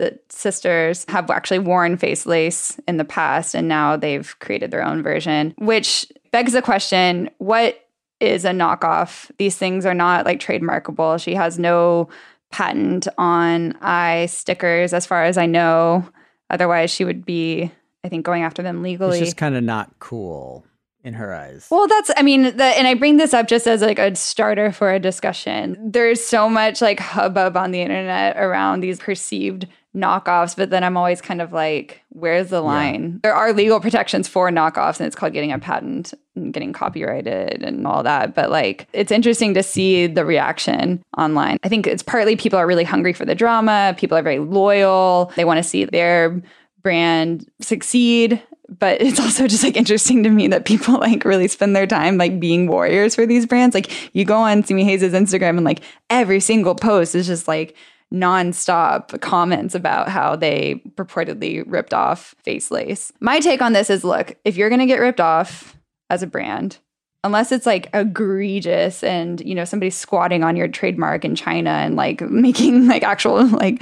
the 0.00 0.18
sisters 0.30 1.04
have 1.08 1.30
actually 1.30 1.58
worn 1.58 1.96
face 1.96 2.26
lace 2.26 2.80
in 2.88 2.96
the 2.96 3.04
past 3.04 3.54
and 3.54 3.68
now 3.68 3.96
they've 3.96 4.34
created 4.40 4.70
their 4.70 4.84
own 4.84 5.02
version, 5.02 5.54
which 5.58 6.10
begs 6.32 6.52
the 6.52 6.62
question 6.62 7.30
what 7.38 7.86
is 8.18 8.44
a 8.44 8.50
knockoff? 8.50 9.30
These 9.38 9.56
things 9.56 9.86
are 9.86 9.94
not 9.94 10.24
like 10.24 10.40
trademarkable. 10.40 11.22
She 11.22 11.34
has 11.34 11.58
no 11.58 12.08
patent 12.50 13.08
on 13.16 13.76
eye 13.80 14.26
stickers, 14.26 14.92
as 14.92 15.06
far 15.06 15.24
as 15.24 15.38
I 15.38 15.46
know. 15.46 16.08
Otherwise, 16.50 16.90
she 16.90 17.04
would 17.04 17.24
be, 17.24 17.70
I 18.04 18.08
think, 18.08 18.26
going 18.26 18.42
after 18.42 18.62
them 18.62 18.82
legally. 18.82 19.18
It's 19.18 19.28
just 19.28 19.36
kind 19.36 19.54
of 19.54 19.62
not 19.62 19.98
cool 20.00 20.64
in 21.02 21.14
her 21.14 21.34
eyes. 21.34 21.66
Well, 21.70 21.86
that's 21.88 22.10
I 22.16 22.22
mean, 22.22 22.56
the, 22.56 22.64
and 22.64 22.86
I 22.86 22.94
bring 22.94 23.16
this 23.16 23.32
up 23.32 23.48
just 23.48 23.66
as 23.66 23.80
like 23.80 23.98
a 23.98 24.14
starter 24.14 24.72
for 24.72 24.92
a 24.92 24.98
discussion. 24.98 25.78
There's 25.80 26.22
so 26.22 26.48
much 26.48 26.82
like 26.82 27.00
hubbub 27.00 27.56
on 27.56 27.70
the 27.70 27.80
internet 27.80 28.36
around 28.36 28.80
these 28.80 28.98
perceived 28.98 29.66
knockoffs, 29.94 30.56
but 30.56 30.70
then 30.70 30.84
I'm 30.84 30.96
always 30.96 31.20
kind 31.20 31.42
of 31.42 31.52
like, 31.52 32.02
where's 32.10 32.50
the 32.50 32.60
line? 32.60 33.12
Yeah. 33.12 33.18
There 33.22 33.34
are 33.34 33.52
legal 33.52 33.80
protections 33.80 34.28
for 34.28 34.50
knockoffs, 34.50 35.00
and 35.00 35.06
it's 35.06 35.16
called 35.16 35.32
getting 35.32 35.52
a 35.52 35.58
patent 35.58 36.14
and 36.36 36.52
getting 36.52 36.72
copyrighted 36.72 37.62
and 37.62 37.86
all 37.86 38.02
that. 38.02 38.34
But 38.34 38.50
like, 38.50 38.88
it's 38.92 39.10
interesting 39.10 39.54
to 39.54 39.62
see 39.62 40.06
the 40.06 40.24
reaction 40.24 41.02
online. 41.18 41.58
I 41.62 41.68
think 41.68 41.86
it's 41.86 42.02
partly 42.02 42.36
people 42.36 42.58
are 42.58 42.66
really 42.66 42.84
hungry 42.84 43.12
for 43.12 43.24
the 43.24 43.34
drama, 43.34 43.94
people 43.98 44.16
are 44.16 44.22
very 44.22 44.38
loyal, 44.38 45.32
they 45.36 45.44
want 45.44 45.58
to 45.58 45.68
see 45.68 45.84
their 45.84 46.40
brand 46.82 47.46
succeed 47.60 48.42
but 48.78 49.02
it's 49.02 49.18
also 49.18 49.48
just 49.48 49.64
like 49.64 49.76
interesting 49.76 50.22
to 50.22 50.30
me 50.30 50.46
that 50.48 50.64
people 50.64 50.94
like 51.00 51.24
really 51.24 51.48
spend 51.48 51.74
their 51.74 51.86
time 51.86 52.16
like 52.16 52.38
being 52.38 52.68
warriors 52.68 53.14
for 53.14 53.26
these 53.26 53.44
brands. 53.44 53.74
Like 53.74 54.14
you 54.14 54.24
go 54.24 54.36
on 54.36 54.62
Simi 54.62 54.84
Haze's 54.84 55.12
Instagram 55.12 55.56
and 55.56 55.64
like 55.64 55.82
every 56.08 56.40
single 56.40 56.74
post 56.74 57.14
is 57.14 57.26
just 57.26 57.48
like 57.48 57.76
nonstop 58.12 59.20
comments 59.20 59.74
about 59.74 60.08
how 60.08 60.36
they 60.36 60.82
purportedly 60.96 61.62
ripped 61.66 61.94
off 61.94 62.34
Face 62.42 62.70
Lace. 62.70 63.12
My 63.20 63.40
take 63.40 63.62
on 63.62 63.72
this 63.72 63.90
is 63.90 64.04
look, 64.04 64.36
if 64.44 64.56
you're 64.56 64.68
going 64.68 64.80
to 64.80 64.86
get 64.86 65.00
ripped 65.00 65.20
off 65.20 65.76
as 66.08 66.22
a 66.22 66.26
brand, 66.26 66.78
unless 67.22 67.52
it's 67.52 67.66
like 67.66 67.88
egregious 67.92 69.04
and 69.04 69.40
you 69.42 69.54
know 69.54 69.64
somebody's 69.64 69.96
squatting 69.96 70.42
on 70.42 70.56
your 70.56 70.68
trademark 70.68 71.24
in 71.24 71.36
China 71.36 71.70
and 71.70 71.94
like 71.94 72.20
making 72.30 72.88
like 72.88 73.02
actual 73.02 73.46
like 73.46 73.78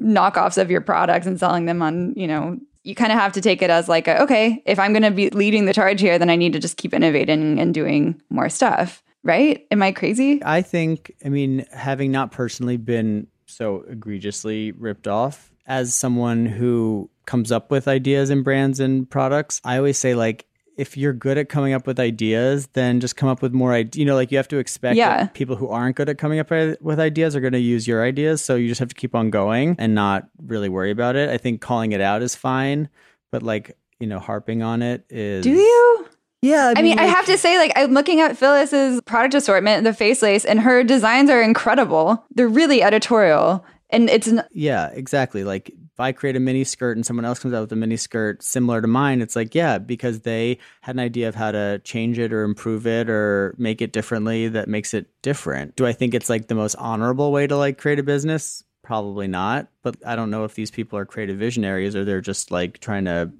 knockoffs 0.00 0.60
of 0.60 0.70
your 0.70 0.80
products 0.80 1.26
and 1.26 1.38
selling 1.38 1.66
them 1.66 1.82
on, 1.82 2.14
you 2.16 2.26
know, 2.26 2.58
you 2.84 2.94
kind 2.94 3.12
of 3.12 3.18
have 3.18 3.32
to 3.32 3.40
take 3.40 3.62
it 3.62 3.70
as 3.70 3.88
like 3.88 4.08
a, 4.08 4.20
okay, 4.22 4.62
if 4.66 4.78
I'm 4.78 4.92
going 4.92 5.04
to 5.04 5.10
be 5.10 5.30
leading 5.30 5.66
the 5.66 5.72
charge 5.72 6.00
here, 6.00 6.18
then 6.18 6.30
I 6.30 6.36
need 6.36 6.52
to 6.54 6.58
just 6.58 6.76
keep 6.76 6.92
innovating 6.92 7.60
and 7.60 7.72
doing 7.72 8.20
more 8.28 8.48
stuff. 8.48 9.02
right? 9.22 9.66
Am 9.70 9.82
I 9.82 9.92
crazy? 9.92 10.42
I 10.44 10.62
think, 10.62 11.12
I 11.24 11.28
mean, 11.28 11.64
having 11.72 12.10
not 12.10 12.32
personally 12.32 12.76
been 12.76 13.28
so 13.52 13.84
egregiously 13.88 14.72
ripped 14.72 15.06
off 15.08 15.52
as 15.66 15.94
someone 15.94 16.46
who 16.46 17.08
comes 17.26 17.52
up 17.52 17.70
with 17.70 17.86
ideas 17.86 18.30
and 18.30 18.42
brands 18.42 18.80
and 18.80 19.08
products, 19.08 19.60
I 19.64 19.76
always 19.76 19.96
say, 19.98 20.14
like, 20.14 20.46
if 20.76 20.96
you're 20.96 21.12
good 21.12 21.36
at 21.38 21.48
coming 21.50 21.74
up 21.74 21.86
with 21.86 22.00
ideas, 22.00 22.66
then 22.72 22.98
just 22.98 23.14
come 23.14 23.28
up 23.28 23.42
with 23.42 23.52
more 23.52 23.72
ideas. 23.74 23.98
You 23.98 24.06
know, 24.06 24.14
like 24.14 24.32
you 24.32 24.38
have 24.38 24.48
to 24.48 24.56
expect 24.58 24.96
Yeah. 24.96 25.24
that 25.24 25.34
people 25.34 25.54
who 25.54 25.68
aren't 25.68 25.96
good 25.96 26.08
at 26.08 26.16
coming 26.18 26.38
up 26.38 26.50
with 26.50 26.98
ideas 26.98 27.36
are 27.36 27.40
going 27.40 27.52
to 27.52 27.58
use 27.60 27.86
your 27.86 28.02
ideas. 28.02 28.42
So 28.42 28.56
you 28.56 28.68
just 28.68 28.80
have 28.80 28.88
to 28.88 28.94
keep 28.94 29.14
on 29.14 29.30
going 29.30 29.76
and 29.78 29.94
not 29.94 30.28
really 30.42 30.70
worry 30.70 30.90
about 30.90 31.14
it. 31.14 31.28
I 31.28 31.36
think 31.36 31.60
calling 31.60 31.92
it 31.92 32.00
out 32.00 32.22
is 32.22 32.34
fine, 32.34 32.88
but 33.30 33.42
like, 33.42 33.76
you 34.00 34.06
know, 34.06 34.18
harping 34.18 34.62
on 34.62 34.80
it 34.82 35.04
is. 35.10 35.44
Do 35.44 35.50
you? 35.52 36.06
Yeah. 36.42 36.74
I 36.76 36.82
mean, 36.82 36.98
I 36.98 37.06
like- 37.06 37.14
have 37.16 37.26
to 37.26 37.38
say, 37.38 37.56
like, 37.56 37.72
I'm 37.76 37.92
looking 37.92 38.20
at 38.20 38.36
Phyllis's 38.36 39.00
product 39.02 39.34
assortment, 39.34 39.84
the 39.84 39.94
face 39.94 40.22
lace, 40.22 40.44
and 40.44 40.60
her 40.60 40.82
designs 40.84 41.30
are 41.30 41.40
incredible. 41.40 42.24
They're 42.34 42.48
really 42.48 42.82
editorial. 42.82 43.64
And 43.90 44.10
it's 44.10 44.26
n- 44.28 44.44
Yeah, 44.52 44.88
exactly. 44.92 45.44
Like 45.44 45.68
if 45.68 46.00
I 46.00 46.12
create 46.12 46.34
a 46.34 46.40
mini 46.40 46.64
skirt 46.64 46.96
and 46.96 47.04
someone 47.04 47.26
else 47.26 47.38
comes 47.38 47.52
out 47.52 47.60
with 47.60 47.72
a 47.72 47.76
mini 47.76 47.98
skirt 47.98 48.42
similar 48.42 48.80
to 48.80 48.88
mine, 48.88 49.20
it's 49.20 49.36
like, 49.36 49.54
yeah, 49.54 49.76
because 49.78 50.20
they 50.20 50.58
had 50.80 50.96
an 50.96 51.00
idea 51.00 51.28
of 51.28 51.34
how 51.34 51.52
to 51.52 51.78
change 51.84 52.18
it 52.18 52.32
or 52.32 52.42
improve 52.42 52.86
it 52.86 53.10
or 53.10 53.54
make 53.58 53.82
it 53.82 53.92
differently 53.92 54.48
that 54.48 54.66
makes 54.66 54.94
it 54.94 55.08
different. 55.20 55.76
Do 55.76 55.86
I 55.86 55.92
think 55.92 56.14
it's 56.14 56.30
like 56.30 56.48
the 56.48 56.54
most 56.54 56.74
honorable 56.76 57.30
way 57.32 57.46
to 57.46 57.56
like 57.56 57.76
create 57.76 57.98
a 57.98 58.02
business? 58.02 58.64
Probably 58.82 59.28
not. 59.28 59.68
But 59.82 59.96
I 60.06 60.16
don't 60.16 60.30
know 60.30 60.44
if 60.44 60.54
these 60.54 60.70
people 60.70 60.98
are 60.98 61.04
creative 61.04 61.36
visionaries 61.36 61.94
or 61.94 62.04
they're 62.06 62.22
just 62.22 62.50
like 62.50 62.78
trying 62.80 63.04
to 63.04 63.30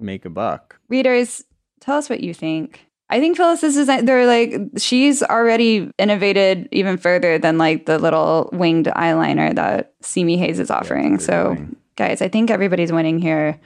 make 0.00 0.24
a 0.24 0.30
buck. 0.30 0.80
readers, 0.88 1.44
tell 1.80 1.96
us 1.96 2.08
what 2.08 2.20
you 2.20 2.34
think. 2.34 2.88
I 3.10 3.20
think 3.20 3.36
Phyllis's 3.36 3.74
design, 3.74 4.04
they're 4.04 4.26
like, 4.26 4.54
she's 4.76 5.22
already 5.22 5.90
innovated 5.98 6.68
even 6.72 6.98
further 6.98 7.38
than 7.38 7.56
like 7.56 7.86
the 7.86 7.98
little 7.98 8.50
winged 8.52 8.86
eyeliner 8.86 9.54
that 9.54 9.94
Simi 10.02 10.36
Haze 10.36 10.60
is 10.60 10.70
offering. 10.70 11.14
they're 11.14 11.22
so, 11.22 11.56
guys, 11.96 12.20
I 12.20 12.28
think 12.28 12.50
everybody's 12.50 12.92
winning 12.92 13.18
here. 13.18 13.58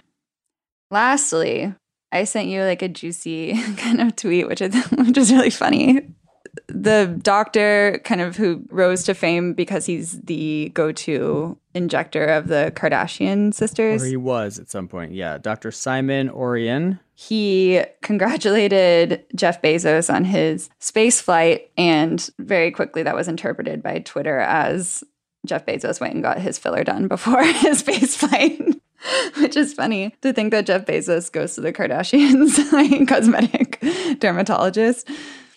Lastly, 0.93 1.75
I 2.13 2.25
sent 2.25 2.49
you 2.49 2.63
like 2.63 2.83
a 2.83 2.89
juicy 2.89 3.61
kind 3.77 4.01
of 4.01 4.15
tweet, 4.15 4.47
which 4.47 4.61
is, 4.61 4.75
which 4.93 5.19
is 5.19 5.33
really 5.33 5.51
funny. 5.51 6.07
The 6.69 7.19
doctor, 7.23 8.01
kind 8.05 8.21
of 8.21 8.37
who 8.37 8.63
rose 8.71 9.03
to 9.05 9.15
fame 9.15 9.55
because 9.55 9.87
he's 9.87 10.21
the 10.21 10.71
go 10.75 10.93
to 10.93 11.57
injector 11.75 12.25
of 12.27 12.49
the 12.49 12.73
Kardashian 12.77 13.55
sisters 13.55 14.03
Or 14.03 14.07
he 14.07 14.17
was 14.19 14.59
at 14.59 14.71
some 14.71 14.87
point. 14.89 15.13
Yeah. 15.13 15.39
Dr. 15.39 15.71
Simon 15.71 16.29
Ourian. 16.29 16.99
he 17.15 17.83
congratulated 18.03 19.25
Jeff 19.35 19.63
Bezos 19.63 20.13
on 20.13 20.25
his 20.25 20.69
space 20.79 21.21
flight, 21.21 21.71
and 21.79 22.29
very 22.39 22.71
quickly 22.71 23.03
that 23.03 23.15
was 23.15 23.29
interpreted 23.29 23.83
by 23.83 24.01
Twitter 24.01 24.39
as 24.41 25.03
Jeff 25.47 25.65
Bezos 25.67 26.01
went 26.01 26.15
and 26.15 26.23
got 26.23 26.39
his 26.39 26.59
filler 26.59 26.85
done 26.85 27.09
before 27.09 27.43
his 27.65 27.79
space 27.81 28.17
flight. 28.17 28.61
Which 29.39 29.57
is 29.57 29.75
funny 29.75 30.15
to 30.21 30.33
think 30.33 30.53
that 30.53 30.67
Jeff 30.67 30.87
Bezos 30.87 31.33
goes 31.33 31.55
to 31.57 31.61
the 31.61 31.73
Kardashians, 31.73 32.73
like 32.73 33.09
cosmetic 33.09 33.81
dermatologist. 34.21 35.09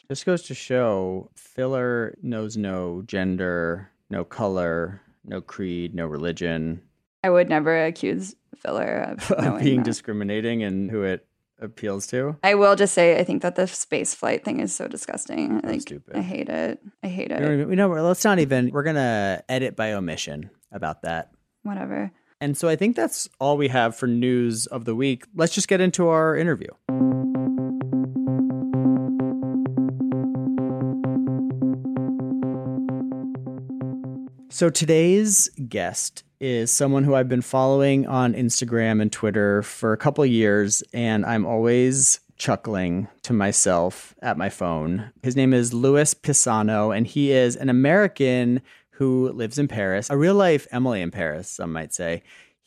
Just 0.09 0.25
goes 0.25 0.43
to 0.43 0.53
show 0.53 1.31
filler 1.35 2.15
knows 2.21 2.57
no 2.57 3.01
gender, 3.07 3.89
no 4.09 4.23
color, 4.23 5.01
no 5.25 5.41
creed, 5.41 5.95
no 5.95 6.05
religion, 6.05 6.81
I 7.23 7.31
would 7.31 7.49
never 7.49 7.85
accuse 7.85 8.35
filler 8.57 9.15
of, 9.17 9.59
being 9.59 9.77
that. 9.77 9.85
discriminating 9.85 10.61
and 10.61 10.91
who 10.91 11.01
it 11.01 11.25
appeals 11.59 12.05
to. 12.07 12.37
I 12.43 12.53
will 12.53 12.75
just 12.75 12.93
say 12.93 13.17
I 13.19 13.23
think 13.23 13.41
that 13.41 13.55
the 13.55 13.65
space 13.65 14.13
flight 14.13 14.45
thing 14.45 14.59
is 14.59 14.75
so 14.75 14.87
disgusting. 14.87 15.59
Like, 15.61 15.81
stupid. 15.81 16.15
I 16.15 16.21
hate 16.21 16.49
it. 16.49 16.79
I 17.01 17.07
hate 17.07 17.31
it. 17.31 17.39
don't 17.39 17.53
even- 17.53 17.69
we 17.69 17.75
know. 17.75 17.87
Let's 17.89 18.23
not 18.23 18.37
even. 18.37 18.69
We're 18.69 18.83
gonna 18.83 19.41
edit 19.49 19.75
by 19.75 19.93
omission 19.93 20.51
about 20.71 21.01
that. 21.01 21.31
Whatever. 21.63 22.11
And 22.39 22.55
so 22.55 22.67
I 22.67 22.75
think 22.75 22.95
that's 22.95 23.27
all 23.39 23.57
we 23.57 23.69
have 23.69 23.95
for 23.95 24.05
news 24.05 24.67
of 24.67 24.85
the 24.85 24.93
week. 24.93 25.25
Let's 25.35 25.55
just 25.55 25.67
get 25.67 25.81
into 25.81 26.09
our 26.09 26.35
interview. 26.37 26.67
So 34.55 34.69
today's 34.69 35.49
guest 35.67 36.23
is 36.39 36.71
someone 36.71 37.03
who 37.03 37.13
I've 37.13 37.27
been 37.27 37.41
following 37.41 38.07
on 38.07 38.33
Instagram 38.33 39.01
and 39.01 39.11
Twitter 39.11 39.61
for 39.63 39.91
a 39.91 39.97
couple 39.97 40.25
years, 40.25 40.81
and 40.93 41.25
I'm 41.25 41.45
always 41.45 42.21
chuckling 42.37 43.09
to 43.23 43.33
myself 43.33 44.15
at 44.21 44.37
my 44.37 44.47
phone. 44.47 45.11
His 45.21 45.35
name 45.35 45.53
is 45.53 45.73
Louis 45.73 46.13
Pisano, 46.13 46.95
and 46.95 47.05
he 47.05 47.33
is 47.33 47.57
an 47.57 47.67
American 47.67 48.61
who 48.91 49.29
lives 49.33 49.59
in 49.59 49.67
Paris, 49.67 50.09
a 50.09 50.15
real 50.15 50.35
life 50.35 50.67
Emily 50.71 51.01
in 51.01 51.11
Paris, 51.11 51.49
some 51.49 51.73
might 51.73 51.93
say. 51.93 52.23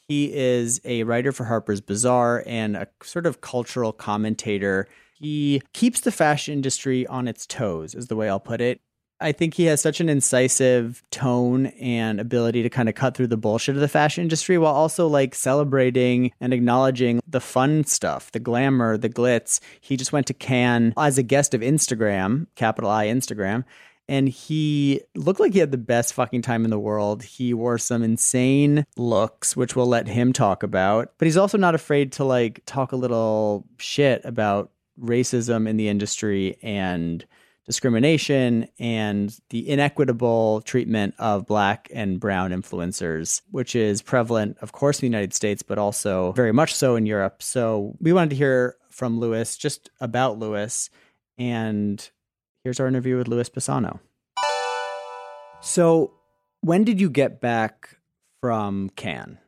He 0.08 0.30
is 0.34 0.82
a 0.84 1.04
writer 1.04 1.32
for 1.32 1.44
Harper's 1.44 1.80
Bazaar 1.80 2.44
and 2.46 2.76
a 2.76 2.88
sort 3.02 3.24
of 3.24 3.40
cultural 3.40 3.94
commentator. 3.94 4.88
He 5.14 5.62
keeps 5.72 6.02
the 6.02 6.12
fashion 6.12 6.52
industry 6.52 7.06
on 7.06 7.26
its 7.26 7.46
toes, 7.46 7.94
is 7.94 8.08
the 8.08 8.16
way 8.16 8.28
I'll 8.28 8.38
put 8.38 8.60
it. 8.60 8.82
I 9.20 9.32
think 9.32 9.54
he 9.54 9.64
has 9.64 9.80
such 9.80 10.00
an 10.00 10.08
incisive 10.08 11.02
tone 11.10 11.66
and 11.80 12.20
ability 12.20 12.62
to 12.62 12.70
kind 12.70 12.88
of 12.88 12.94
cut 12.94 13.16
through 13.16 13.26
the 13.26 13.36
bullshit 13.36 13.74
of 13.74 13.80
the 13.80 13.88
fashion 13.88 14.22
industry 14.22 14.58
while 14.58 14.74
also 14.74 15.08
like 15.08 15.34
celebrating 15.34 16.30
and 16.40 16.52
acknowledging 16.52 17.20
the 17.26 17.40
fun 17.40 17.84
stuff, 17.84 18.30
the 18.30 18.38
glamour, 18.38 18.96
the 18.96 19.08
glitz. 19.08 19.58
He 19.80 19.96
just 19.96 20.12
went 20.12 20.28
to 20.28 20.34
Cannes 20.34 20.92
as 20.96 21.18
a 21.18 21.24
guest 21.24 21.52
of 21.52 21.62
Instagram, 21.62 22.46
capital 22.54 22.90
I 22.90 23.06
Instagram, 23.06 23.64
and 24.08 24.28
he 24.28 25.02
looked 25.16 25.40
like 25.40 25.52
he 25.52 25.58
had 25.58 25.72
the 25.72 25.78
best 25.78 26.14
fucking 26.14 26.42
time 26.42 26.64
in 26.64 26.70
the 26.70 26.78
world. 26.78 27.22
He 27.22 27.52
wore 27.52 27.76
some 27.76 28.02
insane 28.02 28.86
looks, 28.96 29.56
which 29.56 29.74
we'll 29.74 29.86
let 29.86 30.06
him 30.06 30.32
talk 30.32 30.62
about. 30.62 31.12
But 31.18 31.26
he's 31.26 31.36
also 31.36 31.58
not 31.58 31.74
afraid 31.74 32.12
to 32.12 32.24
like 32.24 32.62
talk 32.66 32.92
a 32.92 32.96
little 32.96 33.66
shit 33.78 34.24
about 34.24 34.70
racism 34.98 35.68
in 35.68 35.76
the 35.76 35.88
industry 35.88 36.56
and 36.62 37.24
discrimination 37.68 38.66
and 38.78 39.38
the 39.50 39.68
inequitable 39.68 40.62
treatment 40.62 41.14
of 41.18 41.46
black 41.46 41.88
and 41.92 42.18
brown 42.18 42.50
influencers, 42.50 43.42
which 43.50 43.76
is 43.76 44.00
prevalent, 44.00 44.56
of 44.62 44.72
course, 44.72 44.98
in 44.98 45.00
the 45.02 45.16
United 45.16 45.34
States, 45.34 45.62
but 45.62 45.76
also 45.76 46.32
very 46.32 46.50
much 46.50 46.74
so 46.74 46.96
in 46.96 47.04
Europe. 47.04 47.42
So 47.42 47.94
we 48.00 48.14
wanted 48.14 48.30
to 48.30 48.36
hear 48.36 48.76
from 48.88 49.20
Louis 49.20 49.54
just 49.58 49.90
about 50.00 50.38
Louis. 50.38 50.88
And 51.36 52.10
here's 52.64 52.80
our 52.80 52.88
interview 52.88 53.18
with 53.18 53.28
Louis 53.28 53.50
Pisano. 53.50 54.00
So, 55.60 56.14
when 56.62 56.84
did 56.84 57.00
you 57.00 57.10
get 57.10 57.40
back 57.40 57.98
from 58.40 58.90
Cannes? 58.96 59.38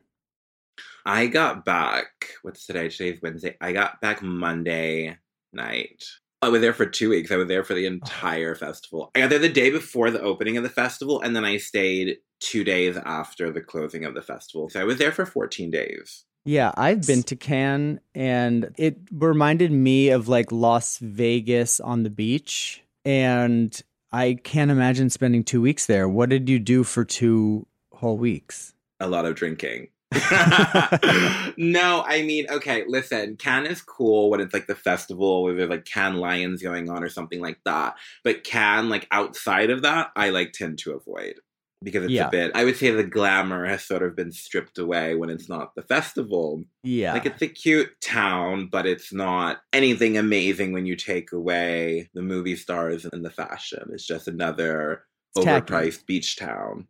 I 1.05 1.25
got 1.25 1.65
back. 1.65 2.27
What's 2.43 2.67
today? 2.67 2.89
Today's 2.89 3.19
Wednesday. 3.23 3.57
I 3.59 3.71
got 3.71 3.99
back 3.99 4.21
Monday 4.21 5.17
night. 5.51 6.03
I 6.43 6.49
was 6.49 6.61
there 6.61 6.73
for 6.73 6.87
two 6.87 7.09
weeks. 7.09 7.31
I 7.31 7.35
was 7.35 7.47
there 7.47 7.63
for 7.63 7.75
the 7.75 7.85
entire 7.85 8.55
festival. 8.55 9.11
I 9.13 9.19
got 9.19 9.29
there 9.29 9.37
the 9.37 9.47
day 9.47 9.69
before 9.69 10.09
the 10.09 10.21
opening 10.21 10.57
of 10.57 10.63
the 10.63 10.69
festival, 10.69 11.21
and 11.21 11.35
then 11.35 11.45
I 11.45 11.57
stayed 11.57 12.17
two 12.39 12.63
days 12.63 12.97
after 12.97 13.51
the 13.51 13.61
closing 13.61 14.05
of 14.05 14.15
the 14.15 14.23
festival. 14.23 14.67
So 14.69 14.81
I 14.81 14.83
was 14.83 14.97
there 14.97 15.11
for 15.11 15.25
14 15.25 15.69
days. 15.69 16.25
Yeah, 16.43 16.71
I've 16.75 17.05
been 17.05 17.21
to 17.23 17.35
Cannes 17.35 17.99
and 18.15 18.73
it 18.75 18.97
reminded 19.11 19.71
me 19.71 20.09
of 20.09 20.27
like 20.27 20.51
Las 20.51 20.97
Vegas 20.97 21.79
on 21.79 22.01
the 22.01 22.09
beach. 22.09 22.83
And 23.05 23.79
I 24.11 24.39
can't 24.43 24.71
imagine 24.71 25.11
spending 25.11 25.43
two 25.43 25.61
weeks 25.61 25.85
there. 25.85 26.09
What 26.09 26.29
did 26.29 26.49
you 26.49 26.57
do 26.57 26.83
for 26.83 27.05
two 27.05 27.67
whole 27.93 28.17
weeks? 28.17 28.73
A 28.99 29.07
lot 29.07 29.25
of 29.25 29.35
drinking. 29.35 29.89
no, 31.57 32.03
I 32.07 32.23
mean, 32.25 32.45
okay, 32.49 32.83
listen, 32.87 33.35
Cannes 33.37 33.67
is 33.67 33.81
cool 33.81 34.29
when 34.29 34.39
it's 34.41 34.53
like 34.53 34.67
the 34.67 34.75
festival 34.75 35.43
where 35.43 35.53
there's 35.55 35.69
like 35.69 35.85
Cannes 35.85 36.17
Lions 36.17 36.61
going 36.61 36.89
on 36.89 37.03
or 37.03 37.09
something 37.09 37.41
like 37.41 37.59
that. 37.65 37.95
But 38.23 38.43
Cannes, 38.43 38.89
like 38.89 39.07
outside 39.11 39.69
of 39.69 39.81
that, 39.83 40.11
I 40.15 40.29
like 40.29 40.53
tend 40.53 40.79
to 40.79 40.93
avoid 40.93 41.35
because 41.83 42.03
it's 42.03 42.13
Yeah. 42.13 42.27
a 42.27 42.31
bit, 42.31 42.51
I 42.53 42.63
would 42.63 42.77
say 42.77 42.91
the 42.91 43.03
glamour 43.03 43.65
has 43.65 43.83
sort 43.83 44.03
of 44.03 44.15
been 44.15 44.31
stripped 44.31 44.77
away 44.77 45.15
when 45.15 45.29
it's 45.31 45.49
not 45.49 45.73
the 45.75 45.81
festival. 45.81 46.63
Yeah. 46.83 47.13
Like 47.13 47.25
it's 47.25 47.41
a 47.41 47.47
cute 47.47 47.89
town, 48.01 48.67
but 48.71 48.85
it's 48.85 49.11
not 49.11 49.61
anything 49.73 50.17
amazing 50.17 50.73
when 50.73 50.85
you 50.85 50.95
take 50.95 51.31
away 51.31 52.09
the 52.13 52.21
movie 52.21 52.55
stars 52.55 53.05
and 53.11 53.25
the 53.25 53.31
fashion. 53.31 53.89
It's 53.93 54.05
just 54.05 54.27
another 54.27 55.05
It's 55.35 55.43
tacky. 55.45 55.65
overpriced 55.73 56.05
beach 56.05 56.35
town. 56.37 56.87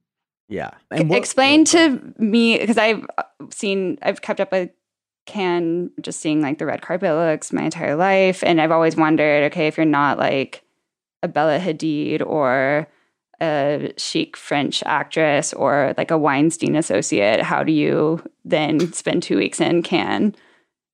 Yeah. 0.51 0.71
Explain 0.91 1.63
to 1.65 2.13
me 2.17 2.57
because 2.57 2.77
I've 2.77 3.05
uh, 3.17 3.23
seen, 3.51 3.97
I've 4.01 4.21
kept 4.21 4.41
up 4.41 4.51
with 4.51 4.69
Cannes 5.25 5.91
just 6.01 6.19
seeing 6.19 6.41
like 6.41 6.57
the 6.57 6.65
red 6.65 6.81
carpet 6.81 7.15
looks 7.15 7.53
my 7.53 7.63
entire 7.63 7.95
life, 7.95 8.43
and 8.43 8.59
I've 8.59 8.71
always 8.71 8.97
wondered, 8.97 9.45
okay, 9.45 9.67
if 9.67 9.77
you're 9.77 9.85
not 9.85 10.17
like 10.17 10.63
a 11.23 11.29
Bella 11.29 11.57
Hadid 11.57 12.21
or 12.25 12.87
a 13.41 13.93
chic 13.95 14.35
French 14.35 14.83
actress 14.85 15.53
or 15.53 15.93
like 15.97 16.11
a 16.11 16.17
Weinstein 16.17 16.75
associate, 16.75 17.41
how 17.41 17.63
do 17.63 17.71
you 17.71 18.21
then 18.43 18.91
spend 18.91 19.23
two 19.23 19.37
weeks 19.37 19.61
in 19.61 19.83
Cannes 19.83 20.35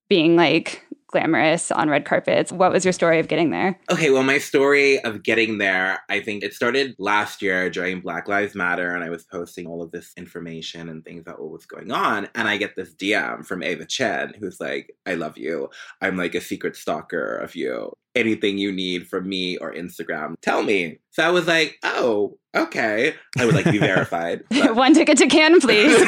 being 0.08 0.36
like 0.36 0.86
glamorous 1.08 1.72
on 1.72 1.90
red 1.90 2.06
carpets. 2.06 2.52
What 2.52 2.72
was 2.72 2.86
your 2.86 2.92
story 2.92 3.20
of 3.20 3.28
getting 3.28 3.50
there? 3.50 3.80
Okay, 3.90 4.10
well, 4.10 4.24
my 4.24 4.38
story 4.38 5.00
of 5.00 5.24
getting 5.24 5.58
there, 5.58 6.00
I 6.10 6.20
think 6.20 6.44
it 6.44 6.54
started 6.54 6.96
last 7.00 7.42
year 7.42 7.70
during 7.70 8.02
Black 8.02 8.28
Lives 8.28 8.56
Matter, 8.56 8.94
and 8.94 9.04
I 9.04 9.10
was 9.10 9.24
posting 9.24 9.68
all 9.68 9.82
of 9.82 9.92
this 9.92 10.14
information 10.18 10.90
and 10.90 11.04
things 11.04 11.22
about 11.22 11.42
what 11.42 11.52
was 11.52 11.66
going 11.66 11.92
on. 11.92 12.28
And 12.36 12.48
I 12.48 12.58
get 12.58 12.76
this 12.76 12.94
DM 12.94 13.46
from 13.46 13.64
Eva 13.64 13.86
Chen, 13.86 14.34
who's 14.40 14.60
like, 14.60 14.96
I 15.06 15.16
love 15.16 15.38
you. 15.38 15.70
I'm 16.02 16.18
like 16.18 16.36
a 16.36 16.42
secret 16.42 16.76
stalker 16.76 17.38
of 17.38 17.56
you. 17.56 17.94
Anything 18.18 18.58
you 18.58 18.72
need 18.72 19.08
from 19.08 19.30
me 19.30 19.58
or 19.58 19.74
Instagram, 19.74 20.36
tell 20.42 20.64
me. 20.64 21.00
So 21.12 21.24
I 21.24 21.30
was 21.30 21.48
like, 21.48 21.78
oh, 21.84 22.38
okay. 22.56 23.16
I 23.38 23.46
would 23.46 23.56
like 23.56 23.66
to 23.66 23.72
be 23.72 23.80
verified. 23.80 24.44
One 24.52 24.94
ticket 24.94 25.18
to 25.18 25.28
Cannes, 25.28 25.62
please. 25.62 25.96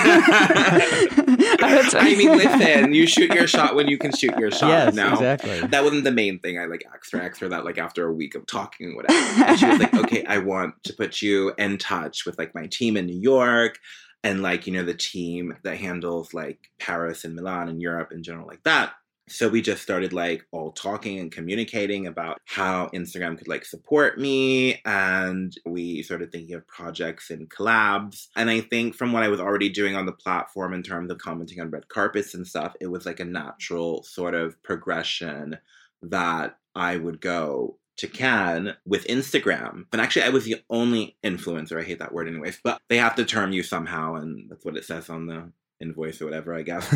I 1.62 2.16
mean, 2.18 2.38
listen, 2.38 2.94
you 2.94 3.08
shoot 3.08 3.34
your 3.34 3.48
shot 3.48 3.76
when 3.76 3.88
you 3.88 3.98
can 3.98 4.12
shoot 4.16 4.38
your 4.38 4.52
shot. 4.52 4.70
Yes, 4.70 4.94
now, 4.94 5.14
exactly. 5.14 5.62
That 5.62 5.84
wasn't 5.84 6.04
the 6.04 6.12
main 6.12 6.40
thing. 6.40 6.60
I 6.60 6.66
like 6.66 6.84
asked 6.94 7.12
her, 7.14 7.22
asked 7.22 7.40
her 7.40 7.50
that 7.50 7.66
like 7.66 7.78
after 7.78 8.08
a 8.08 8.14
week 8.14 8.36
of 8.36 8.46
talking 8.46 8.88
and 8.88 8.96
whatever. 8.96 9.18
And 9.44 9.60
she 9.60 9.66
was 9.66 9.80
like, 9.80 9.94
okay, 10.06 10.24
I 10.26 10.38
want 10.38 10.76
to 10.84 10.94
put 10.94 11.22
you 11.22 11.54
in 11.58 11.78
touch 11.78 12.26
with 12.26 12.38
like 12.38 12.54
my 12.54 12.68
team 12.68 12.98
in 12.98 13.06
New 13.06 13.20
York 13.20 13.80
and 14.24 14.42
like, 14.42 14.68
you 14.68 14.74
know, 14.74 14.84
the 14.84 14.94
team 14.94 15.56
that 15.64 15.78
handles 15.78 16.34
like 16.34 16.70
Paris 16.80 17.24
and 17.24 17.36
Milan 17.36 17.70
and 17.70 17.82
Europe 17.82 18.12
in 18.12 18.24
general, 18.24 18.48
like 18.48 18.64
that. 18.64 18.94
So 19.30 19.48
we 19.48 19.62
just 19.62 19.82
started 19.84 20.12
like 20.12 20.46
all 20.52 20.72
talking 20.72 21.20
and 21.20 21.32
communicating 21.32 22.08
about 22.08 22.40
how 22.46 22.90
Instagram 22.94 23.38
could 23.38 23.48
like 23.48 23.66
support 23.66 24.20
me. 24.20 24.82
And 24.86 25.56
we 25.66 26.04
started 26.04 26.32
thinking 26.32 26.56
of 26.56 26.68
projects 26.68 27.30
and 27.30 27.50
collabs. 27.50 28.28
And 28.36 28.50
I 28.50 28.62
think 28.62 28.96
from 28.96 29.14
what 29.14 29.24
I 29.24 29.30
was 29.30 29.40
already 29.40 29.70
doing 29.70 29.96
on 29.96 30.06
the 30.06 30.12
platform 30.12 30.74
in 30.74 30.84
terms 30.84 31.12
of 31.12 31.20
commenting 31.20 31.62
on 31.62 31.70
red 31.70 31.88
carpets 31.90 32.34
and 32.34 32.48
stuff, 32.48 32.76
it 32.82 32.88
was 32.88 33.06
like 33.06 33.20
a 33.20 33.26
natural 33.26 34.04
sort 34.04 34.34
of 34.34 34.62
progression 34.64 35.58
that 36.02 36.58
I 36.76 36.98
would 36.98 37.22
go 37.22 37.78
to 37.98 38.08
Cannes 38.08 38.76
with 38.86 39.06
Instagram. 39.08 39.86
And 39.92 40.02
actually, 40.02 40.24
I 40.24 40.30
was 40.30 40.46
the 40.46 40.64
only 40.70 41.18
influencer. 41.24 41.80
I 41.80 41.84
hate 41.84 42.00
that 42.00 42.14
word, 42.14 42.30
anyways, 42.30 42.60
but 42.64 42.82
they 42.88 42.98
have 42.98 43.16
to 43.16 43.26
term 43.26 43.52
you 43.52 43.62
somehow. 43.62 44.16
And 44.16 44.50
that's 44.50 44.64
what 44.64 44.78
it 44.78 44.86
says 44.86 45.10
on 45.10 45.28
the 45.28 45.52
invoice 45.80 46.22
or 46.22 46.26
whatever, 46.26 46.54
I 46.54 46.64
guess. 46.64 46.88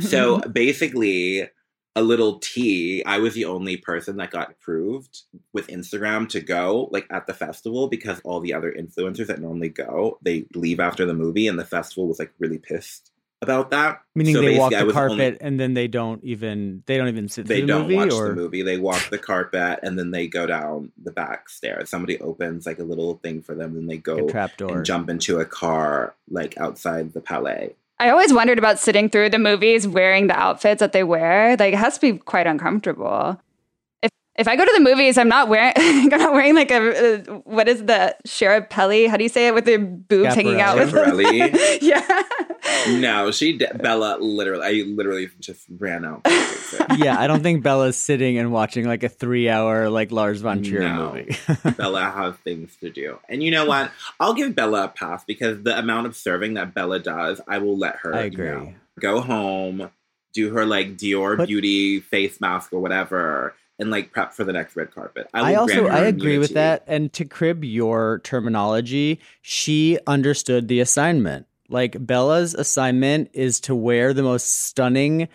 so 0.08 0.40
basically, 0.40 1.48
a 1.96 2.02
little 2.02 2.38
T, 2.40 3.04
I 3.04 3.18
was 3.18 3.34
the 3.34 3.44
only 3.44 3.76
person 3.76 4.16
that 4.16 4.30
got 4.30 4.50
approved 4.50 5.22
with 5.52 5.68
Instagram 5.68 6.28
to 6.30 6.40
go 6.40 6.88
like 6.90 7.06
at 7.10 7.26
the 7.26 7.34
festival 7.34 7.88
because 7.88 8.20
all 8.24 8.40
the 8.40 8.54
other 8.54 8.72
influencers 8.72 9.28
that 9.28 9.40
normally 9.40 9.68
go, 9.68 10.18
they 10.22 10.46
leave 10.54 10.80
after 10.80 11.06
the 11.06 11.14
movie 11.14 11.46
and 11.46 11.58
the 11.58 11.64
festival 11.64 12.08
was 12.08 12.18
like 12.18 12.32
really 12.38 12.58
pissed 12.58 13.12
about 13.44 13.70
that. 13.70 14.00
Meaning 14.16 14.34
So 14.34 14.42
they 14.42 14.58
walk 14.58 14.72
the 14.72 14.90
carpet 14.92 15.12
only- 15.12 15.36
and 15.40 15.60
then 15.60 15.74
they 15.74 15.86
don't 15.86 16.22
even 16.24 16.82
they 16.86 16.96
don't 16.98 17.06
even 17.08 17.28
sit 17.28 17.46
they 17.46 17.58
through 17.58 17.66
the 17.66 17.72
don't 17.72 17.82
movie 17.82 17.94
watch 17.96 18.12
or 18.12 18.28
the 18.30 18.34
movie. 18.34 18.62
They 18.62 18.78
walk 18.78 19.10
the 19.10 19.18
carpet 19.18 19.78
and 19.84 19.96
then 19.96 20.10
they 20.10 20.26
go 20.26 20.46
down 20.46 20.90
the 21.02 21.12
back 21.12 21.48
stairs. 21.48 21.88
Somebody 21.90 22.18
opens 22.20 22.66
like 22.66 22.78
a 22.80 22.84
little 22.84 23.14
thing 23.22 23.42
for 23.42 23.54
them, 23.54 23.76
and 23.76 23.88
they 23.88 23.98
go 23.98 24.26
a 24.26 24.30
trap 24.30 24.56
door. 24.56 24.76
and 24.76 24.84
jump 24.84 25.08
into 25.08 25.38
a 25.38 25.44
car 25.44 26.14
like 26.28 26.58
outside 26.58 27.12
the 27.12 27.20
palais. 27.20 27.74
I 28.00 28.10
always 28.10 28.32
wondered 28.32 28.58
about 28.58 28.80
sitting 28.80 29.08
through 29.08 29.30
the 29.30 29.38
movies 29.38 29.86
wearing 29.86 30.26
the 30.26 30.36
outfits 30.36 30.80
that 30.80 30.92
they 30.92 31.04
wear. 31.04 31.56
Like 31.56 31.74
it 31.74 31.78
has 31.78 31.94
to 31.98 32.00
be 32.12 32.18
quite 32.18 32.46
uncomfortable. 32.46 33.40
If 34.36 34.44
if 34.44 34.48
I 34.48 34.56
go 34.56 34.64
to 34.64 34.72
the 34.74 34.80
movies, 34.82 35.16
I'm 35.16 35.28
not 35.28 35.48
wearing 35.48 35.72
I'm 35.76 36.08
not 36.08 36.32
wearing 36.32 36.54
like 36.54 36.70
a, 36.70 37.20
uh 37.30 37.34
what 37.44 37.68
is 37.68 37.84
the 37.84 38.16
Sharapelli? 38.26 39.08
How 39.08 39.16
do 39.16 39.22
you 39.22 39.28
say 39.28 39.46
it 39.46 39.54
with 39.54 39.64
the 39.64 39.78
boobs 39.78 40.34
hanging 40.34 40.60
out? 40.60 40.76
With 40.76 40.92
Schiaparelli? 40.92 41.78
yeah. 41.80 42.22
No, 43.00 43.30
she 43.30 43.56
de- 43.58 43.72
Bella 43.78 44.18
literally. 44.20 44.64
I 44.66 44.84
literally 44.86 45.28
just 45.40 45.66
ran 45.78 46.04
out. 46.04 46.22
yeah, 46.96 47.18
I 47.18 47.26
don't 47.26 47.42
think 47.42 47.62
Bella's 47.62 47.96
sitting 47.96 48.36
and 48.38 48.52
watching 48.52 48.86
like 48.86 49.02
a 49.02 49.08
three-hour 49.08 49.88
like 49.90 50.10
Lars 50.12 50.40
von 50.40 50.62
Trier 50.62 50.80
No. 50.80 51.12
movie. 51.14 51.36
Bella 51.76 52.02
has 52.04 52.34
things 52.36 52.74
to 52.80 52.90
do, 52.90 53.18
and 53.28 53.42
you 53.42 53.50
know 53.50 53.64
what? 53.66 53.90
I'll 54.20 54.34
give 54.34 54.54
Bella 54.54 54.84
a 54.84 54.88
pass 54.88 55.24
because 55.24 55.62
the 55.62 55.78
amount 55.78 56.06
of 56.06 56.16
serving 56.16 56.54
that 56.54 56.74
Bella 56.74 56.98
does, 57.00 57.40
I 57.48 57.58
will 57.58 57.76
let 57.78 57.96
her. 57.96 58.14
I 58.14 58.24
you 58.24 58.38
know, 58.38 58.74
go 58.98 59.20
home, 59.20 59.90
do 60.32 60.52
her 60.54 60.64
like 60.66 60.96
Dior 60.96 61.36
But- 61.36 61.48
beauty 61.48 62.00
face 62.00 62.40
mask 62.40 62.72
or 62.72 62.80
whatever, 62.80 63.54
and 63.78 63.90
like 63.90 64.12
prep 64.12 64.32
for 64.32 64.44
the 64.44 64.52
next 64.52 64.76
red 64.76 64.92
carpet. 64.92 65.28
I, 65.34 65.52
I 65.52 65.54
also 65.56 65.86
I 65.86 66.00
agree 66.00 66.38
with 66.38 66.54
that. 66.54 66.84
And 66.86 67.12
to 67.14 67.24
crib 67.24 67.64
your 67.64 68.20
terminology, 68.20 69.20
she 69.42 69.98
understood 70.06 70.68
the 70.68 70.80
assignment. 70.80 71.46
Like 71.68 71.96
Bella's 71.98 72.54
assignment 72.54 73.30
is 73.32 73.60
to 73.60 73.74
wear 73.74 74.12
the 74.12 74.22
most 74.22 74.66
stunning, 74.66 75.28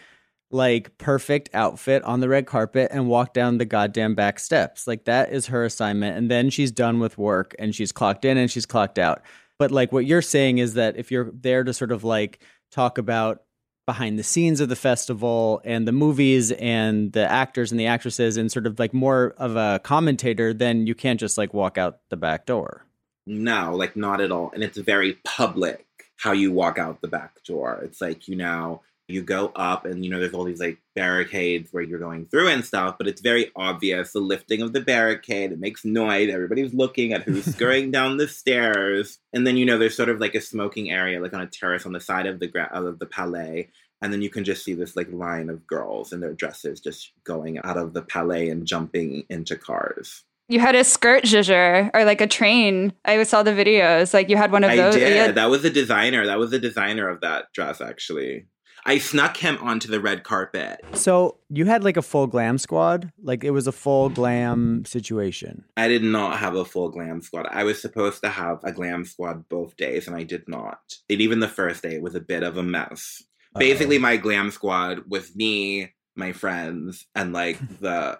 like 0.52 0.98
perfect 0.98 1.50
outfit 1.54 2.04
on 2.04 2.20
the 2.22 2.30
red 2.30 2.46
carpet 2.46 2.90
and 2.92 3.10
walk 3.10 3.34
down 3.34 3.58
the 3.58 3.66
goddamn 3.66 4.16
back 4.16 4.40
steps. 4.40 4.88
Like 4.88 5.06
that 5.06 5.32
is 5.32 5.48
her 5.48 5.66
assignment. 5.66 6.18
And 6.18 6.32
then 6.32 6.50
she's 6.50 6.72
done 6.72 7.00
with 7.00 7.18
work 7.18 7.56
and 7.60 7.76
she's 7.76 7.92
clocked 7.92 8.26
in 8.26 8.38
and 8.38 8.50
she's 8.50 8.66
clocked 8.66 9.00
out. 9.00 9.22
But 9.58 9.72
like 9.72 9.92
what 9.92 10.06
you're 10.06 10.22
saying 10.22 10.60
is 10.60 10.76
that 10.76 10.96
if 10.96 11.12
you're 11.12 11.32
there 11.34 11.64
to 11.64 11.74
sort 11.74 11.92
of 11.92 12.04
like 12.04 12.40
talk 12.72 12.98
about 12.98 13.44
behind 13.90 14.20
the 14.20 14.24
scenes 14.24 14.62
of 14.62 14.70
the 14.70 14.76
festival 14.76 15.64
and 15.66 15.88
the 15.88 15.92
movies 15.92 16.52
and 16.52 17.12
the 17.14 17.28
actors 17.28 17.72
and 17.72 17.80
the 17.80 17.88
actresses 17.88 18.38
and 18.38 18.52
sort 18.52 18.68
of 18.68 18.78
like 18.78 18.94
more 18.94 19.34
of 19.40 19.56
a 19.56 19.80
commentator, 19.84 20.54
then 20.54 20.86
you 20.86 20.94
can't 20.94 21.20
just 21.20 21.40
like 21.40 21.56
walk 21.56 21.80
out 21.80 21.98
the 22.10 22.16
back 22.16 22.46
door. 22.46 22.86
No, 23.26 23.76
like 23.76 23.96
not 23.96 24.22
at 24.22 24.32
all. 24.32 24.52
And 24.54 24.64
it's 24.64 24.78
very 24.78 25.14
public 25.26 25.88
how 26.18 26.34
you 26.34 26.52
walk 26.52 26.78
out 26.78 27.02
the 27.02 27.08
back 27.08 27.44
door. 27.44 27.80
It's 27.84 28.00
like, 28.00 28.28
you 28.28 28.36
know, 28.36 28.84
you 29.10 29.22
go 29.24 29.52
up 29.56 29.86
and, 29.86 30.04
you 30.06 30.12
know, 30.12 30.20
there's 30.20 30.34
all 30.34 30.44
these 30.44 30.60
like 30.60 30.80
barricades 30.96 31.74
where 31.74 31.82
you're 31.84 32.00
going 32.00 32.26
through 32.28 32.48
and 32.50 32.64
stuff, 32.64 32.96
but 32.98 33.08
it's 33.08 33.22
very 33.22 33.52
obvious 33.56 34.12
the 34.12 34.20
lifting 34.20 34.62
of 34.62 34.74
the 34.74 34.82
barricade. 34.82 35.52
It 35.52 35.60
makes 35.60 35.84
noise. 35.84 36.30
Everybody's 36.30 36.74
looking 36.74 37.14
at 37.14 37.24
who's 37.24 37.46
scurrying 37.56 37.92
down 37.92 38.18
the 38.18 38.28
stairs. 38.28 39.18
And 39.34 39.46
then, 39.48 39.58
you 39.58 39.66
know, 39.66 39.78
there's 39.78 39.96
sort 39.98 40.10
of 40.10 40.20
like 40.20 40.36
a 40.36 40.42
smoking 40.42 40.92
area, 40.92 41.20
like 41.22 41.34
on 41.34 41.42
a 41.42 41.48
terrace 41.48 41.86
on 41.86 41.94
the 41.94 42.00
side 42.00 42.28
of 42.28 42.40
the, 42.40 42.48
gra- 42.48 42.70
of 42.72 43.00
the 43.00 43.06
palais. 43.06 43.70
And 44.02 44.14
then 44.14 44.22
you 44.22 44.30
can 44.30 44.44
just 44.44 44.64
see 44.64 44.74
this 44.74 44.96
like 44.96 45.12
line 45.12 45.50
of 45.50 45.66
girls 45.68 46.14
in 46.14 46.20
their 46.22 46.34
dresses 46.34 46.80
just 46.80 47.12
going 47.26 47.60
out 47.64 47.78
of 47.78 47.94
the 47.94 48.02
palais 48.02 48.50
and 48.50 48.66
jumping 48.66 49.24
into 49.30 49.58
cars. 49.58 50.24
You 50.48 50.60
had 50.60 50.74
a 50.74 50.84
skirt 50.84 51.26
zhuzher 51.26 51.92
or 51.94 52.06
like 52.06 52.22
a 52.22 52.28
train. 52.28 52.94
I 53.06 53.22
saw 53.24 53.44
the 53.44 53.52
videos. 53.52 54.14
Like 54.14 54.30
you 54.30 54.38
had 54.38 54.52
one 54.52 54.64
of 54.64 54.72
those. 54.76 54.96
I 54.96 55.00
did. 55.00 55.16
had- 55.16 55.36
That 55.36 55.50
was 55.50 55.62
the 55.64 55.70
designer. 55.70 56.26
That 56.26 56.40
was 56.40 56.50
the 56.50 56.58
designer 56.60 57.08
of 57.08 57.22
that 57.22 57.52
dress, 57.54 57.82
actually. 57.82 58.46
I 58.86 58.98
snuck 58.98 59.38
him 59.38 59.58
onto 59.62 59.88
the 59.88 60.00
red 60.00 60.24
carpet. 60.24 60.80
So 60.94 61.38
you 61.50 61.66
had 61.66 61.84
like 61.84 61.98
a 61.98 62.02
full 62.02 62.28
glam 62.28 62.58
squad, 62.58 63.12
like 63.22 63.44
it 63.44 63.52
was 63.52 63.68
a 63.68 63.72
full 63.72 64.10
glam 64.10 64.86
situation. 64.86 65.66
I 65.78 65.88
did 65.88 66.04
not 66.04 66.40
have 66.40 66.56
a 66.56 66.66
full 66.66 66.90
glam 66.90 67.22
squad. 67.22 67.48
I 67.52 67.64
was 67.64 67.82
supposed 67.82 68.22
to 68.24 68.30
have 68.30 68.60
a 68.64 68.72
glam 68.72 69.06
squad 69.06 69.48
both 69.50 69.76
days, 69.78 70.08
and 70.08 70.16
I 70.16 70.24
did 70.24 70.48
not. 70.48 70.80
And 71.10 71.22
even 71.22 71.40
the 71.40 71.48
first 71.48 71.84
day 71.84 72.00
was 72.00 72.16
a 72.16 72.20
bit 72.20 72.44
of 72.44 72.58
a 72.58 72.64
mess. 72.64 73.24
Basically, 73.58 73.98
my 73.98 74.16
glam 74.18 74.52
squad 74.52 75.04
was 75.08 75.36
me, 75.36 75.94
my 76.16 76.32
friends, 76.34 77.08
and 77.16 77.34
like 77.34 77.58
the 77.80 78.20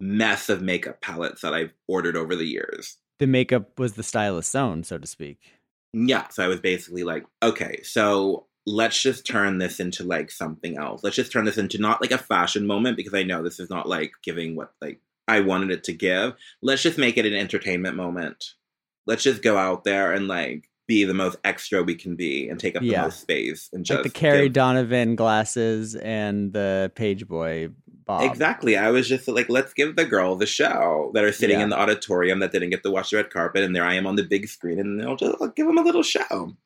mess 0.00 0.48
of 0.48 0.62
makeup 0.62 1.00
palettes 1.00 1.42
that 1.42 1.54
I've 1.54 1.72
ordered 1.86 2.16
over 2.16 2.34
the 2.34 2.44
years. 2.46 2.96
the 3.18 3.26
makeup 3.28 3.78
was 3.78 3.92
the 3.92 4.02
stylist's 4.02 4.54
own, 4.54 4.82
so 4.82 4.98
to 4.98 5.06
speak. 5.06 5.38
Yeah. 5.92 6.26
So 6.28 6.42
I 6.42 6.48
was 6.48 6.58
basically 6.60 7.04
like, 7.04 7.24
okay, 7.42 7.82
so 7.84 8.46
let's 8.66 9.00
just 9.00 9.26
turn 9.26 9.58
this 9.58 9.80
into 9.80 10.04
like 10.04 10.30
something 10.30 10.78
else. 10.78 11.02
Let's 11.02 11.16
just 11.16 11.32
turn 11.32 11.44
this 11.44 11.58
into 11.58 11.78
not 11.78 12.00
like 12.00 12.12
a 12.12 12.18
fashion 12.18 12.66
moment 12.66 12.96
because 12.96 13.14
I 13.14 13.22
know 13.24 13.42
this 13.42 13.58
is 13.60 13.70
not 13.70 13.88
like 13.88 14.12
giving 14.22 14.54
what 14.56 14.72
like 14.80 15.00
I 15.28 15.40
wanted 15.40 15.70
it 15.70 15.84
to 15.84 15.92
give. 15.92 16.34
Let's 16.62 16.82
just 16.82 16.98
make 16.98 17.16
it 17.16 17.26
an 17.26 17.34
entertainment 17.34 17.96
moment. 17.96 18.44
Let's 19.06 19.22
just 19.24 19.42
go 19.42 19.56
out 19.56 19.84
there 19.84 20.12
and 20.12 20.28
like 20.28 20.68
be 20.88 21.04
the 21.04 21.14
most 21.14 21.38
extra 21.44 21.82
we 21.82 21.94
can 21.94 22.16
be 22.16 22.48
and 22.48 22.58
take 22.58 22.76
up 22.76 22.82
Yeah. 22.82 22.98
the 22.98 23.06
most 23.06 23.20
space 23.20 23.68
and 23.72 23.84
just 23.84 23.98
like 23.98 24.04
the 24.04 24.10
Carrie 24.18 24.42
give- 24.44 24.52
Donovan 24.54 25.16
glasses 25.16 25.94
and 25.96 26.52
the 26.52 26.90
Page 26.94 27.26
Boy 27.28 27.68
Bob. 28.04 28.22
Exactly. 28.30 28.76
I 28.76 28.90
was 28.90 29.08
just 29.08 29.28
like, 29.28 29.48
let's 29.48 29.72
give 29.72 29.94
the 29.96 30.04
girl 30.04 30.34
the 30.34 30.44
show 30.46 31.12
that 31.14 31.22
are 31.24 31.32
sitting 31.32 31.58
Yeah. 31.58 31.64
in 31.64 31.70
the 31.70 31.78
auditorium 31.78 32.40
that 32.40 32.50
didn't 32.50 32.70
get 32.70 32.82
to 32.82 32.90
watch 32.90 33.10
the 33.10 33.16
red 33.18 33.30
carpet, 33.30 33.62
and 33.62 33.74
there 33.76 33.84
I 33.84 33.94
am 33.94 34.08
on 34.08 34.16
the 34.16 34.24
big 34.24 34.48
screen, 34.48 34.80
and 34.80 35.00
I'll 35.02 35.14
just 35.16 35.36
I'll 35.40 35.48
give 35.48 35.66
them 35.68 35.78
a 35.78 35.82
little 35.82 36.02
show. 36.02 36.56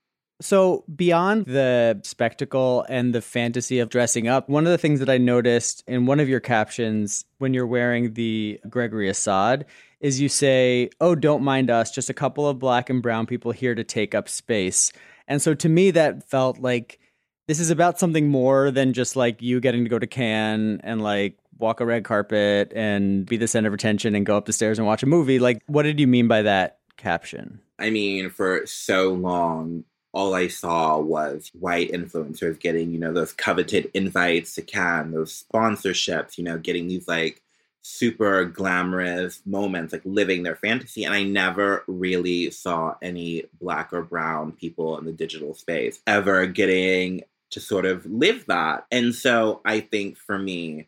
So, 0.40 0.84
beyond 0.94 1.46
the 1.46 1.98
spectacle 2.02 2.84
and 2.90 3.14
the 3.14 3.22
fantasy 3.22 3.78
of 3.78 3.88
dressing 3.88 4.28
up, 4.28 4.50
one 4.50 4.66
of 4.66 4.70
the 4.70 4.78
things 4.78 5.00
that 5.00 5.08
I 5.08 5.16
noticed 5.16 5.82
in 5.86 6.04
one 6.04 6.20
of 6.20 6.28
your 6.28 6.40
captions 6.40 7.24
when 7.38 7.54
you're 7.54 7.66
wearing 7.66 8.12
the 8.12 8.60
Gregory 8.68 9.08
Assad 9.08 9.64
is 10.00 10.20
you 10.20 10.28
say, 10.28 10.90
Oh, 11.00 11.14
don't 11.14 11.42
mind 11.42 11.70
us, 11.70 11.90
just 11.90 12.10
a 12.10 12.14
couple 12.14 12.46
of 12.46 12.58
black 12.58 12.90
and 12.90 13.02
brown 13.02 13.24
people 13.24 13.50
here 13.50 13.74
to 13.74 13.82
take 13.82 14.14
up 14.14 14.28
space. 14.28 14.92
And 15.26 15.40
so, 15.40 15.54
to 15.54 15.70
me, 15.70 15.90
that 15.92 16.28
felt 16.28 16.58
like 16.58 17.00
this 17.48 17.58
is 17.58 17.70
about 17.70 17.98
something 17.98 18.28
more 18.28 18.70
than 18.70 18.92
just 18.92 19.16
like 19.16 19.40
you 19.40 19.58
getting 19.58 19.84
to 19.84 19.90
go 19.90 19.98
to 19.98 20.06
Cannes 20.06 20.80
and 20.84 21.02
like 21.02 21.38
walk 21.58 21.80
a 21.80 21.86
red 21.86 22.04
carpet 22.04 22.72
and 22.76 23.24
be 23.24 23.38
the 23.38 23.48
center 23.48 23.68
of 23.68 23.74
attention 23.74 24.14
and 24.14 24.26
go 24.26 24.36
up 24.36 24.44
the 24.44 24.52
stairs 24.52 24.78
and 24.78 24.86
watch 24.86 25.02
a 25.02 25.06
movie. 25.06 25.38
Like, 25.38 25.62
what 25.66 25.84
did 25.84 25.98
you 25.98 26.06
mean 26.06 26.28
by 26.28 26.42
that 26.42 26.78
caption? 26.98 27.60
I 27.78 27.88
mean, 27.88 28.28
for 28.28 28.66
so 28.66 29.14
long, 29.14 29.84
all 30.16 30.34
I 30.34 30.48
saw 30.48 30.98
was 30.98 31.50
white 31.52 31.92
influencers 31.92 32.58
getting, 32.58 32.90
you 32.90 32.98
know, 32.98 33.12
those 33.12 33.34
coveted 33.34 33.90
invites 33.92 34.54
to 34.54 34.62
Cannes, 34.62 35.12
those 35.12 35.44
sponsorships, 35.44 36.38
you 36.38 36.44
know, 36.44 36.56
getting 36.56 36.88
these 36.88 37.06
like 37.06 37.42
super 37.82 38.46
glamorous 38.46 39.42
moments, 39.44 39.92
like 39.92 40.00
living 40.06 40.42
their 40.42 40.56
fantasy. 40.56 41.04
And 41.04 41.12
I 41.12 41.22
never 41.22 41.84
really 41.86 42.50
saw 42.50 42.94
any 43.02 43.44
black 43.60 43.92
or 43.92 44.00
brown 44.00 44.52
people 44.52 44.96
in 44.96 45.04
the 45.04 45.12
digital 45.12 45.52
space 45.52 46.00
ever 46.06 46.46
getting 46.46 47.22
to 47.50 47.60
sort 47.60 47.84
of 47.84 48.06
live 48.06 48.46
that. 48.46 48.86
And 48.90 49.14
so 49.14 49.60
I 49.66 49.80
think 49.80 50.16
for 50.16 50.38
me, 50.38 50.86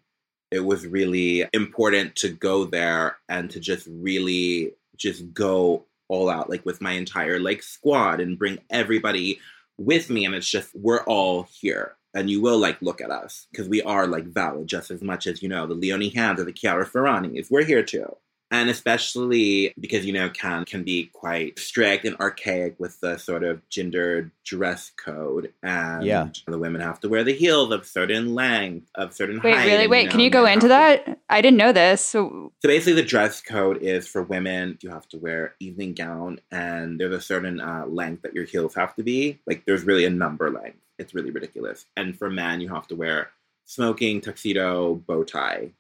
it 0.51 0.61
was 0.61 0.87
really 0.87 1.45
important 1.53 2.17
to 2.17 2.31
go 2.31 2.65
there 2.65 3.19
and 3.29 3.51
to 3.51 3.61
just 3.61 3.87
really 3.91 4.73
just 4.97 5.35
go 5.35 5.85
all 6.09 6.29
out, 6.29 6.51
like 6.51 6.65
with 6.65 6.81
my 6.81 6.93
entire 6.93 7.39
like 7.39 7.63
squad 7.63 8.21
and 8.21 8.39
bring 8.39 8.59
everybody 8.71 9.41
with 9.77 10.11
me. 10.11 10.25
And 10.25 10.35
it's 10.35 10.51
just, 10.51 10.75
we're 10.75 11.05
all 11.05 11.49
here 11.61 11.97
and 12.15 12.31
you 12.31 12.41
will 12.41 12.59
like 12.59 12.81
look 12.83 13.01
at 13.01 13.11
us 13.11 13.47
because 13.53 13.69
we 13.69 13.83
are 13.83 14.07
like 14.07 14.25
valid 14.25 14.67
just 14.67 14.91
as 14.91 15.03
much 15.03 15.27
as 15.27 15.43
you 15.43 15.49
know 15.49 15.67
the 15.67 15.75
Leonie 15.75 16.09
Hanne 16.09 16.41
or 16.41 16.45
the 16.45 16.53
Chiara 16.53 16.87
Ferragnis. 16.87 17.51
We're 17.51 17.65
here 17.65 17.83
too 17.83 18.17
and 18.51 18.71
especially 18.71 19.75
because 19.79 20.07
you 20.07 20.13
know 20.13 20.31
Cannes 20.31 20.65
can 20.65 20.83
be 20.83 21.07
quite 21.13 21.59
strict 21.59 22.05
and 22.05 22.17
archaic 22.17 22.79
with 22.79 23.01
the 23.01 23.19
sort 23.19 23.45
of 23.45 23.67
gender 23.69 24.33
dress 24.45 24.91
code, 24.97 25.53
and 25.63 26.05
yeah. 26.05 26.29
the 26.47 26.59
women 26.59 26.81
have 26.81 27.01
to 27.01 27.09
wear 27.09 27.25
the 27.25 27.35
heels 27.35 27.73
of 27.73 27.87
certain 27.87 28.35
length, 28.35 28.89
of 28.95 29.13
certain 29.13 29.41
wait, 29.43 29.55
height. 29.55 29.67
Wait, 29.67 29.73
really? 29.73 29.87
Wait, 29.87 30.01
you 30.01 30.07
know, 30.07 30.11
can 30.13 30.21
you 30.21 30.31
go 30.31 30.47
into 30.47 30.63
to- 30.63 30.69
that? 30.69 31.19
I 31.29 31.41
didn't 31.41 31.59
know 31.59 31.73
this. 31.73 32.05
So 32.05 32.53
So 32.63 32.69
basically, 32.69 32.95
the 32.95 33.09
dress 33.09 33.41
code 33.41 33.83
is 33.83 34.09
for 34.09 34.23
women. 34.23 34.79
You 34.81 34.91
have 34.91 35.09
to 35.09 35.19
wear 35.19 35.55
evening 35.61 35.95
gown, 35.95 36.41
and 36.51 36.99
there's 36.99 37.15
a 37.15 37.21
certain 37.21 37.61
uh, 37.61 37.85
length 37.87 38.23
that 38.23 38.35
your 38.35 38.45
heels 38.45 38.75
have 38.75 38.95
to 38.97 39.03
be. 39.03 39.39
Like 39.47 39.65
there's 39.67 39.85
really 39.85 40.05
a 40.05 40.11
number 40.11 40.51
length. 40.51 40.79
It's 40.99 41.15
really 41.15 41.31
ridiculous. 41.31 41.87
And 41.97 42.19
for 42.19 42.31
men, 42.31 42.61
you 42.61 42.69
have 42.71 42.87
to 42.89 42.97
wear 42.97 43.31
smoking, 43.67 44.21
tuxedo, 44.21 44.95
bow 44.95 45.23
tie, 45.23 45.71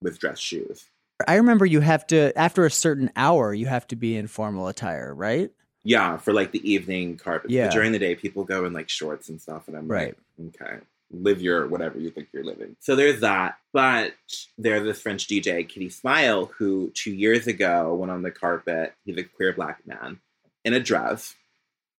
with 0.00 0.18
dress 0.18 0.38
shoes. 0.38 0.86
I 1.26 1.36
remember 1.36 1.66
you 1.66 1.80
have 1.80 2.06
to 2.08 2.36
after 2.38 2.64
a 2.64 2.70
certain 2.70 3.10
hour 3.16 3.52
you 3.54 3.66
have 3.66 3.86
to 3.88 3.96
be 3.96 4.16
in 4.16 4.26
formal 4.26 4.68
attire, 4.68 5.14
right? 5.14 5.50
Yeah, 5.82 6.16
for 6.16 6.32
like 6.32 6.52
the 6.52 6.68
evening 6.70 7.16
carpet. 7.16 7.50
Yeah. 7.50 7.66
But 7.66 7.74
during 7.74 7.92
the 7.92 7.98
day, 7.98 8.14
people 8.14 8.44
go 8.44 8.64
in 8.64 8.72
like 8.72 8.88
shorts 8.88 9.28
and 9.28 9.40
stuff, 9.40 9.68
and 9.68 9.76
I'm 9.76 9.86
Right. 9.86 10.16
like, 10.38 10.62
okay, 10.62 10.76
live 11.10 11.42
your 11.42 11.66
whatever 11.66 11.98
you 11.98 12.10
think 12.10 12.28
you're 12.32 12.44
living. 12.44 12.76
So 12.80 12.96
there's 12.96 13.20
that. 13.20 13.58
But 13.72 14.14
there's 14.56 14.82
this 14.84 15.00
French 15.02 15.26
DJ, 15.28 15.68
Kiddy 15.68 15.90
Smile, 15.90 16.46
who 16.56 16.90
two 16.94 17.12
years 17.12 17.46
ago 17.46 17.94
went 17.94 18.10
on 18.10 18.22
the 18.22 18.30
carpet. 18.30 18.94
He's 19.04 19.18
a 19.18 19.24
queer 19.24 19.52
black 19.52 19.86
man 19.86 20.20
in 20.64 20.72
a 20.72 20.80
dress. 20.80 21.34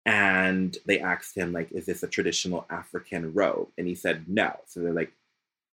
And 0.08 0.78
they 0.86 1.00
asked 1.00 1.36
him, 1.36 1.52
like, 1.52 1.72
is 1.72 1.86
this 1.88 2.04
a 2.04 2.08
traditional 2.08 2.66
African 2.70 3.34
robe? 3.34 3.70
And 3.78 3.88
he 3.88 3.96
said 3.96 4.26
no. 4.28 4.56
So 4.68 4.80
they're 4.82 4.94
like, 4.94 5.12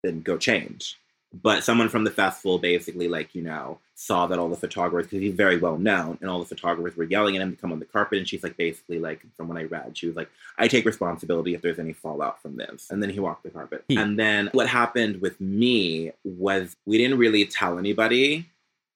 then 0.03 0.21
go 0.21 0.37
change. 0.37 0.97
But 1.31 1.63
someone 1.63 1.89
from 1.89 2.05
the 2.05 2.09
festival 2.11 2.57
basically, 2.57 3.07
like, 3.07 3.35
you 3.35 3.43
know, 3.43 3.77
saw 3.93 4.25
that 4.27 4.39
all 4.39 4.49
the 4.49 4.55
photographers, 4.55 5.05
because 5.05 5.21
he's 5.21 5.35
very 5.35 5.57
well 5.57 5.77
known, 5.77 6.17
and 6.21 6.29
all 6.29 6.39
the 6.39 6.45
photographers 6.45 6.97
were 6.97 7.03
yelling 7.03 7.35
at 7.35 7.41
him 7.43 7.51
to 7.55 7.61
come 7.61 7.71
on 7.71 7.77
the 7.79 7.85
carpet. 7.85 8.17
And 8.17 8.27
she's 8.27 8.41
like, 8.41 8.57
basically, 8.57 8.97
like, 8.97 9.21
from 9.37 9.47
what 9.47 9.57
I 9.57 9.65
read, 9.65 9.95
she 9.95 10.07
was 10.07 10.15
like, 10.15 10.29
I 10.57 10.67
take 10.67 10.85
responsibility 10.85 11.53
if 11.53 11.61
there's 11.61 11.77
any 11.77 11.93
fallout 11.93 12.41
from 12.41 12.55
this. 12.57 12.87
And 12.89 13.03
then 13.03 13.11
he 13.11 13.19
walked 13.19 13.43
the 13.43 13.51
carpet. 13.51 13.83
He- 13.87 13.95
And 13.97 14.17
then 14.17 14.49
what 14.53 14.67
happened 14.67 15.21
with 15.21 15.39
me 15.39 16.13
was 16.23 16.75
we 16.87 16.97
didn't 16.97 17.19
really 17.19 17.45
tell 17.45 17.77
anybody 17.77 18.49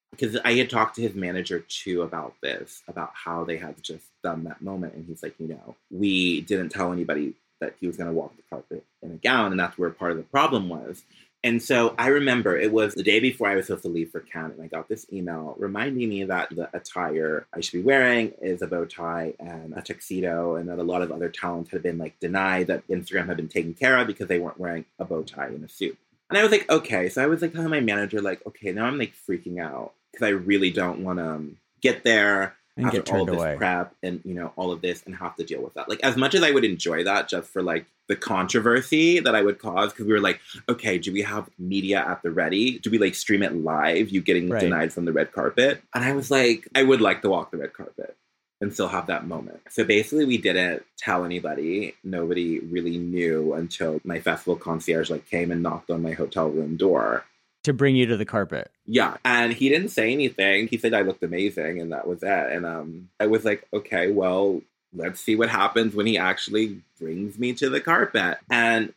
because 0.09 0.35
I 0.43 0.53
had 0.53 0.69
talked 0.71 0.95
to 0.95 1.01
his 1.03 1.13
manager 1.15 1.59
too 1.59 2.01
about 2.01 2.33
this, 2.41 2.81
about 2.87 3.11
how 3.13 3.43
they 3.43 3.57
had 3.57 3.81
just 3.83 4.05
done 4.23 4.43
that 4.45 4.61
moment. 4.61 4.93
And 4.95 5.05
he's 5.07 5.21
like, 5.21 5.35
you 5.39 5.47
know, 5.49 5.75
we 5.91 6.41
didn't 6.41 6.69
tell 6.69 6.91
anybody 6.91 7.33
that 7.61 7.75
he 7.79 7.87
was 7.87 7.95
going 7.97 8.09
to 8.09 8.13
walk 8.15 8.35
the 8.35 8.43
carpet 8.49 8.83
in 9.01 9.11
a 9.11 9.15
gown. 9.15 9.51
And 9.51 9.59
that's 9.59 9.77
where 9.77 9.89
part 9.91 10.11
of 10.11 10.17
the 10.17 10.23
problem 10.23 10.67
was. 10.69 11.03
And 11.45 11.61
so 11.61 11.93
I 11.97 12.07
remember 12.07 12.57
it 12.57 12.71
was 12.71 12.93
the 12.93 13.03
day 13.03 13.19
before 13.19 13.49
I 13.49 13.55
was 13.55 13.67
supposed 13.67 13.83
to 13.83 13.89
leave 13.89 14.11
for 14.11 14.21
Cannes, 14.21 14.53
and 14.53 14.61
I 14.61 14.67
got 14.67 14.87
this 14.87 15.05
email 15.11 15.55
reminding 15.57 16.07
me 16.07 16.23
that 16.23 16.49
the 16.55 16.69
attire 16.75 17.45
I 17.53 17.59
should 17.59 17.79
be 17.79 17.83
wearing 17.83 18.31
is 18.41 18.61
a 18.61 18.67
bow 18.67 18.85
tie 18.85 19.33
and 19.39 19.73
a 19.75 19.81
tuxedo, 19.81 20.55
and 20.55 20.69
that 20.69 20.79
a 20.79 20.83
lot 20.83 21.01
of 21.01 21.11
other 21.11 21.27
talents 21.27 21.71
had 21.71 21.83
been 21.83 21.97
like 21.97 22.17
denied 22.19 22.67
that 22.67 22.87
Instagram 22.87 23.27
had 23.27 23.37
been 23.37 23.49
taken 23.49 23.73
care 23.73 23.97
of 23.97 24.07
because 24.07 24.27
they 24.27 24.39
weren't 24.39 24.59
wearing 24.59 24.85
a 24.99 25.05
bow 25.05 25.23
tie 25.23 25.47
and 25.47 25.65
a 25.65 25.69
suit. 25.69 25.97
And 26.29 26.37
I 26.37 26.43
was 26.43 26.51
like, 26.51 26.69
okay. 26.71 27.09
So 27.09 27.21
I 27.21 27.27
was 27.27 27.41
like 27.41 27.51
telling 27.51 27.69
my 27.69 27.81
manager, 27.81 28.21
like, 28.21 28.45
okay, 28.47 28.71
now 28.71 28.85
I'm 28.85 28.97
like 28.97 29.13
freaking 29.29 29.61
out 29.61 29.93
because 30.11 30.25
I 30.25 30.29
really 30.29 30.71
don't 30.71 31.03
want 31.03 31.19
to 31.19 31.29
um, 31.29 31.57
get 31.81 32.03
there 32.03 32.55
And 32.75 32.89
get 32.91 33.07
all 33.09 33.17
turned 33.19 33.27
this 33.29 33.35
away. 33.35 33.55
prep 33.55 33.93
and 34.01 34.19
you 34.25 34.33
know 34.33 34.51
all 34.55 34.71
of 34.71 34.81
this 34.81 35.03
and 35.05 35.15
have 35.15 35.35
to 35.35 35.43
deal 35.43 35.61
with 35.61 35.75
that. 35.75 35.87
Like 35.87 35.99
as 36.01 36.17
much 36.17 36.33
as 36.33 36.41
I 36.41 36.49
would 36.51 36.65
enjoy 36.65 37.03
that, 37.03 37.27
just 37.27 37.49
for 37.49 37.61
like 37.61 37.85
the 38.07 38.15
controversy 38.15 39.19
that 39.19 39.35
I 39.35 39.41
would 39.43 39.59
cause, 39.59 39.91
because 39.93 40.05
we 40.07 40.13
were 40.13 40.19
like, 40.19 40.39
okay, 40.67 40.97
do 40.97 41.13
we 41.13 41.21
have 41.21 41.49
media 41.59 42.03
at 42.05 42.21
the 42.23 42.31
ready? 42.31 42.79
Do 42.79 42.89
we 42.89 42.97
like 42.97 43.15
stream 43.15 43.43
it 43.43 43.55
live? 43.55 44.09
You 44.09 44.21
getting 44.21 44.49
Right. 44.49 44.61
denied 44.61 44.91
from 44.91 45.05
the 45.05 45.13
red 45.13 45.31
carpet? 45.31 45.81
And 45.93 46.03
I 46.03 46.13
was 46.13 46.29
like, 46.31 46.67
I 46.75 46.83
would 46.83 46.99
like 47.01 47.21
to 47.21 47.29
walk 47.29 47.51
the 47.51 47.57
red 47.57 47.73
carpet 47.73 48.17
and 48.59 48.73
still 48.73 48.87
have 48.87 49.07
that 49.07 49.27
moment. 49.27 49.61
So 49.69 49.83
basically, 49.83 50.25
we 50.25 50.37
didn't 50.37 50.83
tell 50.97 51.25
anybody. 51.25 51.95
Nobody 52.03 52.59
really 52.59 52.97
knew 52.97 53.53
until 53.53 53.99
my 54.03 54.19
festival 54.19 54.55
concierge 54.55 55.09
like 55.09 55.29
came 55.29 55.51
and 55.51 55.61
knocked 55.61 55.91
on 55.91 56.01
my 56.01 56.11
hotel 56.13 56.49
room 56.49 56.75
door. 56.75 57.25
To 57.63 57.73
bring 57.73 57.95
you 57.95 58.05
to 58.07 58.17
the 58.17 58.25
carpet. 58.25 58.69
Yeah, 58.85 59.17
and 59.23 59.53
he 59.53 59.69
didn't 59.69 59.89
say 59.89 60.11
anything. 60.11 60.67
He 60.67 60.77
said 60.77 60.93
I 60.93 61.01
looked 61.01 61.23
amazing, 61.23 61.79
and 61.79 61.91
that 61.93 62.07
was 62.07 62.21
it. 62.21 62.27
And 62.51 62.65
um, 62.65 63.09
I 63.19 63.27
was 63.27 63.45
like, 63.45 63.65
okay, 63.73 64.11
well, 64.11 64.61
let's 64.93 65.21
see 65.21 65.35
what 65.35 65.49
happens 65.49 65.95
when 65.95 66.05
he 66.05 66.17
actually 66.17 66.81
brings 66.99 67.39
me 67.39 67.53
to 67.53 67.69
the 67.69 67.79
carpet. 67.79 68.37
And 68.49 68.93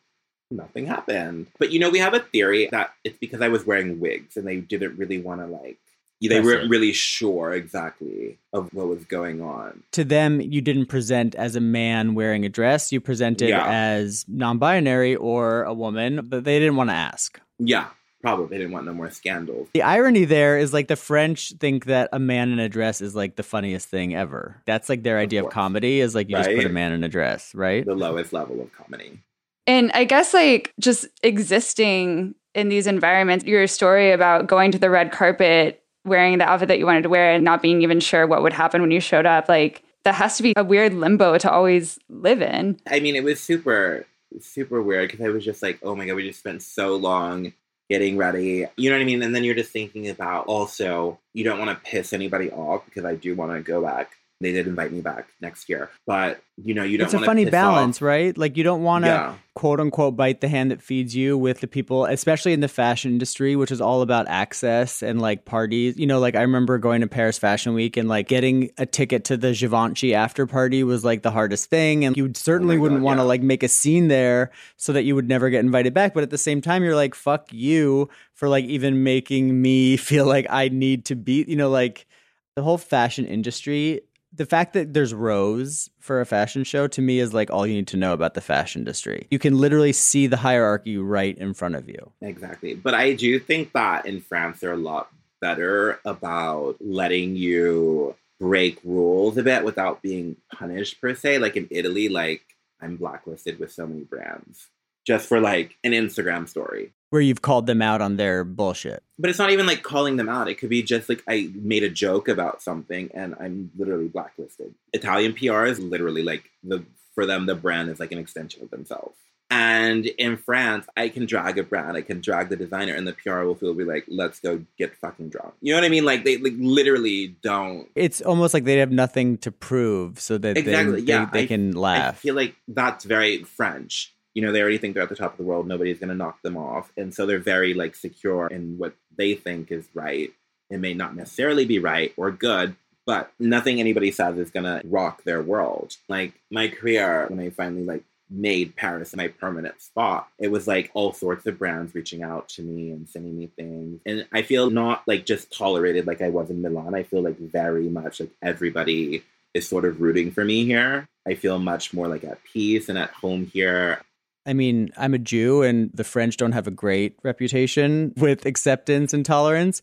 nothing 0.50 0.86
happened. 0.86 1.46
But 1.58 1.70
you 1.70 1.78
know, 1.78 1.90
we 1.90 2.00
have 2.00 2.14
a 2.14 2.20
theory 2.20 2.68
that 2.72 2.92
it's 3.04 3.16
because 3.18 3.40
I 3.40 3.48
was 3.48 3.64
wearing 3.64 4.00
wigs, 4.00 4.36
and 4.36 4.46
they 4.46 4.56
didn't 4.56 4.96
really 4.98 5.18
want 5.20 5.40
to 5.40 5.46
like. 5.46 5.78
They 6.20 6.40
weren't 6.40 6.70
really 6.70 6.92
sure 6.94 7.52
exactly 7.52 8.38
of 8.52 8.72
what 8.72 8.88
was 8.88 9.04
going 9.04 9.42
on. 9.42 9.82
To 9.92 10.02
them, 10.02 10.40
you 10.40 10.62
didn't 10.62 10.86
present 10.86 11.34
as 11.34 11.56
a 11.56 11.60
man 11.60 12.14
wearing 12.14 12.44
a 12.46 12.48
dress. 12.48 12.90
You 12.90 13.00
presented 13.02 13.50
Yeah. 13.50 13.66
as 13.68 14.24
non-binary 14.26 15.14
or 15.16 15.62
a 15.64 15.74
woman, 15.74 16.26
but 16.26 16.44
they 16.44 16.58
didn't 16.58 16.76
want 16.76 16.88
to 16.90 16.94
ask. 16.96 17.38
Yeah, 17.58 17.88
probably 18.26 18.46
they 18.48 18.58
didn't 18.58 18.72
want 18.72 18.84
no 18.86 18.92
more 18.92 19.10
scandals. 19.10 19.68
The 19.72 19.82
irony 19.82 20.24
there 20.24 20.58
is 20.58 20.72
like 20.72 20.88
the 20.88 20.96
French 20.96 21.52
think 21.60 21.84
that 21.84 22.08
a 22.12 22.18
man 22.18 22.50
in 22.50 22.58
a 22.58 22.68
dress 22.68 23.00
is 23.00 23.14
like 23.14 23.36
the 23.36 23.44
funniest 23.44 23.88
thing 23.88 24.16
ever. 24.16 24.60
That's 24.66 24.88
like 24.88 25.04
their 25.04 25.18
Of 25.18 25.22
idea 25.22 25.40
of 25.40 25.44
course. 25.44 25.54
comedy 25.54 26.00
is 26.00 26.14
like 26.14 26.28
you 26.28 26.36
just 26.36 26.50
put 26.50 26.64
a 26.64 26.68
man 26.68 26.92
in 26.92 27.04
a 27.04 27.08
dress, 27.08 27.54
right? 27.54 27.86
The 27.86 27.94
lowest 27.94 28.32
level 28.32 28.60
of 28.60 28.72
comedy. 28.72 29.20
And 29.68 29.92
I 29.92 30.04
guess 30.04 30.34
like 30.34 30.74
just 30.80 31.06
existing 31.22 32.34
in 32.54 32.68
these 32.68 32.86
environments, 32.86 33.44
your 33.44 33.66
story 33.68 34.10
about 34.10 34.48
going 34.48 34.72
to 34.72 34.78
the 34.78 34.90
red 34.90 35.12
carpet, 35.12 35.82
wearing 36.04 36.38
the 36.38 36.48
outfit 36.48 36.68
that 36.68 36.78
you 36.78 36.86
wanted 36.86 37.02
to 37.02 37.08
wear 37.08 37.32
and 37.32 37.44
not 37.44 37.62
being 37.62 37.82
even 37.82 38.00
sure 38.00 38.26
what 38.26 38.42
would 38.42 38.52
happen 38.52 38.80
when 38.80 38.90
you 38.90 39.00
showed 39.00 39.26
up, 39.26 39.48
like 39.48 39.84
that 40.04 40.14
has 40.14 40.36
to 40.36 40.42
be 40.42 40.52
a 40.56 40.64
weird 40.64 40.94
limbo 40.94 41.38
to 41.38 41.50
always 41.50 41.98
live 42.08 42.42
in. 42.42 42.76
I 42.88 42.98
mean, 42.98 43.14
it 43.14 43.22
was 43.24 43.40
super, 43.40 44.06
super 44.40 44.82
weird 44.82 45.10
because 45.10 45.24
I 45.24 45.28
was 45.28 45.44
just 45.44 45.62
like, 45.62 45.78
oh 45.82 45.94
my 45.94 46.06
God, 46.06 46.14
we 46.16 46.26
just 46.26 46.38
spent 46.40 46.62
so 46.62 46.96
long 46.96 47.52
getting 47.88 48.16
ready. 48.16 48.66
You 48.76 48.90
know 48.90 48.96
what 48.96 49.02
I 49.02 49.06
mean? 49.06 49.22
And 49.22 49.34
then 49.34 49.44
you're 49.44 49.54
just 49.54 49.72
thinking 49.72 50.08
about 50.08 50.46
also, 50.46 51.18
you 51.34 51.44
don't 51.44 51.58
want 51.58 51.70
to 51.70 51.90
piss 51.90 52.12
anybody 52.12 52.50
off 52.50 52.84
because 52.84 53.04
I 53.04 53.14
do 53.14 53.34
want 53.34 53.52
to 53.52 53.60
go 53.60 53.82
back. 53.82 54.16
They 54.38 54.52
did 54.52 54.66
invite 54.66 54.92
me 54.92 55.00
back 55.00 55.28
next 55.40 55.66
year. 55.66 55.88
But, 56.06 56.42
you 56.62 56.74
know, 56.74 56.82
you 56.84 56.98
don't 56.98 57.06
It's 57.06 57.14
a 57.14 57.20
funny 57.20 57.46
balance, 57.46 57.98
off- 57.98 58.02
right? 58.02 58.36
Like 58.36 58.58
you 58.58 58.64
don't 58.64 58.82
want 58.82 59.06
to 59.06 59.08
Yeah. 59.10 59.34
quote 59.54 59.80
unquote 59.80 60.14
bite 60.14 60.42
the 60.42 60.48
hand 60.48 60.70
that 60.70 60.82
feeds 60.82 61.16
you 61.16 61.38
with 61.38 61.60
the 61.60 61.66
people, 61.66 62.04
especially 62.04 62.52
in 62.52 62.60
the 62.60 62.68
fashion 62.68 63.12
industry, 63.12 63.56
which 63.56 63.70
is 63.70 63.80
all 63.80 64.02
about 64.02 64.28
access 64.28 65.02
and 65.02 65.22
like 65.22 65.46
parties. 65.46 65.98
You 65.98 66.06
know, 66.06 66.18
like 66.20 66.36
I 66.36 66.42
remember 66.42 66.76
going 66.76 67.00
to 67.00 67.06
Paris 67.06 67.38
Fashion 67.38 67.72
Week 67.72 67.96
and 67.96 68.10
like 68.10 68.28
getting 68.28 68.70
a 68.76 68.84
ticket 68.84 69.24
to 69.24 69.38
the 69.38 69.54
Givenchy 69.54 70.14
after 70.14 70.46
party 70.46 70.84
was 70.84 71.02
like 71.02 71.22
the 71.22 71.30
hardest 71.30 71.70
thing. 71.70 72.04
And 72.04 72.14
you 72.14 72.30
certainly 72.34 72.76
Oh 72.76 72.80
wouldn't 72.80 73.00
want 73.00 73.16
to 73.18 73.22
yeah. 73.22 73.28
like 73.28 73.42
make 73.42 73.62
a 73.62 73.68
scene 73.68 74.08
there 74.08 74.50
so 74.76 74.92
that 74.92 75.04
you 75.04 75.14
would 75.14 75.28
never 75.28 75.48
get 75.48 75.60
invited 75.60 75.94
back. 75.94 76.12
But 76.12 76.24
at 76.24 76.30
the 76.30 76.36
same 76.36 76.60
time, 76.60 76.84
you're 76.84 76.94
like, 76.94 77.14
fuck 77.14 77.50
you 77.54 78.10
for 78.34 78.50
like 78.50 78.66
even 78.66 79.02
making 79.02 79.62
me 79.62 79.96
feel 79.96 80.26
like 80.26 80.46
I 80.50 80.68
need 80.68 81.06
to 81.06 81.14
be, 81.16 81.42
you 81.48 81.56
know, 81.56 81.70
like 81.70 82.06
the 82.54 82.62
whole 82.62 82.76
fashion 82.76 83.24
industry 83.24 84.02
the 84.36 84.46
fact 84.46 84.74
that 84.74 84.92
there's 84.92 85.14
rows 85.14 85.90
for 85.98 86.20
a 86.20 86.26
fashion 86.26 86.64
show 86.64 86.86
to 86.88 87.02
me 87.02 87.18
is 87.18 87.32
like 87.32 87.50
all 87.50 87.66
you 87.66 87.74
need 87.74 87.88
to 87.88 87.96
know 87.96 88.12
about 88.12 88.34
the 88.34 88.40
fashion 88.40 88.80
industry. 88.82 89.26
You 89.30 89.38
can 89.38 89.58
literally 89.58 89.92
see 89.92 90.26
the 90.26 90.36
hierarchy 90.36 90.98
right 90.98 91.36
in 91.36 91.54
front 91.54 91.74
of 91.74 91.88
you. 91.88 92.12
Exactly. 92.20 92.74
But 92.74 92.94
I 92.94 93.14
do 93.14 93.38
think 93.38 93.72
that 93.72 94.06
in 94.06 94.20
France, 94.20 94.60
they're 94.60 94.72
a 94.72 94.76
lot 94.76 95.10
better 95.40 96.00
about 96.04 96.76
letting 96.80 97.36
you 97.36 98.14
break 98.38 98.78
rules 98.84 99.36
a 99.38 99.42
bit 99.42 99.64
without 99.64 100.02
being 100.02 100.36
punished 100.52 101.00
per 101.00 101.14
se. 101.14 101.38
Like 101.38 101.56
in 101.56 101.68
Italy, 101.70 102.08
like 102.08 102.42
I'm 102.80 102.96
blacklisted 102.96 103.58
with 103.58 103.72
so 103.72 103.86
many 103.86 104.04
brands 104.04 104.68
just 105.06 105.28
for 105.28 105.40
like 105.40 105.76
an 105.84 105.92
Instagram 105.92 106.48
story. 106.48 106.92
Where 107.16 107.22
you've 107.22 107.40
called 107.40 107.64
them 107.64 107.80
out 107.80 108.02
on 108.02 108.16
their 108.18 108.44
bullshit. 108.44 109.02
But 109.18 109.30
it's 109.30 109.38
not 109.38 109.48
even 109.48 109.64
like 109.64 109.82
calling 109.82 110.16
them 110.16 110.28
out. 110.28 110.50
It 110.50 110.56
could 110.56 110.68
be 110.68 110.82
just 110.82 111.08
like 111.08 111.22
I 111.26 111.48
made 111.54 111.82
a 111.82 111.88
joke 111.88 112.28
about 112.28 112.60
something 112.60 113.10
and 113.14 113.34
I'm 113.40 113.70
literally 113.74 114.08
blacklisted. 114.08 114.74
Italian 114.92 115.32
PR 115.32 115.64
is 115.64 115.78
literally 115.80 116.22
like 116.22 116.50
the 116.62 116.84
for 117.14 117.24
them, 117.24 117.46
the 117.46 117.54
brand 117.54 117.88
is 117.88 117.98
like 117.98 118.12
an 118.12 118.18
extension 118.18 118.62
of 118.62 118.68
themselves. 118.70 119.16
And 119.48 120.04
in 120.04 120.36
France, 120.36 120.86
I 120.94 121.08
can 121.08 121.24
drag 121.24 121.56
a 121.56 121.62
brand, 121.62 121.96
I 121.96 122.02
can 122.02 122.20
drag 122.20 122.50
the 122.50 122.56
designer, 122.56 122.92
and 122.94 123.08
the 123.08 123.14
PR 123.14 123.44
will 123.44 123.54
feel 123.54 123.72
be 123.72 123.84
like, 123.84 124.04
let's 124.08 124.38
go 124.40 124.62
get 124.76 124.94
fucking 124.96 125.30
drunk. 125.30 125.54
You 125.62 125.72
know 125.72 125.78
what 125.78 125.86
I 125.86 125.88
mean? 125.88 126.04
Like 126.04 126.24
they 126.24 126.36
like 126.36 126.52
literally 126.58 127.28
don't. 127.42 127.88
It's 127.94 128.20
almost 128.20 128.52
like 128.52 128.64
they 128.64 128.76
have 128.76 128.92
nothing 128.92 129.38
to 129.38 129.50
prove, 129.50 130.20
so 130.20 130.36
that 130.36 130.58
Exactly, 130.58 131.00
they, 131.00 131.06
yeah. 131.06 131.24
they, 131.32 131.38
they 131.38 131.44
I- 131.44 131.46
can 131.46 131.72
laugh. 131.72 132.16
I 132.16 132.18
feel 132.18 132.34
like 132.34 132.56
that's 132.68 133.04
very 133.06 133.42
French. 133.44 134.12
You 134.36 134.42
know, 134.42 134.52
they 134.52 134.60
already 134.60 134.76
think 134.76 134.92
they're 134.92 135.02
at 135.02 135.08
the 135.08 135.16
top 135.16 135.32
of 135.32 135.38
the 135.38 135.44
world. 135.44 135.66
Nobody's 135.66 135.98
going 135.98 136.10
to 136.10 136.14
knock 136.14 136.42
them 136.42 136.58
off. 136.58 136.92
And 136.94 137.14
so 137.14 137.24
they're 137.24 137.38
very 137.38 137.72
like 137.72 137.96
secure 137.96 138.48
in 138.48 138.76
what 138.76 138.94
they 139.16 139.34
think 139.34 139.72
is 139.72 139.88
right. 139.94 140.30
It 140.68 140.78
may 140.78 140.92
not 140.92 141.16
necessarily 141.16 141.64
be 141.64 141.78
right 141.78 142.12
or 142.18 142.30
good, 142.30 142.76
but 143.06 143.32
nothing 143.38 143.80
anybody 143.80 144.10
says 144.10 144.36
is 144.36 144.50
going 144.50 144.64
to 144.64 144.86
rock 144.86 145.24
their 145.24 145.42
world. 145.42 145.96
Like 146.06 146.34
my 146.50 146.68
career, 146.68 147.24
when 147.28 147.40
I 147.40 147.48
finally 147.48 147.84
like 147.84 148.04
made 148.28 148.76
Paris 148.76 149.16
my 149.16 149.28
permanent 149.28 149.80
spot, 149.80 150.28
it 150.38 150.50
was 150.50 150.66
like 150.66 150.90
all 150.92 151.14
sorts 151.14 151.46
of 151.46 151.58
brands 151.58 151.94
reaching 151.94 152.22
out 152.22 152.50
to 152.50 152.62
me 152.62 152.90
and 152.90 153.08
sending 153.08 153.38
me 153.38 153.46
things. 153.46 154.00
And 154.04 154.26
I 154.34 154.42
feel 154.42 154.68
not 154.68 155.02
like 155.06 155.24
just 155.24 155.56
tolerated 155.56 156.06
like 156.06 156.20
I 156.20 156.28
was 156.28 156.50
in 156.50 156.60
Milan. 156.60 156.94
I 156.94 157.04
feel 157.04 157.22
like 157.22 157.38
very 157.38 157.88
much 157.88 158.20
like 158.20 158.32
everybody 158.42 159.22
is 159.54 159.66
sort 159.66 159.86
of 159.86 160.00
rooting 160.00 160.30
for 160.30 160.44
me 160.44 160.66
here. 160.66 161.08
I 161.26 161.34
feel 161.34 161.58
much 161.58 161.94
more 161.94 162.08
like 162.08 162.24
at 162.24 162.44
peace 162.44 162.88
and 162.88 162.98
at 162.98 163.10
home 163.10 163.46
here. 163.46 164.02
I 164.46 164.52
mean, 164.52 164.90
I'm 164.96 165.12
a 165.12 165.18
Jew, 165.18 165.62
and 165.62 165.90
the 165.92 166.04
French 166.04 166.36
don't 166.36 166.52
have 166.52 166.66
a 166.66 166.70
great 166.70 167.18
reputation 167.22 168.14
with 168.16 168.46
acceptance 168.46 169.12
and 169.12 169.26
tolerance. 169.26 169.82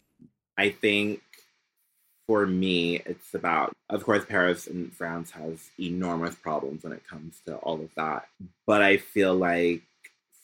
I 0.58 0.70
think 0.70 1.22
for 2.28 2.46
me, 2.46 3.02
it's 3.06 3.34
about, 3.34 3.74
of 3.90 4.04
course, 4.06 4.24
Paris 4.26 4.66
and 4.68 4.94
France 4.94 5.32
has 5.32 5.70
enormous 5.78 6.36
problems 6.36 6.84
when 6.84 6.94
it 6.94 7.06
comes 7.06 7.42
to 7.46 7.58
all 7.58 7.82
of 7.82 7.90
that. 7.96 8.28
But 8.66 8.82
I 8.82 8.98
feel 8.98 9.36
like 9.36 9.82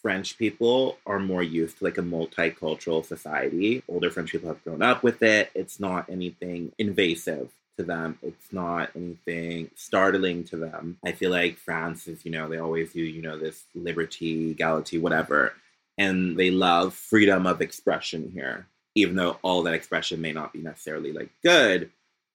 French 0.02 0.38
people 0.38 0.98
are 1.06 1.20
more 1.20 1.44
used 1.44 1.78
to 1.78 1.86
like 1.86 1.98
a 1.98 2.02
multicultural 2.02 3.06
society. 3.06 3.84
Older 3.88 4.12
French 4.12 4.32
people 4.32 4.50
have 4.50 4.64
grown 4.64 4.82
up 4.82 5.04
with 5.04 5.22
it. 5.24 5.52
It's 5.54 5.80
not 5.80 6.10
anything 6.10 6.74
invasive 6.78 7.50
to 7.80 7.84
them. 7.84 8.20
It's 8.22 8.54
not 8.54 8.92
anything 8.96 9.72
startling 9.76 10.44
to 10.46 10.58
them. 10.58 10.98
I 11.06 11.12
feel 11.14 11.32
like 11.32 11.58
France 11.58 12.08
is, 12.08 12.24
you 12.26 12.32
know, 12.32 12.48
they 12.48 12.60
always 12.60 12.94
do, 12.94 13.02
you 13.02 13.22
know, 13.22 13.38
this 13.38 13.64
liberty, 13.74 14.52
equality, 14.52 14.98
whatever. 14.98 15.54
And 15.98 16.38
they 16.38 16.52
love 16.52 16.94
freedom 16.94 17.46
of 17.48 17.62
expression 17.62 18.32
here 18.34 18.68
even 18.96 19.16
though 19.16 19.38
all 19.42 19.64
that 19.64 19.74
expression 19.74 20.22
may 20.22 20.32
not 20.32 20.54
be 20.54 20.60
necessarily 20.60 21.12
like 21.12 21.30
good, 21.44 21.92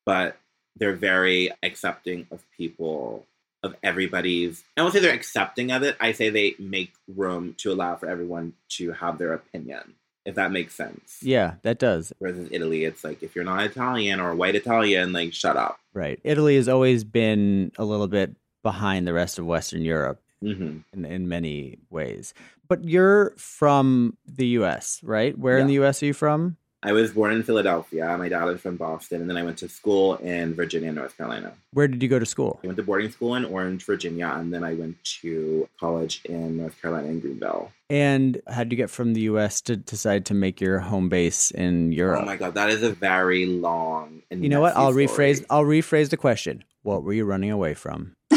but 0.06 0.36
they're 0.76 0.94
very 0.94 1.50
accepting 1.62 2.26
of 2.30 2.42
people, 2.56 3.26
of 3.62 3.74
everybody's. 3.82 4.64
I 4.76 4.82
won't 4.82 4.94
say 4.94 5.00
they're 5.00 5.14
accepting 5.14 5.70
of 5.70 5.82
it. 5.82 5.96
I 6.00 6.12
say 6.12 6.30
they 6.30 6.54
make 6.58 6.92
room 7.14 7.54
to 7.58 7.72
allow 7.72 7.96
for 7.96 8.08
everyone 8.08 8.54
to 8.70 8.92
have 8.92 9.18
their 9.18 9.34
opinion, 9.34 9.94
if 10.24 10.34
that 10.36 10.52
makes 10.52 10.74
sense. 10.74 11.18
Yeah, 11.22 11.54
that 11.62 11.78
does. 11.78 12.12
Whereas 12.18 12.38
in 12.38 12.48
Italy, 12.50 12.84
it's 12.84 13.04
like 13.04 13.22
if 13.22 13.34
you're 13.34 13.44
not 13.44 13.64
Italian 13.64 14.20
or 14.20 14.34
white 14.34 14.54
Italian, 14.54 15.12
like 15.12 15.32
shut 15.34 15.56
up. 15.56 15.78
Right. 15.92 16.20
Italy 16.24 16.56
has 16.56 16.68
always 16.68 17.04
been 17.04 17.72
a 17.78 17.84
little 17.84 18.08
bit 18.08 18.34
behind 18.62 19.06
the 19.06 19.12
rest 19.12 19.38
of 19.38 19.46
Western 19.46 19.82
Europe 19.82 20.20
hmm 20.40 20.78
in, 20.92 21.04
in 21.04 21.28
many 21.28 21.78
ways. 21.90 22.34
But 22.68 22.84
you're 22.84 23.34
from 23.36 24.16
the 24.26 24.46
US, 24.58 25.00
right? 25.02 25.38
Where 25.38 25.58
in 25.58 25.66
the 25.66 25.74
US 25.84 26.02
are 26.02 26.06
you 26.06 26.14
from? 26.14 26.56
I 26.86 26.92
was 26.92 27.12
born 27.12 27.32
in 27.32 27.42
Philadelphia. 27.42 28.14
My 28.18 28.28
dad 28.28 28.46
is 28.48 28.60
from 28.60 28.76
Boston, 28.76 29.22
and 29.22 29.30
then 29.30 29.38
I 29.38 29.42
went 29.42 29.56
to 29.58 29.68
school 29.70 30.16
in 30.16 30.54
Virginia, 30.54 30.92
North 30.92 31.16
Carolina. 31.16 31.54
Where 31.72 31.88
did 31.88 32.02
you 32.02 32.10
go 32.10 32.18
to 32.18 32.26
school? 32.26 32.60
I 32.62 32.66
went 32.66 32.76
to 32.76 32.82
boarding 32.82 33.10
school 33.10 33.34
in 33.36 33.46
Orange, 33.46 33.84
Virginia, 33.84 34.26
and 34.36 34.52
then 34.52 34.62
I 34.62 34.74
went 34.74 35.02
to 35.22 35.66
college 35.80 36.20
in 36.26 36.58
North 36.58 36.80
Carolina 36.82 37.08
in 37.08 37.20
Greenville. 37.20 37.72
And 37.88 38.42
how 38.46 38.64
did 38.64 38.72
you 38.72 38.76
get 38.76 38.90
from 38.90 39.14
the 39.14 39.22
US 39.22 39.62
to 39.62 39.76
decide 39.76 40.26
to 40.26 40.34
make 40.34 40.60
your 40.60 40.78
home 40.78 41.08
base 41.08 41.50
in 41.50 41.90
Europe? 41.90 42.20
Oh 42.22 42.26
my 42.26 42.36
god, 42.36 42.52
that 42.54 42.68
is 42.68 42.82
a 42.82 42.90
very 42.90 43.46
long 43.46 44.22
and 44.30 44.42
you 44.42 44.50
know 44.50 44.60
what? 44.60 44.76
I'll 44.76 44.90
story. 44.92 45.06
rephrase 45.06 45.44
I'll 45.48 45.64
rephrase 45.64 46.10
the 46.10 46.16
question. 46.18 46.64
What 46.82 47.02
were 47.02 47.14
you 47.14 47.24
running 47.24 47.50
away 47.50 47.72
from? 47.72 48.14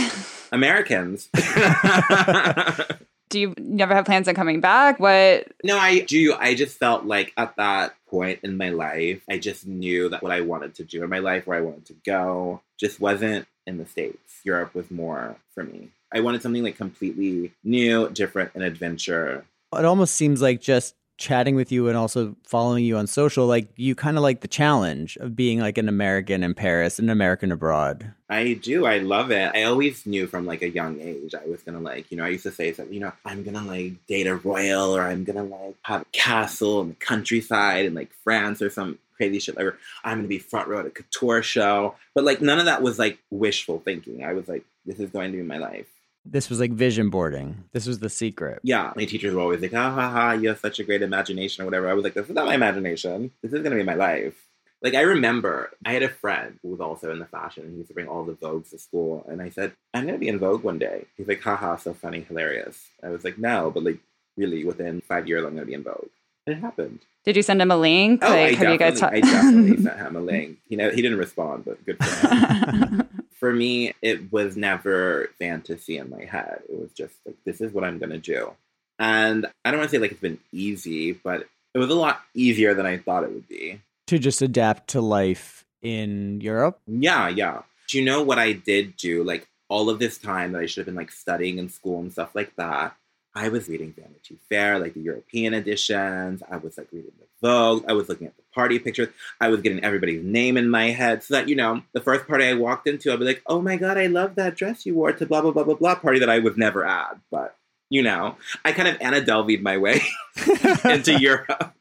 Americans. 0.51 1.29
Do 3.29 3.39
you 3.39 3.53
never 3.57 3.93
have 3.93 4.05
plans 4.05 4.27
on 4.27 4.35
coming 4.35 4.61
back? 4.61 4.99
What? 4.99 5.47
no, 5.63 5.77
I 5.77 5.99
do. 5.99 6.33
I 6.39 6.55
just 6.55 6.77
felt 6.77 7.05
like 7.05 7.33
at 7.37 7.55
that 7.57 7.95
point 8.07 8.39
in 8.43 8.57
my 8.57 8.69
life, 8.69 9.21
I 9.29 9.37
just 9.37 9.67
knew 9.67 10.09
that 10.09 10.23
what 10.23 10.31
I 10.31 10.41
wanted 10.41 10.75
to 10.75 10.83
do 10.83 11.03
in 11.03 11.09
my 11.09 11.19
life, 11.19 11.45
where 11.45 11.57
I 11.57 11.61
wanted 11.61 11.85
to 11.87 11.95
go, 12.05 12.61
just 12.77 12.99
wasn't 12.99 13.47
in 13.65 13.77
the 13.77 13.85
States. 13.85 14.39
Europe 14.43 14.73
was 14.73 14.89
more 14.89 15.35
for 15.53 15.63
me. 15.63 15.89
I 16.13 16.21
wanted 16.21 16.41
something 16.41 16.63
like 16.63 16.77
completely 16.77 17.51
new, 17.63 18.09
different, 18.09 18.51
and 18.55 18.63
adventure. 18.63 19.45
It 19.75 19.85
almost 19.85 20.15
seems 20.15 20.41
like 20.41 20.61
just 20.61 20.95
chatting 21.17 21.55
with 21.55 21.71
you 21.71 21.87
and 21.87 21.97
also 21.97 22.35
following 22.43 22.85
you 22.85 22.97
on 22.97 23.07
social, 23.07 23.47
like 23.47 23.67
you 23.75 23.95
kind 23.95 24.17
of 24.17 24.23
like 24.23 24.41
the 24.41 24.47
challenge 24.47 25.17
of 25.17 25.35
being 25.35 25.59
like 25.59 25.77
an 25.77 25.89
American 25.89 26.43
in 26.43 26.53
Paris, 26.53 26.99
an 26.99 27.09
American 27.09 27.51
abroad. 27.51 28.13
I 28.29 28.53
do. 28.53 28.85
I 28.85 28.99
love 28.99 29.31
it. 29.31 29.51
I 29.55 29.63
always 29.63 30.05
knew 30.05 30.27
from 30.27 30.45
like 30.45 30.61
a 30.61 30.69
young 30.69 30.99
age 31.01 31.33
I 31.33 31.45
was 31.45 31.61
gonna 31.63 31.79
like, 31.79 32.11
you 32.11 32.17
know, 32.17 32.23
I 32.23 32.29
used 32.29 32.43
to 32.43 32.51
say 32.51 32.71
something, 32.73 32.93
you 32.93 32.99
know, 32.99 33.13
I'm 33.25 33.43
gonna 33.43 33.63
like 33.63 34.05
date 34.07 34.27
a 34.27 34.35
royal 34.35 34.95
or 34.95 35.01
I'm 35.01 35.23
gonna 35.23 35.43
like 35.43 35.75
have 35.83 36.01
a 36.01 36.05
castle 36.11 36.81
in 36.81 36.89
the 36.89 36.95
countryside 36.95 37.85
in 37.85 37.95
like 37.95 38.11
France 38.23 38.61
or 38.61 38.69
some 38.69 38.99
crazy 39.15 39.39
shit. 39.39 39.57
Or 39.57 39.77
I'm 40.03 40.19
gonna 40.19 40.27
be 40.27 40.39
front 40.39 40.67
row 40.67 40.79
at 40.79 40.85
a 40.85 40.91
couture 40.91 41.41
show. 41.41 41.95
But 42.13 42.23
like 42.23 42.41
none 42.41 42.59
of 42.59 42.65
that 42.65 42.81
was 42.81 42.99
like 42.99 43.17
wishful 43.31 43.79
thinking. 43.79 44.23
I 44.23 44.33
was 44.33 44.47
like, 44.47 44.63
this 44.85 44.99
is 44.99 45.09
going 45.09 45.31
to 45.31 45.37
be 45.37 45.43
my 45.43 45.57
life. 45.57 45.87
This 46.29 46.49
was 46.49 46.59
like 46.59 46.71
vision 46.71 47.09
boarding. 47.09 47.63
This 47.71 47.87
was 47.87 47.99
the 47.99 48.09
secret. 48.09 48.59
Yeah. 48.63 48.91
My 48.95 49.05
teachers 49.05 49.33
were 49.33 49.41
always 49.41 49.61
like, 49.61 49.73
ha 49.73 49.91
ha 49.91 50.09
ha, 50.09 50.31
you 50.33 50.49
have 50.49 50.59
such 50.59 50.79
a 50.79 50.83
great 50.83 51.01
imagination 51.01 51.61
or 51.63 51.65
whatever. 51.65 51.89
I 51.89 51.93
was 51.93 52.03
like, 52.03 52.13
this 52.13 52.27
is 52.27 52.35
not 52.35 52.45
my 52.45 52.55
imagination. 52.55 53.31
This 53.41 53.53
is 53.53 53.61
gonna 53.63 53.75
be 53.75 53.83
my 53.83 53.95
life. 53.95 54.35
Like 54.81 54.93
I 54.93 55.01
remember 55.01 55.71
I 55.85 55.93
had 55.93 56.03
a 56.03 56.09
friend 56.09 56.59
who 56.61 56.69
was 56.69 56.79
also 56.79 57.11
in 57.11 57.19
the 57.19 57.25
fashion 57.25 57.63
and 57.63 57.71
he 57.71 57.77
used 57.77 57.87
to 57.87 57.93
bring 57.93 58.07
all 58.07 58.23
the 58.23 58.33
Vogues 58.33 58.69
to 58.71 58.77
school 58.77 59.25
and 59.27 59.41
I 59.41 59.49
said, 59.49 59.73
I'm 59.93 60.05
gonna 60.05 60.17
be 60.17 60.27
in 60.27 60.37
Vogue 60.39 60.63
one 60.63 60.77
day. 60.79 61.05
He's 61.15 61.27
like, 61.27 61.41
haha, 61.41 61.77
so 61.77 61.93
funny, 61.93 62.21
hilarious. 62.21 62.87
I 63.03 63.09
was 63.09 63.23
like, 63.23 63.37
no, 63.37 63.71
but 63.71 63.83
like 63.83 63.99
really 64.35 64.63
within 64.65 65.01
five 65.01 65.27
years 65.27 65.43
I'm 65.45 65.53
gonna 65.55 65.65
be 65.65 65.73
in 65.73 65.83
Vogue. 65.83 66.09
And 66.45 66.55
it 66.57 66.59
happened. 66.61 66.99
Did 67.25 67.35
you 67.35 67.41
send 67.41 67.61
him 67.61 67.71
a 67.71 67.77
link? 67.77 68.21
Oh, 68.23 68.27
I 68.27 68.49
like, 68.49 68.57
have 68.57 68.69
you 68.71 68.77
guys 68.77 68.99
definitely, 68.99 69.29
I 69.29 69.31
talked? 69.33 69.43
definitely 69.43 69.83
sent 69.83 69.97
him 69.99 70.15
a 70.15 70.21
link. 70.21 70.57
You 70.69 70.77
know, 70.77 70.89
he 70.91 71.01
didn't 71.01 71.17
respond, 71.17 71.65
but 71.65 71.83
good 71.85 71.97
for 72.01 72.27
him. 72.27 73.09
for 73.39 73.53
me, 73.53 73.93
it 74.01 74.31
was 74.31 74.57
never 74.57 75.29
fantasy 75.39 75.97
in 75.97 76.09
my 76.09 76.25
head. 76.25 76.61
It 76.69 76.79
was 76.79 76.91
just 76.91 77.13
like, 77.25 77.35
this 77.45 77.61
is 77.61 77.71
what 77.71 77.83
I'm 77.83 77.99
going 77.99 78.09
to 78.09 78.17
do. 78.17 78.53
And 78.99 79.45
I 79.63 79.71
don't 79.71 79.79
want 79.79 79.91
to 79.91 79.95
say 79.95 80.01
like 80.01 80.11
it's 80.11 80.19
been 80.19 80.39
easy, 80.51 81.13
but 81.13 81.47
it 81.73 81.77
was 81.77 81.89
a 81.89 81.95
lot 81.95 82.21
easier 82.33 82.73
than 82.73 82.85
I 82.85 82.97
thought 82.97 83.23
it 83.23 83.31
would 83.31 83.47
be. 83.47 83.79
To 84.07 84.17
just 84.17 84.41
adapt 84.41 84.89
to 84.91 85.01
life 85.01 85.65
in 85.81 86.41
Europe. 86.41 86.79
Yeah, 86.87 87.29
yeah. 87.29 87.61
Do 87.87 87.99
you 87.99 88.05
know 88.05 88.23
what 88.23 88.39
I 88.39 88.53
did 88.53 88.97
do? 88.97 89.23
Like 89.23 89.47
all 89.69 89.89
of 89.89 89.99
this 89.99 90.17
time 90.17 90.53
that 90.53 90.61
I 90.61 90.65
should 90.65 90.81
have 90.81 90.85
been 90.87 90.95
like 90.95 91.11
studying 91.11 91.59
in 91.59 91.69
school 91.69 91.99
and 91.99 92.11
stuff 92.11 92.33
like 92.33 92.55
that. 92.55 92.95
I 93.37 93.49
was 93.49 93.69
reading 93.69 93.93
Vanity 93.93 94.39
Fair, 94.49 94.79
like 94.79 94.95
the 94.95 94.99
European 94.99 95.53
editions. 95.53 96.41
I 96.49 96.57
was 96.57 96.75
like 96.75 96.87
reading 96.91 97.11
the 97.19 97.47
Vogue. 97.47 97.85
I 97.87 97.93
was 97.93 98.09
looking 98.09 98.25
at 98.25 98.35
the 98.35 98.41
party 98.51 98.79
pictures. 98.79 99.09
I 99.39 99.49
was 99.49 99.61
getting 99.61 99.83
everybody's 99.83 100.23
name 100.23 100.57
in 100.57 100.67
my 100.71 100.89
head 100.89 101.23
so 101.23 101.35
that, 101.35 101.47
you 101.47 101.55
know, 101.55 101.83
the 101.93 102.01
first 102.01 102.25
party 102.25 102.45
I 102.45 102.55
walked 102.55 102.87
into, 102.87 103.13
I'd 103.13 103.19
be 103.19 103.25
like, 103.25 103.43
oh 103.45 103.61
my 103.61 103.75
God, 103.75 103.95
I 103.95 104.07
love 104.07 104.33
that 104.35 104.55
dress 104.55 104.87
you 104.87 104.95
wore 104.95 105.11
to 105.11 105.25
blah, 105.27 105.41
blah, 105.41 105.51
blah, 105.51 105.63
blah, 105.63 105.75
blah 105.75 105.93
party 105.93 106.17
that 106.17 106.31
I 106.31 106.39
was 106.39 106.57
never 106.57 106.83
at. 106.83 107.19
But, 107.29 107.55
you 107.91 108.01
know, 108.01 108.37
I 108.65 108.71
kind 108.71 108.87
of 108.87 108.97
Anna 109.01 109.21
Delveyed 109.21 109.61
my 109.61 109.77
way 109.77 110.01
into 110.83 111.13
Europe. 111.19 111.75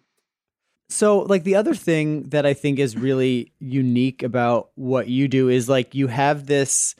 So, 0.91 1.21
like, 1.21 1.45
the 1.45 1.55
other 1.55 1.75
thing 1.75 2.25
that 2.29 2.45
I 2.45 2.53
think 2.53 2.79
is 2.79 2.99
really 2.99 3.51
unique 3.61 4.23
about 4.23 4.73
what 4.75 5.09
you 5.09 5.27
do 5.27 5.49
is 5.49 5.71
like 5.71 5.95
you 5.95 6.09
have 6.09 6.45
this 6.45 6.95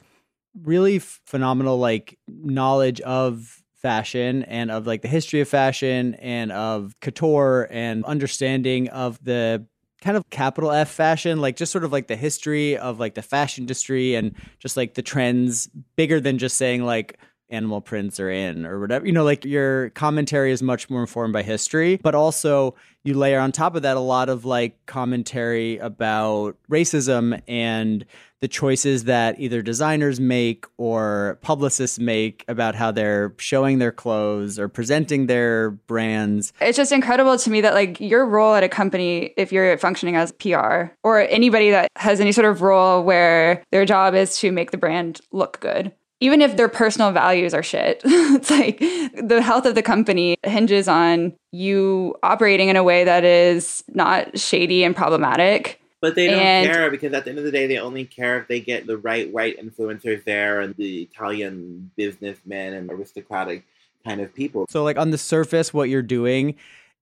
really 0.63 0.97
phenomenal, 0.97 1.77
like, 1.77 2.17
knowledge 2.27 3.01
of 3.01 3.56
fashion 3.77 4.43
and 4.43 4.71
of 4.71 4.87
like 4.87 5.01
the 5.01 5.07
history 5.07 5.41
of 5.41 5.47
fashion 5.47 6.15
and 6.15 6.51
of 6.51 6.95
couture 7.01 7.67
and 7.71 8.03
understanding 8.05 8.89
of 8.89 9.23
the 9.23 9.65
kind 10.01 10.17
of 10.17 10.29
capital 10.29 10.71
F 10.71 10.89
fashion, 10.89 11.39
like 11.41 11.55
just 11.55 11.71
sort 11.71 11.83
of 11.83 11.91
like 11.91 12.07
the 12.07 12.15
history 12.15 12.77
of 12.77 12.99
like 12.99 13.15
the 13.15 13.21
fashion 13.21 13.63
industry 13.63 14.15
and 14.15 14.35
just 14.59 14.77
like 14.77 14.93
the 14.93 15.01
trends 15.01 15.67
bigger 15.95 16.19
than 16.19 16.37
just 16.37 16.57
saying 16.57 16.83
like 16.83 17.17
animal 17.49 17.81
prints 17.81 18.19
are 18.19 18.29
in 18.29 18.65
or 18.65 18.79
whatever. 18.79 19.05
You 19.05 19.11
know, 19.11 19.23
like 19.23 19.45
your 19.45 19.89
commentary 19.91 20.51
is 20.51 20.61
much 20.61 20.89
more 20.89 21.01
informed 21.01 21.33
by 21.33 21.43
history, 21.43 21.97
but 21.97 22.15
also 22.15 22.75
you 23.03 23.13
layer 23.13 23.39
on 23.39 23.51
top 23.51 23.75
of 23.75 23.83
that 23.83 23.95
a 23.95 24.01
lot 24.01 24.29
of 24.29 24.45
like 24.45 24.85
commentary 24.85 25.77
about 25.77 26.57
racism 26.69 27.41
and 27.47 28.05
the 28.39 28.47
choices 28.47 29.05
that 29.05 29.39
either 29.39 29.61
designers 29.61 30.19
make 30.19 30.65
or 30.77 31.39
publicists 31.41 31.97
make 31.97 32.45
about 32.47 32.75
how 32.75 32.91
they're 32.91 33.33
showing 33.37 33.79
their 33.79 33.91
clothes 33.91 34.59
or 34.59 34.67
presenting 34.67 35.25
their 35.27 35.71
brands. 35.71 36.53
It's 36.61 36.77
just 36.77 36.91
incredible 36.91 37.37
to 37.37 37.49
me 37.49 37.61
that 37.61 37.73
like 37.73 37.99
your 37.99 38.25
role 38.25 38.53
at 38.53 38.63
a 38.63 38.69
company, 38.69 39.33
if 39.37 39.51
you're 39.51 39.77
functioning 39.77 40.15
as 40.15 40.31
PR 40.33 40.87
or 41.03 41.21
anybody 41.21 41.71
that 41.71 41.89
has 41.95 42.19
any 42.19 42.31
sort 42.31 42.45
of 42.45 42.61
role 42.61 43.03
where 43.03 43.63
their 43.71 43.85
job 43.85 44.13
is 44.13 44.37
to 44.39 44.51
make 44.51 44.71
the 44.71 44.77
brand 44.77 45.19
look 45.31 45.59
good, 45.59 45.91
even 46.19 46.41
if 46.41 46.57
their 46.57 46.69
personal 46.69 47.11
values 47.11 47.53
are 47.53 47.63
shit, 47.63 48.01
it's 48.05 48.49
like 48.49 48.79
the 48.79 49.41
health 49.41 49.65
of 49.65 49.75
the 49.75 49.83
company 49.83 50.35
hinges 50.43 50.87
on 50.87 51.33
you 51.51 52.15
operating 52.23 52.69
in 52.69 52.75
a 52.75 52.83
way 52.83 53.03
that 53.03 53.23
is 53.23 53.83
not 53.93 54.37
shady 54.39 54.83
and 54.83 54.95
problematic. 54.95 55.79
But 55.99 56.15
they 56.15 56.27
don't 56.27 56.39
And- 56.39 56.71
care 56.71 56.91
because 56.91 57.13
at 57.13 57.23
the 57.23 57.31
end 57.31 57.39
of 57.39 57.45
the 57.45 57.51
day, 57.51 57.65
they 57.67 57.79
only 57.79 58.05
care 58.05 58.39
if 58.39 58.47
they 58.47 58.59
get 58.59 58.85
the 58.87 58.97
right 58.97 59.31
white 59.31 59.59
influencers 59.59 60.23
there 60.25 60.61
and 60.61 60.75
the 60.75 61.03
Italian 61.03 61.91
businessmen 61.95 62.73
and 62.73 62.91
aristocratic 62.91 63.63
kind 64.05 64.21
of 64.21 64.33
people. 64.33 64.67
So, 64.69 64.83
like 64.83 64.97
on 64.97 65.09
the 65.11 65.17
surface, 65.17 65.73
what 65.73 65.89
you're 65.89 66.01
doing 66.03 66.55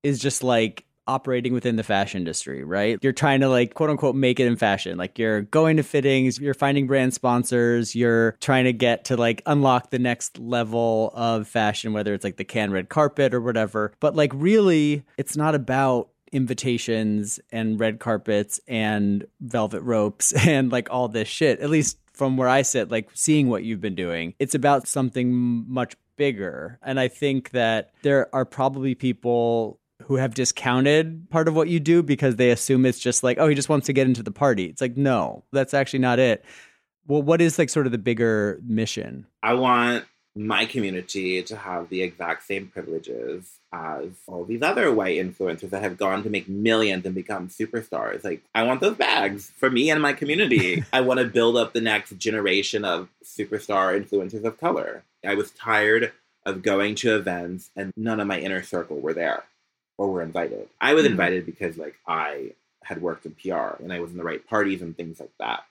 is 0.03 0.20
just 0.20 0.43
like 0.43 0.86
operating 1.08 1.53
within 1.53 1.76
the 1.76 1.84
fashion 1.84 2.22
industry, 2.22 2.64
right? 2.64 2.97
You're 3.01 3.14
trying 3.14 3.41
to 3.41 3.49
like 3.49 3.74
quote 3.74 3.89
unquote 3.89 4.16
make 4.16 4.39
it 4.39 4.47
in 4.47 4.56
fashion. 4.56 4.97
Like 4.97 5.20
you're 5.20 5.41
going 5.41 5.78
to 5.78 5.84
fittings, 5.84 6.39
you're 6.39 6.53
finding 6.53 6.88
brand 6.88 7.14
sponsors, 7.14 7.95
you're 7.95 8.34
trying 8.41 8.66
to 8.66 8.74
get 8.74 9.06
to 9.06 9.18
like 9.18 9.41
unlock 9.45 9.91
the 9.91 9.99
next 9.99 10.39
level 10.39 11.12
of 11.14 11.47
fashion, 11.47 11.93
whether 11.93 12.14
it's 12.14 12.24
like 12.24 12.38
the 12.38 12.43
Cannes 12.43 12.72
red 12.72 12.89
carpet 12.89 13.34
or 13.34 13.41
whatever. 13.41 13.93
But 13.99 14.16
like 14.16 14.32
really, 14.34 15.03
it's 15.18 15.38
not 15.38 15.56
about 15.56 16.10
invitations 16.32 17.39
and 17.51 17.80
red 17.80 17.99
carpets 17.99 18.60
and 18.68 19.26
velvet 19.39 19.82
ropes 19.82 20.32
and 20.47 20.72
like 20.72 20.89
all 20.91 21.08
this 21.08 21.28
shit. 21.28 21.60
At 21.60 21.70
least 21.70 21.97
from 22.14 22.38
where 22.38 22.49
I 22.49 22.62
sit, 22.62 22.89
like 22.89 23.10
seeing 23.14 23.49
what 23.49 23.64
you've 23.64 23.82
been 23.82 23.95
doing, 23.95 24.34
it's 24.39 24.56
about 24.56 24.88
something 24.88 25.34
much 25.68 25.95
bigger. 26.16 26.80
And 26.82 26.99
I 26.99 27.08
think 27.08 27.51
that 27.51 27.91
there 28.03 28.34
are 28.34 28.45
probably 28.45 28.95
people 28.95 29.80
who 30.04 30.16
have 30.16 30.34
discounted 30.34 31.30
part 31.30 31.48
of 31.48 31.56
what 31.56 31.70
you 31.70 31.80
do 31.80 32.04
because 32.04 32.36
they 32.36 32.52
assume 32.52 32.86
it's 32.86 33.00
just 33.00 33.24
like, 33.24 33.38
oh, 33.39 33.48
he 33.48 33.56
just 33.56 33.70
wants 33.70 33.86
to 33.88 33.93
get 33.93 34.08
into 34.08 34.24
the 34.24 34.32
party. 34.32 34.66
It's 34.66 34.82
like, 34.82 34.98
no, 34.98 35.43
that's 35.52 35.74
actually 35.74 36.00
not 36.00 36.20
it. 36.20 36.43
Well, 37.08 37.22
what 37.22 37.41
is 37.41 37.58
like 37.58 37.70
sort 37.70 37.86
of 37.86 37.91
the 37.91 37.98
bigger 37.98 38.60
mission? 38.64 39.26
I 39.41 39.54
want 39.54 40.06
my 40.36 40.66
community 40.66 41.41
to 41.41 41.56
have 41.56 41.88
the 41.89 42.02
exact 42.02 42.43
same 42.43 42.68
privileges 42.68 43.58
as 43.72 44.10
all 44.28 44.43
these 44.43 44.62
other 44.62 44.93
white 44.93 45.18
influencers 45.18 45.70
that 45.70 45.82
have 45.82 45.98
gone 45.98 46.24
to 46.24 46.30
make 46.30 46.50
millions 46.50 47.06
and 47.06 47.16
become 47.16 47.48
superstars. 47.48 48.24
Like, 48.24 48.43
I 48.54 48.64
want 48.64 48.82
those 48.82 48.98
bags 48.98 49.52
for 49.56 49.70
me 49.70 49.89
and 49.89 50.02
my 50.02 50.12
community. 50.12 50.84
I 50.93 51.02
want 51.02 51.20
to 51.20 51.26
build 51.26 51.56
up 51.56 51.72
the 51.72 51.82
next 51.82 52.18
generation 52.18 52.84
of 52.84 53.08
superstar 53.24 53.98
influencers 53.98 54.43
of 54.43 54.60
color. 54.60 55.04
I 55.26 55.36
was 55.36 55.52
tired 55.52 56.12
of 56.46 56.62
going 56.62 56.96
to 56.96 57.16
events 57.16 57.72
and 57.76 57.93
none 57.96 58.20
of 58.20 58.28
my 58.28 58.39
inner 58.39 58.62
circle 58.62 59.00
were 59.00 59.14
there 59.14 59.46
or 59.98 60.12
were 60.12 60.22
invited. 60.22 60.68
I 60.82 60.93
was 60.93 61.06
Hmm. 61.06 61.12
invited 61.12 61.46
because, 61.46 61.78
like, 61.78 61.96
I 62.08 62.52
had 62.84 63.02
worked 63.02 63.26
in 63.26 63.34
PR 63.34 63.82
and 63.82 63.91
I 63.91 64.00
was 64.00 64.12
in 64.12 64.18
the 64.18 64.24
right 64.24 64.46
parties 64.48 64.82
and 64.82 64.96
things 64.96 65.20
like 65.20 65.32
that. 65.39 65.64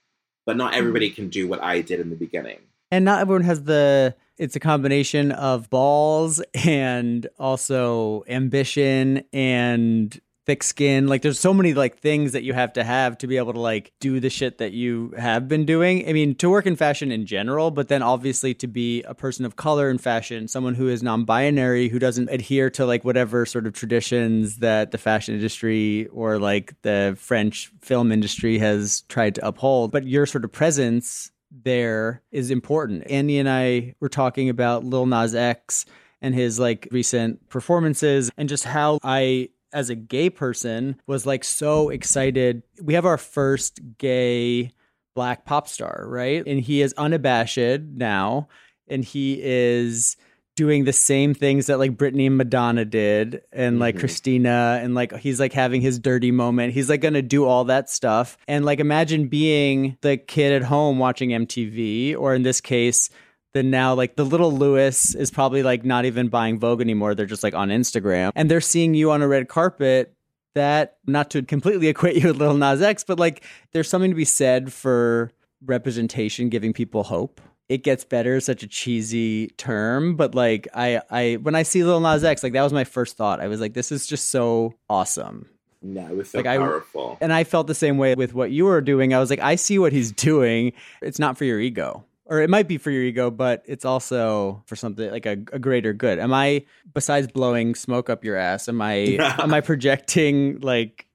But 0.47 0.57
not 0.57 0.75
everybody 0.75 1.11
can 1.11 1.29
do 1.29 1.49
what 1.49 1.63
I 1.63 1.81
did 1.81 2.01
in 2.01 2.11
the 2.11 2.17
beginning. 2.17 2.59
And 2.91 3.05
not 3.05 3.21
everyone 3.21 3.45
has 3.45 3.65
the 3.65 4.15
it's 4.37 4.57
a 4.57 4.61
combination 4.61 5.31
of 5.33 5.71
balls 5.71 6.43
and 6.55 7.27
also 7.39 8.25
ambition 8.29 9.23
and 9.33 10.21
thick 10.47 10.63
skin. 10.63 11.07
Like 11.07 11.23
there's 11.23 11.41
so 11.41 11.55
many 11.55 11.75
like 11.75 11.99
things 11.99 12.33
that 12.33 12.43
you 12.43 12.53
have 12.53 12.73
to 12.75 12.85
have 12.85 13.17
to 13.19 13.27
be 13.27 13.37
able 13.37 13.53
to 13.55 13.61
like 13.61 13.93
do 14.01 14.21
the 14.21 14.31
shit 14.31 14.59
that 14.59 14.73
you 14.73 15.15
have 15.17 15.49
been 15.49 15.65
doing. 15.65 16.09
I 16.09 16.13
mean, 16.13 16.35
to 16.37 16.51
work 16.51 16.67
in 16.67 16.77
fashion 16.77 17.11
in 17.11 17.27
general, 17.27 17.71
but 17.71 17.89
then 17.89 18.03
obviously 18.03 18.55
to 18.55 18.67
be 18.67 19.03
a 19.05 19.15
person 19.15 19.45
of 19.45 19.57
color 19.57 19.91
in 19.91 19.99
fashion, 19.99 20.49
someone 20.49 20.75
who 20.75 20.89
is 20.89 21.03
non-binary, 21.03 21.89
who 21.89 21.99
doesn't 21.99 22.29
adhere 22.31 22.71
to 22.71 22.85
like 22.87 23.05
whatever 23.05 23.47
sort 23.47 23.67
of 23.67 23.73
traditions 23.73 24.59
that 24.59 24.91
the 24.91 24.99
fashion 24.99 25.35
industry 25.35 26.07
or 26.09 26.39
like 26.39 26.75
the 26.83 27.17
French 27.19 27.73
film 27.81 28.13
industry 28.13 28.59
has 28.59 29.03
tried 29.03 29.35
to 29.37 29.47
uphold. 29.47 29.93
But 29.93 30.07
your 30.07 30.27
sort 30.27 30.45
of 30.45 30.53
presence 30.53 31.31
there 31.63 32.23
is 32.33 32.51
important. 32.51 33.09
Annie 33.09 33.39
and 33.39 33.49
I 33.49 33.95
were 34.01 34.09
talking 34.09 34.49
about 34.49 34.85
Lil 34.85 35.07
Nas 35.07 35.35
X 35.35 35.87
and 36.21 36.35
his 36.35 36.59
like 36.59 36.89
recent 36.91 37.49
performances 37.49 38.31
and 38.37 38.49
just 38.49 38.65
how 38.65 38.99
I 39.03 39.51
as 39.75 39.91
a 39.91 39.95
gay 39.95 40.31
person 40.31 40.99
was 41.07 41.27
like 41.27 41.45
so 41.45 41.91
excited. 41.91 42.63
We 42.83 42.95
have 42.95 43.05
our 43.05 43.19
first 43.19 43.81
gay 43.99 44.71
black 45.15 45.45
pop 45.45 45.69
star, 45.69 46.05
right? 46.09 46.43
And 46.47 46.61
he 46.61 46.81
is 46.81 46.95
unabashed 46.97 47.59
now 47.83 48.49
and 48.89 49.05
he 49.05 49.39
is 49.43 50.17
doing 50.57 50.85
the 50.85 50.93
same 50.93 51.35
things 51.35 51.67
that 51.67 51.79
like 51.81 51.97
Britney 51.97 52.27
and 52.29 52.37
Madonna 52.37 52.85
did 52.85 53.43
and 53.53 53.81
like 53.81 53.97
Mhm. 53.97 54.01
Christina 54.01 54.79
and 54.83 54.95
like 54.95 55.17
he's 55.17 55.41
like 55.41 55.53
having 55.53 55.81
his 55.81 55.99
dirty 55.99 56.31
moment. 56.31 56.73
He's 56.75 56.89
like 56.89 57.01
going 57.01 57.15
to 57.15 57.23
do 57.23 57.45
all 57.45 57.65
that 57.65 57.91
stuff. 57.91 58.39
And 58.47 58.65
like 58.65 58.79
imagine 58.79 59.27
being 59.27 59.97
the 60.03 60.17
kid 60.17 60.53
at 60.53 60.63
home 60.63 61.01
watching 61.01 61.31
MTV 61.31 62.15
or 62.17 62.35
in 62.37 62.43
this 62.45 62.61
case 62.61 63.11
the 63.55 63.63
now 63.63 63.95
like 63.95 64.17
the 64.17 64.25
little 64.25 64.53
Louis 64.53 65.15
is 65.15 65.31
probably 65.31 65.63
like 65.63 65.85
not 65.85 66.05
even 66.05 66.29
buying 66.29 66.59
Vogue 66.59 66.81
anymore. 66.81 67.15
They're 67.15 67.25
just 67.27 67.43
like 67.43 67.55
on 67.55 67.71
Instagram 67.71 68.33
and 68.37 68.51
they're 68.51 68.61
seeing 68.61 68.95
you 68.95 69.11
on 69.11 69.23
a 69.23 69.29
red 69.29 69.49
carpet 69.49 70.13
that 70.55 70.99
not 71.07 71.31
to 71.31 71.43
completely 71.43 71.89
equate 71.95 72.17
you 72.17 72.29
with 72.29 72.37
Lil 72.39 72.55
Nas 72.55 72.83
X, 72.83 73.03
but 73.05 73.19
like 73.19 73.43
there's 73.73 73.89
something 73.89 74.11
to 74.11 74.17
be 74.17 74.25
said 74.25 74.73
for 74.73 75.31
representation 75.65 76.49
giving 76.51 76.73
people 76.73 77.03
hope 77.05 77.41
it 77.71 77.83
gets 77.83 78.05
better 78.05 78.39
such 78.41 78.63
a 78.63 78.67
cheesy 78.67 79.47
term, 79.57 80.17
but 80.17 80.35
like 80.35 80.69
I 80.75 81.01
I 81.11 81.39
when 81.41 81.55
I 81.55 81.63
see 81.63 81.83
Lil 81.83 82.01
Nas 82.01 82.23
X, 82.23 82.43
like 82.43 82.53
that 82.53 82.63
was 82.63 82.75
my 82.75 82.85
first 82.85 83.17
thought. 83.17 83.41
I 83.41 83.49
was 83.49 83.59
like, 83.59 83.73
this 83.73 83.91
is 83.91 84.07
just 84.07 84.29
so 84.31 84.75
awesome. 84.91 85.49
Yeah, 85.81 86.11
it 86.11 86.17
was 86.17 86.29
so 86.31 86.39
Like, 86.39 86.47
I- 86.47 86.59
powerful. 86.59 87.17
And 87.23 87.33
I 87.33 87.45
felt 87.45 87.67
the 87.67 87.75
same 87.75 87.97
way 87.97 88.15
with 88.17 88.35
what 88.35 88.51
you 88.51 88.67
were 88.67 88.81
doing. 88.83 89.15
I 89.15 89.19
was 89.19 89.31
like, 89.31 89.41
I 89.41 89.55
see 89.55 89.79
what 89.79 89.93
he's 89.95 90.13
doing. 90.31 90.73
It's 91.01 91.19
not 91.19 91.39
for 91.39 91.45
your 91.47 91.59
ego. 91.59 92.05
Or 92.27 92.41
it 92.41 92.49
might 92.49 92.69
be 92.69 92.79
for 92.79 92.91
your 92.91 93.03
ego, 93.03 93.31
but 93.31 93.63
it's 93.67 93.85
also 93.85 94.63
for 94.67 94.77
something 94.77 95.11
like 95.11 95.27
a, 95.27 95.33
a 95.53 95.59
greater 95.59 95.93
good. 95.93 96.19
Am 96.19 96.33
I 96.33 96.65
besides 96.95 97.27
blowing 97.27 97.75
smoke 97.75 98.09
up 98.09 98.25
your 98.25 98.37
ass, 98.37 98.69
am 98.69 98.81
I 98.81 99.19
am 99.39 99.53
I 99.53 99.61
projecting 99.61 100.61
like 100.61 101.07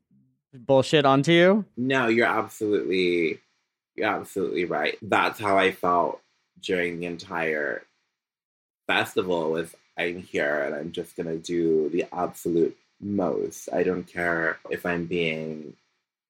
bullshit 0.54 1.06
onto 1.06 1.32
you? 1.32 1.66
No, 1.78 2.08
you're 2.08 2.28
absolutely, 2.28 3.40
you're 3.96 4.08
absolutely 4.08 4.66
right. 4.66 4.98
That's 5.02 5.40
how 5.40 5.58
I 5.58 5.72
felt 5.72 6.22
during 6.62 7.00
the 7.00 7.08
entire 7.08 7.84
festival. 8.86 9.50
Was 9.52 9.76
I'm 9.98 10.22
here 10.22 10.62
and 10.64 10.76
I'm 10.76 10.92
just 10.92 11.16
gonna 11.16 11.38
do 11.38 11.90
the 11.90 12.06
absolute 12.14 12.78
most. 13.02 13.70
I 13.74 13.84
don't 13.84 14.06
care 14.06 14.60
if 14.70 14.86
I'm 14.86 15.06
being 15.06 15.74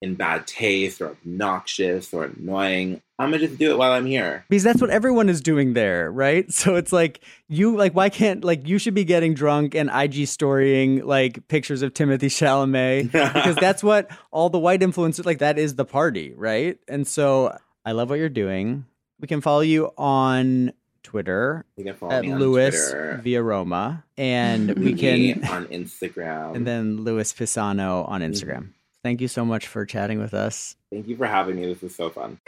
in 0.01 0.15
bad 0.15 0.47
taste 0.47 1.01
or 1.01 1.09
obnoxious 1.09 2.13
or 2.13 2.25
annoying. 2.25 3.01
I'm 3.17 3.31
gonna 3.31 3.47
just 3.47 3.59
do 3.59 3.71
it 3.71 3.77
while 3.77 3.91
I'm 3.91 4.05
here. 4.05 4.45
because 4.49 4.63
that's 4.63 4.79
what 4.79 4.89
everyone 4.89 5.27
is 5.27 5.41
doing 5.41 5.73
there, 5.73 6.11
right? 6.11 6.45
So 6.59 6.75
it's 6.75 6.91
like 6.91 7.21
you 7.47 7.75
like 7.77 7.93
why 7.93 8.09
can't 8.09 8.43
like 8.43 8.67
you 8.67 8.79
should 8.79 8.93
be 8.93 9.05
getting 9.05 9.33
drunk 9.33 9.75
and 9.75 9.89
IG 9.93 10.27
storying 10.27 11.05
like 11.05 11.47
pictures 11.47 11.81
of 11.81 11.93
Timothée 11.93 12.29
Chalamet 12.29 13.11
because 13.33 13.55
that's 13.55 13.81
what 13.81 14.09
all 14.31 14.49
the 14.49 14.59
white 14.59 14.81
influencers 14.81 15.25
like 15.25 15.39
that 15.39 15.57
is 15.57 15.75
the 15.75 15.85
party, 15.85 16.33
right? 16.35 16.77
And 16.87 17.07
so 17.07 17.57
I 17.85 17.93
love 17.93 18.09
what 18.09 18.19
you're 18.19 18.29
doing. 18.29 18.85
We 19.19 19.27
can 19.27 19.41
follow 19.41 19.61
you 19.61 19.91
on 19.97 20.73
Twitter 21.03 21.65
You 21.75 21.85
can 21.85 21.95
follow 21.95 22.11
at 22.11 22.25
Louis 22.25 22.93
via 23.21 23.41
Roma 23.41 24.03
and 24.17 24.69
we 24.77 24.93
can 24.93 25.43
on 25.45 25.65
Instagram. 25.67 26.55
and 26.55 26.67
then 26.67 27.03
Louis 27.03 27.31
Pisano 27.33 28.07
on 28.07 28.21
mm-hmm. 28.21 28.31
Instagram. 28.31 28.69
Thank 29.03 29.21
you 29.21 29.27
so 29.27 29.45
much 29.45 29.67
for 29.67 29.85
chatting 29.85 30.19
with 30.19 30.33
us. 30.33 30.75
thank 30.91 31.07
you 31.07 31.15
for 31.15 31.25
having 31.25 31.55
me. 31.55 31.65
This 31.65 31.81
was 31.81 31.95
so 31.95 32.09
fun. 32.09 32.39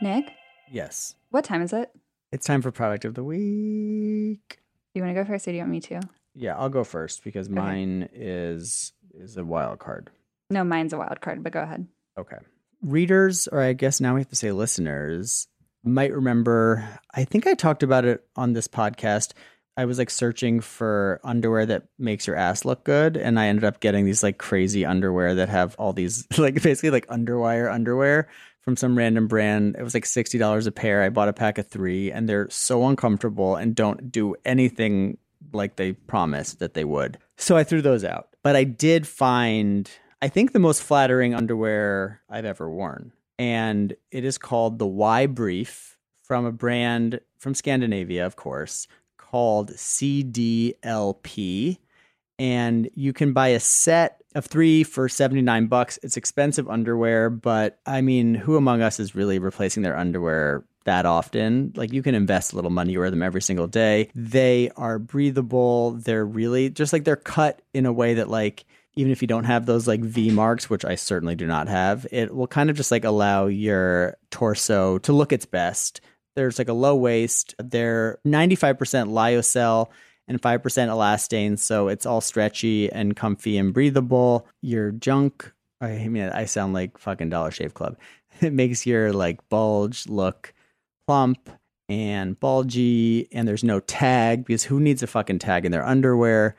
Nick, 0.00 0.32
Yes. 0.70 1.16
what 1.30 1.44
time 1.44 1.62
is 1.62 1.72
it? 1.72 1.90
It's 2.30 2.46
time 2.46 2.62
for 2.62 2.70
product 2.70 3.04
of 3.04 3.14
the 3.14 3.24
week. 3.24 4.60
Do 4.94 5.00
you 5.00 5.02
want 5.02 5.16
to 5.16 5.22
go 5.22 5.26
first 5.26 5.48
or 5.48 5.50
do 5.50 5.56
you 5.56 5.62
want 5.62 5.72
me 5.72 5.80
to? 5.80 6.00
Yeah, 6.34 6.56
I'll 6.56 6.68
go 6.68 6.84
first 6.84 7.24
because 7.24 7.48
mine 7.48 8.08
is 8.12 8.92
is 9.14 9.36
a 9.36 9.44
wild 9.44 9.80
card. 9.80 10.10
No, 10.50 10.62
mine's 10.62 10.92
a 10.92 10.98
wild 10.98 11.20
card, 11.20 11.42
but 11.42 11.52
go 11.52 11.62
ahead. 11.62 11.86
Okay. 12.16 12.36
Readers, 12.82 13.48
or 13.48 13.60
I 13.60 13.72
guess 13.72 14.00
now 14.00 14.14
we 14.14 14.20
have 14.20 14.28
to 14.28 14.36
say 14.36 14.52
listeners, 14.52 15.48
might 15.82 16.12
remember 16.12 16.88
I 17.12 17.24
think 17.24 17.46
I 17.48 17.54
talked 17.54 17.82
about 17.82 18.04
it 18.04 18.24
on 18.36 18.52
this 18.52 18.68
podcast. 18.68 19.32
I 19.78 19.84
was 19.84 19.96
like 19.96 20.10
searching 20.10 20.60
for 20.60 21.20
underwear 21.22 21.64
that 21.66 21.84
makes 22.00 22.26
your 22.26 22.34
ass 22.34 22.64
look 22.64 22.82
good 22.82 23.16
and 23.16 23.38
I 23.38 23.46
ended 23.46 23.62
up 23.62 23.78
getting 23.78 24.04
these 24.04 24.24
like 24.24 24.36
crazy 24.36 24.84
underwear 24.84 25.36
that 25.36 25.48
have 25.48 25.76
all 25.78 25.92
these 25.92 26.26
like 26.36 26.60
basically 26.60 26.90
like 26.90 27.06
underwire 27.06 27.72
underwear 27.72 28.28
from 28.60 28.76
some 28.76 28.98
random 28.98 29.28
brand. 29.28 29.76
It 29.78 29.84
was 29.84 29.94
like 29.94 30.04
$60 30.04 30.66
a 30.66 30.72
pair. 30.72 31.04
I 31.04 31.10
bought 31.10 31.28
a 31.28 31.32
pack 31.32 31.58
of 31.58 31.68
3 31.68 32.10
and 32.10 32.28
they're 32.28 32.50
so 32.50 32.88
uncomfortable 32.88 33.54
and 33.54 33.72
don't 33.72 34.10
do 34.10 34.34
anything 34.44 35.16
like 35.52 35.76
they 35.76 35.92
promised 35.92 36.58
that 36.58 36.74
they 36.74 36.84
would. 36.84 37.16
So 37.36 37.56
I 37.56 37.62
threw 37.62 37.80
those 37.80 38.02
out. 38.02 38.30
But 38.42 38.56
I 38.56 38.64
did 38.64 39.06
find, 39.06 39.88
I 40.20 40.26
think, 40.26 40.52
the 40.52 40.58
most 40.58 40.82
flattering 40.82 41.36
underwear 41.36 42.20
I've 42.28 42.44
ever 42.44 42.68
worn. 42.68 43.12
And 43.38 43.94
it 44.10 44.24
is 44.24 44.38
called 44.38 44.80
the 44.80 44.88
Y 44.88 45.26
Brief 45.26 45.98
from 46.24 46.44
a 46.46 46.52
brand 46.52 47.20
from 47.38 47.54
Scandinavia, 47.54 48.26
of 48.26 48.36
course, 48.36 48.88
called 49.30 49.72
CDLP. 49.72 50.76
And 52.38 52.88
you 52.94 53.12
can 53.12 53.32
buy 53.32 53.48
a 53.48 53.60
set 53.60 54.22
of 54.34 54.46
three 54.46 54.84
for 54.84 55.08
79 55.08 55.66
bucks. 55.66 55.98
It's 56.02 56.16
expensive 56.16 56.68
underwear, 56.68 57.30
but 57.30 57.80
I 57.84 58.00
mean, 58.00 58.34
who 58.34 58.56
among 58.56 58.80
us 58.82 59.00
is 59.00 59.14
really 59.14 59.38
replacing 59.38 59.82
their 59.82 59.96
underwear 59.96 60.64
that 60.84 61.04
often. 61.04 61.72
Like 61.76 61.92
you 61.92 62.02
can 62.02 62.14
invest 62.14 62.52
a 62.52 62.56
little 62.56 62.70
money, 62.70 62.92
you 62.92 63.00
wear 63.00 63.10
them 63.10 63.22
every 63.22 63.42
single 63.42 63.66
day. 63.66 64.10
They 64.14 64.70
are 64.76 64.98
breathable. 64.98 65.92
They're 65.92 66.24
really 66.24 66.70
just 66.70 66.92
like 66.92 67.04
they're 67.04 67.16
cut 67.16 67.60
in 67.74 67.86
a 67.86 67.92
way 67.92 68.14
that 68.14 68.30
like 68.30 68.64
even 68.94 69.12
if 69.12 69.22
you 69.22 69.28
don't 69.28 69.44
have 69.44 69.66
those 69.66 69.86
like 69.86 70.00
V 70.00 70.30
marks, 70.30 70.68
which 70.68 70.84
I 70.84 70.96
certainly 70.96 71.36
do 71.36 71.46
not 71.46 71.68
have, 71.68 72.06
it 72.10 72.34
will 72.34 72.48
kind 72.48 72.70
of 72.70 72.76
just 72.76 72.90
like 72.90 73.04
allow 73.04 73.46
your 73.46 74.16
torso 74.30 74.98
to 74.98 75.12
look 75.12 75.32
its 75.32 75.46
best. 75.46 76.00
There's 76.38 76.56
like 76.56 76.68
a 76.68 76.72
low 76.72 76.94
waist. 76.94 77.56
They're 77.58 78.20
95% 78.24 78.78
lyocell 79.10 79.88
and 80.28 80.40
5% 80.40 80.62
elastane. 80.62 81.58
So 81.58 81.88
it's 81.88 82.06
all 82.06 82.20
stretchy 82.20 82.92
and 82.92 83.16
comfy 83.16 83.58
and 83.58 83.74
breathable. 83.74 84.46
Your 84.62 84.92
junk, 84.92 85.52
I 85.80 86.06
mean, 86.06 86.28
I 86.28 86.44
sound 86.44 86.74
like 86.74 86.96
fucking 86.96 87.30
Dollar 87.30 87.50
Shave 87.50 87.74
Club. 87.74 87.96
It 88.40 88.52
makes 88.52 88.86
your 88.86 89.12
like 89.12 89.48
bulge 89.48 90.06
look 90.06 90.54
plump 91.08 91.50
and 91.88 92.38
bulgy, 92.38 93.26
and 93.32 93.48
there's 93.48 93.64
no 93.64 93.80
tag 93.80 94.44
because 94.44 94.62
who 94.62 94.78
needs 94.78 95.02
a 95.02 95.08
fucking 95.08 95.40
tag 95.40 95.64
in 95.66 95.72
their 95.72 95.84
underwear? 95.84 96.54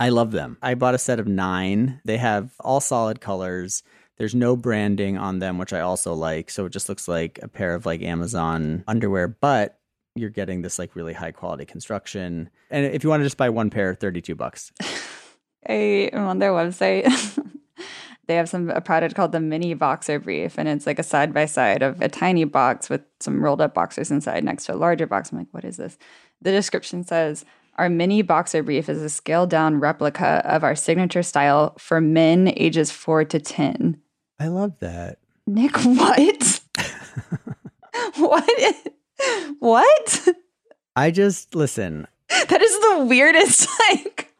I 0.00 0.08
love 0.08 0.30
them. 0.30 0.56
I 0.62 0.74
bought 0.74 0.94
a 0.94 0.98
set 0.98 1.20
of 1.20 1.26
nine. 1.26 2.00
They 2.06 2.16
have 2.16 2.54
all 2.60 2.80
solid 2.80 3.20
colors. 3.20 3.82
There's 4.18 4.34
no 4.34 4.56
branding 4.56 5.16
on 5.16 5.38
them, 5.38 5.58
which 5.58 5.72
I 5.72 5.80
also 5.80 6.12
like. 6.12 6.50
So 6.50 6.66
it 6.66 6.72
just 6.72 6.88
looks 6.88 7.08
like 7.08 7.38
a 7.42 7.48
pair 7.48 7.74
of 7.74 7.86
like 7.86 8.02
Amazon 8.02 8.84
underwear, 8.86 9.28
but 9.28 9.78
you're 10.14 10.30
getting 10.30 10.62
this 10.62 10.78
like 10.78 10.96
really 10.96 11.12
high 11.12 11.30
quality 11.30 11.64
construction. 11.64 12.50
And 12.70 12.84
if 12.86 13.04
you 13.04 13.10
want 13.10 13.20
to 13.20 13.26
just 13.26 13.36
buy 13.36 13.48
one 13.48 13.70
pair, 13.70 13.94
32 13.94 14.34
bucks. 14.34 14.72
I 15.68 16.10
am 16.12 16.26
on 16.26 16.38
their 16.38 16.52
website. 16.52 17.06
they 18.28 18.36
have 18.36 18.48
some 18.48 18.70
a 18.70 18.80
product 18.80 19.14
called 19.14 19.32
the 19.32 19.40
mini 19.40 19.74
boxer 19.74 20.20
brief 20.20 20.58
and 20.58 20.68
it's 20.68 20.86
like 20.86 20.98
a 20.98 21.02
side 21.02 21.34
by 21.34 21.46
side 21.46 21.82
of 21.82 22.00
a 22.00 22.08
tiny 22.08 22.44
box 22.44 22.88
with 22.88 23.00
some 23.20 23.42
rolled 23.42 23.60
up 23.60 23.74
boxers 23.74 24.10
inside 24.10 24.44
next 24.44 24.66
to 24.66 24.74
a 24.74 24.76
larger 24.76 25.06
box 25.06 25.32
i'm 25.32 25.38
like 25.38 25.48
what 25.50 25.64
is 25.64 25.78
this 25.78 25.98
the 26.42 26.52
description 26.52 27.02
says 27.02 27.44
our 27.76 27.88
mini 27.88 28.22
boxer 28.22 28.62
brief 28.62 28.88
is 28.88 29.02
a 29.02 29.08
scaled 29.08 29.50
down 29.50 29.80
replica 29.80 30.42
of 30.44 30.62
our 30.62 30.76
signature 30.76 31.22
style 31.22 31.74
for 31.78 32.00
men 32.00 32.52
ages 32.56 32.90
4 32.90 33.24
to 33.24 33.40
10 33.40 34.00
i 34.38 34.48
love 34.48 34.78
that 34.80 35.18
nick 35.46 35.76
what 35.84 36.60
what 38.16 38.74
what 39.58 40.28
i 40.96 41.10
just 41.10 41.54
listen 41.54 42.06
that 42.48 42.60
is 42.62 42.78
the 42.80 43.06
weirdest 43.06 43.68
like 43.90 44.32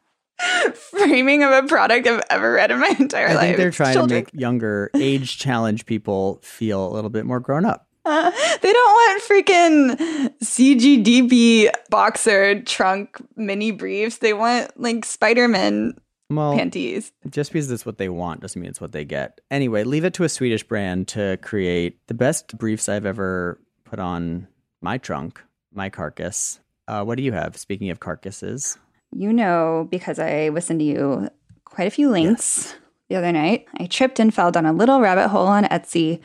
framing 0.74 1.42
of 1.42 1.50
a 1.50 1.66
product 1.66 2.06
I've 2.06 2.22
ever 2.30 2.52
read 2.52 2.70
in 2.70 2.78
my 2.78 2.94
entire 2.98 3.28
I 3.28 3.34
life. 3.34 3.40
think 3.42 3.56
they're 3.56 3.70
trying 3.72 3.94
Children. 3.94 4.24
to 4.24 4.32
make 4.34 4.40
younger 4.40 4.90
age 4.94 5.36
challenge 5.38 5.84
people 5.84 6.38
feel 6.42 6.86
a 6.86 6.92
little 6.92 7.10
bit 7.10 7.26
more 7.26 7.40
grown 7.40 7.64
up. 7.64 7.88
Uh, 8.04 8.30
they 8.62 8.72
don't 8.72 8.92
want 8.92 9.22
freaking 9.24 10.30
CDLP 10.42 11.70
boxer 11.90 12.62
trunk 12.62 13.18
mini 13.36 13.72
briefs. 13.72 14.18
They 14.18 14.32
want 14.32 14.78
like 14.80 15.04
Spider-Man 15.04 15.94
Well, 16.30 16.54
panties. 16.56 17.12
just 17.30 17.52
because 17.52 17.70
it's 17.70 17.86
what 17.86 17.98
they 17.98 18.08
want 18.08 18.40
doesn't 18.40 18.60
mean 18.60 18.70
it's 18.70 18.80
what 18.80 18.92
they 18.92 19.04
get. 19.04 19.40
Anyway, 19.50 19.84
leave 19.84 20.04
it 20.04 20.14
to 20.14 20.24
a 20.24 20.28
Swedish 20.28 20.62
brand 20.62 21.08
to 21.08 21.38
create 21.38 22.06
the 22.06 22.14
best 22.14 22.58
briefs 22.58 22.88
I've 22.88 23.06
ever 23.06 23.58
put 23.84 23.98
on 23.98 24.46
my 24.82 24.98
trunk, 24.98 25.42
my 25.72 25.88
carcass. 25.88 26.60
Uh, 26.86 27.02
what 27.04 27.16
do 27.16 27.22
you 27.22 27.32
have? 27.32 27.56
Speaking 27.56 27.90
of 27.90 28.00
carcasses, 28.00 28.78
You 29.10 29.32
know, 29.32 29.88
because 29.90 30.18
I 30.18 30.50
listened 30.50 30.80
to 30.80 30.84
you 30.84 31.30
quite 31.64 31.86
a 31.86 31.90
few 31.90 32.10
links 32.10 32.74
the 33.08 33.16
other 33.16 33.32
night, 33.32 33.66
I 33.78 33.86
tripped 33.86 34.20
and 34.20 34.32
fell 34.32 34.50
down 34.50 34.66
a 34.66 34.72
little 34.72 35.00
rabbit 35.00 35.28
hole 35.28 35.46
on 35.46 35.64
Etsy. 35.64 36.20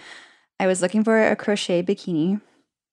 I 0.59 0.67
was 0.67 0.81
looking 0.81 1.03
for 1.03 1.25
a 1.25 1.35
crochet 1.35 1.81
bikini 1.81 2.41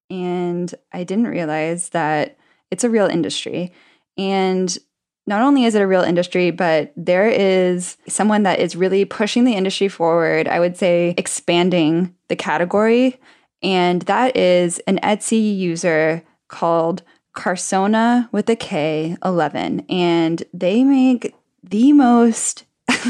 and 0.09 0.73
I 0.93 1.05
didn't 1.05 1.27
realize 1.27 1.89
that 1.91 2.37
it's 2.71 2.85
a 2.85 2.91
real 2.91 3.07
industry. 3.07 3.73
And 4.17 4.77
not 5.27 5.43
only 5.43 5.65
is 5.65 5.75
it 5.75 5.83
a 5.83 5.87
real 5.87 6.03
industry, 6.03 6.51
but 6.51 6.93
there 6.97 7.29
is 7.29 7.97
someone 8.09 8.43
that 8.45 8.59
is 8.59 8.77
really 8.77 9.05
pushing 9.05 9.45
the 9.45 9.55
industry 9.55 9.89
forward. 9.89 10.49
I 10.49 10.61
would 10.61 10.77
say 10.77 11.15
expanding 11.17 12.15
the 12.29 12.37
category. 12.37 13.21
And 13.63 14.03
that 14.03 14.37
is 14.37 14.79
an 14.81 14.99
Etsy 15.03 15.57
user 15.57 16.23
called 16.49 17.03
Carsona 17.37 18.29
with 18.33 18.49
a 18.49 18.57
K 18.57 19.17
11. 19.25 19.87
And 19.89 20.43
they 20.53 20.83
make 20.85 21.35
the 21.63 21.93
most 21.93 22.65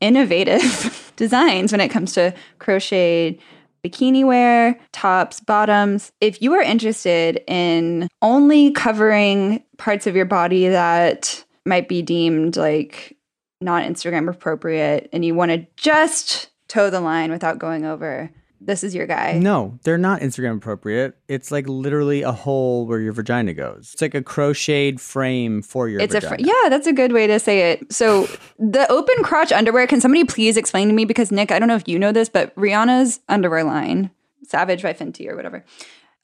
innovative 0.00 1.12
designs 1.16 1.72
when 1.72 1.80
it 1.80 1.88
comes 1.88 2.12
to 2.14 2.34
crocheted 2.58 3.40
bikini 3.84 4.24
wear, 4.24 4.78
tops, 4.92 5.40
bottoms. 5.40 6.10
If 6.20 6.42
you 6.42 6.54
are 6.54 6.62
interested 6.62 7.42
in 7.46 8.08
only 8.22 8.72
covering 8.72 9.62
parts 9.78 10.06
of 10.06 10.16
your 10.16 10.24
body 10.24 10.68
that 10.68 11.44
might 11.66 11.88
be 11.88 12.02
deemed 12.02 12.56
like 12.56 13.16
not 13.60 13.84
Instagram 13.84 14.28
appropriate 14.30 15.08
and 15.12 15.24
you 15.24 15.34
want 15.34 15.50
to 15.50 15.66
just 15.76 16.50
toe 16.68 16.90
the 16.90 17.00
line 17.00 17.30
without 17.30 17.58
going 17.58 17.84
over, 17.84 18.30
this 18.60 18.82
is 18.82 18.94
your 18.94 19.06
guy. 19.06 19.32
no, 19.38 19.78
they're 19.84 19.98
not 19.98 20.20
Instagram 20.22 20.56
appropriate. 20.56 21.16
It's 21.28 21.50
like 21.50 21.68
literally 21.68 22.22
a 22.22 22.32
hole 22.32 22.86
where 22.86 23.00
your 23.00 23.12
vagina 23.12 23.52
goes. 23.54 23.90
It's 23.92 24.02
like 24.02 24.14
a 24.14 24.22
crocheted 24.22 25.00
frame 25.00 25.60
for 25.62 25.88
your 25.88 26.00
It's 26.00 26.14
a 26.14 26.20
vagina. 26.20 26.42
fr- 26.42 26.48
yeah, 26.48 26.68
that's 26.70 26.86
a 26.86 26.92
good 26.92 27.12
way 27.12 27.26
to 27.26 27.38
say 27.38 27.72
it. 27.72 27.92
So 27.92 28.26
the 28.58 28.90
open 28.90 29.22
crotch 29.22 29.52
underwear. 29.52 29.86
Can 29.86 30.00
somebody 30.00 30.24
please 30.24 30.56
explain 30.56 30.88
to 30.88 30.94
me? 30.94 31.04
Because 31.04 31.30
Nick, 31.30 31.52
I 31.52 31.58
don't 31.58 31.68
know 31.68 31.76
if 31.76 31.86
you 31.86 31.98
know 31.98 32.12
this, 32.12 32.28
but 32.30 32.54
Rihanna's 32.56 33.20
underwear 33.28 33.62
line, 33.64 34.10
Savage 34.42 34.82
by 34.82 34.92
Fenty 34.94 35.28
or 35.28 35.36
whatever, 35.36 35.64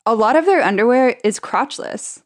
a 0.06 0.14
lot 0.14 0.34
of 0.34 0.46
their 0.46 0.62
underwear 0.62 1.16
is 1.24 1.38
crotchless, 1.38 2.22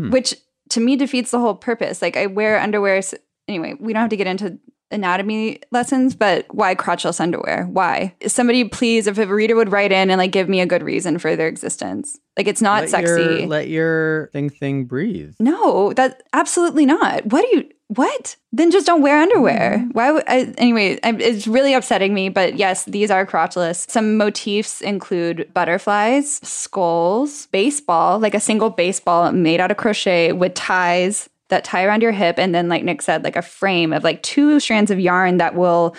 Hmm. 0.00 0.10
which 0.10 0.34
to 0.70 0.80
me 0.80 0.96
defeats 0.96 1.30
the 1.30 1.38
whole 1.38 1.54
purpose. 1.54 2.00
Like 2.02 2.16
I 2.16 2.26
wear 2.26 2.58
underwear. 2.58 2.96
s- 2.96 3.14
Anyway, 3.48 3.74
we 3.80 3.92
don't 3.92 4.00
have 4.00 4.10
to 4.10 4.16
get 4.16 4.26
into 4.28 4.58
anatomy 4.92 5.60
lessons, 5.70 6.14
but 6.14 6.46
why 6.54 6.74
crotchless 6.74 7.20
underwear? 7.20 7.66
Why? 7.70 8.14
Somebody 8.26 8.64
please, 8.64 9.06
if 9.06 9.18
a 9.18 9.26
reader 9.26 9.56
would 9.56 9.72
write 9.72 9.92
in 9.92 10.10
and 10.10 10.18
like 10.18 10.32
give 10.32 10.48
me 10.48 10.60
a 10.60 10.66
good 10.66 10.82
reason 10.82 11.18
for 11.18 11.36
their 11.36 11.48
existence. 11.48 12.18
Like 12.36 12.48
it's 12.48 12.62
not 12.62 12.82
let 12.82 12.90
sexy. 12.90 13.22
Your, 13.22 13.46
let 13.46 13.68
your 13.68 14.30
thing 14.32 14.50
thing 14.50 14.84
breathe. 14.84 15.34
No, 15.40 15.92
that 15.94 16.22
absolutely 16.32 16.86
not. 16.86 17.26
What 17.26 17.42
do 17.50 17.56
you? 17.56 17.68
What? 17.96 18.36
Then 18.52 18.70
just 18.70 18.86
don't 18.86 19.02
wear 19.02 19.20
underwear. 19.20 19.78
Mm-hmm. 19.78 19.90
Why? 19.90 20.12
Would, 20.12 20.24
I, 20.28 20.54
anyway, 20.58 21.00
I, 21.02 21.10
it's 21.16 21.48
really 21.48 21.74
upsetting 21.74 22.14
me. 22.14 22.28
But 22.28 22.54
yes, 22.54 22.84
these 22.84 23.10
are 23.10 23.26
crotchless. 23.26 23.90
Some 23.90 24.16
motifs 24.16 24.80
include 24.80 25.52
butterflies, 25.52 26.36
skulls, 26.48 27.46
baseball, 27.46 28.20
like 28.20 28.34
a 28.34 28.40
single 28.40 28.70
baseball 28.70 29.32
made 29.32 29.58
out 29.58 29.72
of 29.72 29.76
crochet 29.76 30.30
with 30.30 30.54
ties 30.54 31.28
that 31.48 31.64
tie 31.64 31.84
around 31.84 32.00
your 32.00 32.12
hip, 32.12 32.38
and 32.38 32.54
then, 32.54 32.68
like 32.68 32.84
Nick 32.84 33.02
said, 33.02 33.24
like 33.24 33.34
a 33.34 33.42
frame 33.42 33.92
of 33.92 34.04
like 34.04 34.22
two 34.22 34.60
strands 34.60 34.92
of 34.92 35.00
yarn 35.00 35.38
that 35.38 35.56
will 35.56 35.96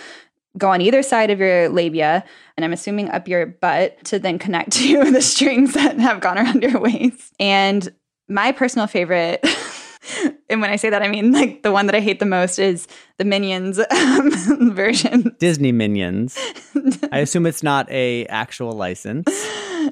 go 0.58 0.70
on 0.70 0.80
either 0.80 1.04
side 1.04 1.30
of 1.30 1.40
your 1.40 1.68
labia, 1.68 2.24
and 2.56 2.64
I'm 2.64 2.72
assuming 2.72 3.10
up 3.10 3.28
your 3.28 3.46
butt 3.48 4.02
to 4.06 4.18
then 4.18 4.40
connect 4.40 4.72
to 4.78 5.12
the 5.12 5.22
strings 5.22 5.74
that 5.74 6.00
have 6.00 6.22
gone 6.22 6.38
around 6.38 6.64
your 6.64 6.80
waist. 6.80 7.34
And 7.38 7.94
my 8.30 8.54
personal 8.54 8.88
favorite, 8.88 9.46
and 10.50 10.62
when 10.62 10.70
I 10.70 10.76
say 10.76 10.90
that, 10.90 11.02
I 11.02 11.08
mean 11.08 11.32
like 11.32 11.64
the 11.64 11.72
one 11.72 11.86
that 11.86 11.96
I 11.96 12.00
hate 12.00 12.20
the 12.20 12.26
most 12.26 12.60
is 12.60 12.88
the 13.18 13.26
Minions 13.26 13.80
um, 13.80 14.72
version. 14.74 15.36
Disney 15.40 15.72
Minions. 15.72 16.38
I 17.12 17.20
assume 17.20 17.46
it's 17.46 17.64
not 17.64 17.90
a 17.92 18.26
actual 18.28 18.72
license 18.72 19.30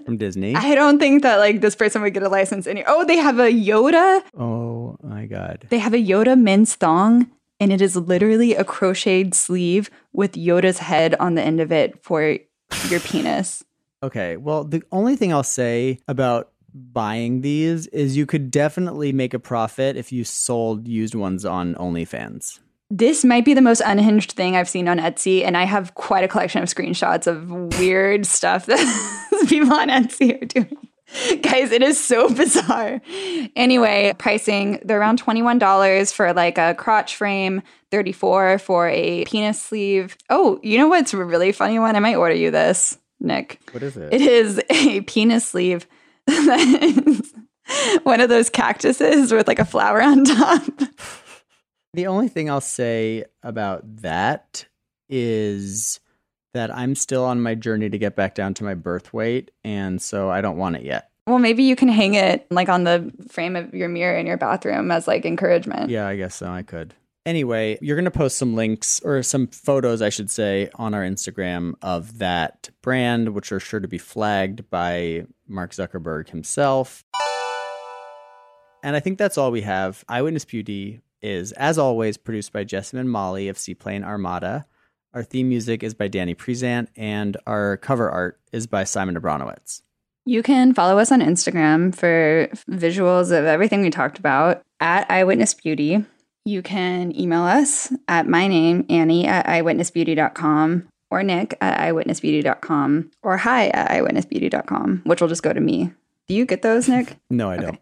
from 0.06 0.18
Disney. 0.18 0.56
I 0.56 0.76
don't 0.76 1.00
think 1.00 1.24
that 1.24 1.38
like 1.38 1.62
this 1.62 1.76
person 1.76 2.02
would 2.02 2.14
get 2.14 2.24
a 2.24 2.30
license 2.30 2.68
any. 2.68 2.84
Oh, 2.86 3.06
they 3.06 3.18
have 3.18 3.40
a 3.40 3.52
Yoda. 3.52 4.24
oh 4.38 4.98
my 5.04 5.26
god. 5.26 5.68
They 5.70 5.80
have 5.80 5.94
a 5.94 6.04
Yoda 6.04 6.40
men's 6.40 6.76
thong, 6.76 7.30
and 7.60 7.72
it 7.72 7.82
is 7.82 7.96
literally 7.96 8.56
a 8.56 8.64
crocheted 8.64 9.34
sleeve 9.34 9.90
with 10.14 10.34
Yoda's 10.34 10.80
head 10.80 11.16
on 11.16 11.36
the 11.36 11.42
end 11.42 11.60
of 11.60 11.72
it 11.72 12.04
for 12.04 12.38
your 12.90 13.00
penis. 13.00 13.64
Okay. 14.02 14.38
Well, 14.38 14.64
the 14.64 14.82
only 14.92 15.16
thing 15.16 15.34
I'll 15.34 15.44
say 15.44 16.00
about 16.08 16.52
buying 16.74 17.42
these 17.42 17.88
is 17.88 18.18
you 18.18 18.26
could 18.26 18.52
definitely 18.52 19.12
make 19.12 19.34
a 19.34 19.40
profit 19.40 19.96
if 19.96 20.12
you 20.12 20.24
sold 20.24 20.88
used 20.88 21.16
ones 21.16 21.46
on 21.46 21.76
OnlyFans. 21.76 22.60
This 22.92 23.24
might 23.24 23.46
be 23.46 23.54
the 23.54 23.62
most 23.62 23.82
unhinged 23.86 24.32
thing 24.32 24.56
I've 24.56 24.70
seen 24.70 24.88
on 24.88 24.98
Etsy, 24.98 25.46
and 25.46 25.56
I 25.56 25.66
have 25.66 25.94
quite 25.94 26.24
a 26.24 26.28
collection 26.28 26.64
of 26.64 26.70
screenshots 26.70 27.28
of 27.28 27.78
weird 27.80 28.26
stuff 28.26 28.66
that 28.66 29.44
people 29.48 29.74
on 29.74 29.90
Etsy 29.90 30.42
are 30.42 30.46
doing. 30.46 30.90
Guys, 31.42 31.72
it 31.72 31.82
is 31.82 32.04
so 32.04 32.30
bizarre. 32.34 33.02
Anyway, 33.56 34.14
pricing, 34.18 34.80
they're 34.84 35.00
around 35.00 35.22
$21 35.22 36.14
for 36.14 36.34
like 36.34 36.58
a 36.58 36.76
crotch 36.76 37.16
frame, 37.16 37.62
34 37.92 38.60
for 38.60 38.88
a 38.90 39.26
penis 39.26 39.62
sleeve. 39.62 40.18
Oh, 40.30 40.60
you 40.62 40.78
know 40.78 40.88
what's 40.88 41.14
a 41.14 41.18
really 41.18 41.52
funny 41.52 41.80
one? 41.80 41.96
I 41.96 42.00
might 42.00 42.16
order 42.16 42.36
you 42.36 42.52
this, 42.52 42.98
Nick. 43.20 43.60
What 43.72 43.84
is 43.84 43.98
it? 43.98 44.14
It 44.14 44.22
is 44.22 44.62
a 44.70 45.02
penis 45.02 45.48
sleeve 45.48 45.86
that 45.86 45.86
is 45.86 45.99
one 48.04 48.22
of 48.22 48.30
those 48.30 48.50
cactuses 48.50 49.32
with 49.32 49.48
like 49.48 49.60
a 49.60 49.66
flower 49.66 50.02
on 50.02 50.26
top. 50.26 50.64
The 51.94 52.08
only 52.08 52.28
thing 52.28 52.50
I'll 52.50 52.62
say 52.62 53.26
about 53.44 53.82
that 54.02 54.66
is 55.10 56.00
that 56.54 56.76
I'm 56.76 56.96
still 56.96 57.26
on 57.26 57.42
my 57.42 57.56
journey 57.56 57.90
to 57.90 57.98
get 57.98 58.16
back 58.16 58.36
down 58.36 58.54
to 58.56 58.64
my 58.64 58.74
birth 58.74 59.14
weight. 59.14 59.52
And 59.64 60.02
so 60.02 60.30
I 60.30 60.42
don't 60.42 60.58
want 60.58 60.76
it 60.76 60.84
yet. 60.84 61.10
Well, 61.28 61.40
maybe 61.40 61.64
you 61.64 61.76
can 61.76 61.90
hang 61.90 62.16
it 62.16 62.48
like 62.50 62.70
on 62.70 62.86
the 62.86 63.12
frame 63.30 63.56
of 63.56 63.74
your 63.74 63.90
mirror 63.90 64.18
in 64.18 64.26
your 64.26 64.38
bathroom 64.38 64.90
as 64.92 65.08
like 65.08 65.26
encouragement. 65.26 65.90
Yeah, 65.90 66.08
I 66.08 66.16
guess 66.16 66.36
so. 66.36 66.50
I 66.50 66.64
could. 66.64 66.94
Anyway, 67.30 67.78
you're 67.80 67.96
going 67.96 68.06
to 68.06 68.12
post 68.12 68.40
some 68.40 68.56
links 68.56 69.00
or 69.02 69.22
some 69.22 69.46
photos, 69.46 70.02
I 70.02 70.10
should 70.10 70.32
say, 70.32 70.72
on 70.74 70.96
our 70.96 71.04
Instagram 71.04 71.76
of 71.80 72.18
that 72.18 72.72
brand, 72.82 73.36
which 73.36 73.52
are 73.52 73.60
sure 73.60 73.80
to 73.80 73.88
be 73.88 74.00
flagged 74.00 74.68
by 74.72 75.28
Mark 75.48 75.70
Zuckerberg 75.70 76.30
himself. 76.30 77.04
And 78.82 78.96
I 78.96 79.00
think 79.00 79.20
that's 79.20 79.38
all 79.38 79.52
we 79.52 79.62
have. 79.62 80.04
Eyewitness 80.10 80.44
Beauty 80.44 81.02
is, 81.22 81.52
as 81.52 81.78
always, 81.78 82.18
produced 82.18 82.52
by 82.52 82.64
Jessamine 82.64 83.08
Molly 83.10 83.48
of 83.48 83.60
Seaplane 83.60 84.04
Armada. 84.04 84.66
Our 85.14 85.22
theme 85.22 85.50
music 85.50 85.84
is 85.84 85.94
by 85.94 86.08
Danny 86.08 86.34
Prezant, 86.34 86.88
and 86.96 87.38
our 87.46 87.78
cover 87.78 88.10
art 88.10 88.40
is 88.52 88.66
by 88.66 88.86
Simon 88.86 89.16
Abronowitz. 89.16 89.84
You 90.26 90.42
can 90.42 90.74
follow 90.74 90.98
us 90.98 91.12
on 91.12 91.22
Instagram 91.22 91.94
for 91.94 92.48
visuals 92.72 93.26
of 93.26 93.46
everything 93.46 93.84
we 93.84 93.92
talked 93.92 94.18
about 94.18 94.64
at 94.80 95.06
Eyewitness 95.12 95.54
Beauty. 95.54 96.04
You 96.46 96.62
can 96.62 97.18
email 97.20 97.44
us 97.44 97.94
at 98.08 98.28
my 98.28 98.48
name, 98.48 98.86
Annie 98.90 99.28
at 99.28 99.46
eyewitnessbeauty.com 99.46 100.88
or 101.12 101.24
Nick 101.24 101.58
at 101.62 101.80
eyewitnessbeauty.com 101.80 103.12
or 103.24 103.38
hi 103.38 103.68
at 103.68 103.90
eyewitnessbeauty.com, 103.92 105.02
which 105.06 105.22
will 105.22 105.28
just 105.28 105.44
go 105.44 105.54
to 105.54 105.60
me. 105.60 105.92
Do 106.28 106.36
you 106.36 106.46
get 106.46 106.62
those, 106.62 106.88
Nick? 106.88 107.18
no, 107.30 107.50
I 107.50 107.56
okay. 107.56 107.66
don't. 107.66 107.80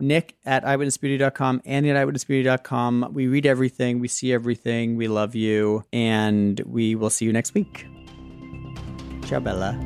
Nick 0.00 0.36
at 0.44 0.64
eyewitnessbeauty.com, 0.64 1.62
Annie 1.64 1.90
at 1.90 1.96
eyewitnessbeauty.com. 1.96 3.10
We 3.12 3.28
read 3.28 3.46
everything, 3.46 4.00
we 4.00 4.08
see 4.08 4.32
everything, 4.32 4.96
we 4.96 5.06
love 5.06 5.34
you, 5.34 5.84
and 5.92 6.60
we 6.66 6.96
will 6.96 7.10
see 7.10 7.24
you 7.24 7.32
next 7.32 7.54
week. 7.54 7.86
Ciao, 9.26 9.38
Bella. 9.38 9.78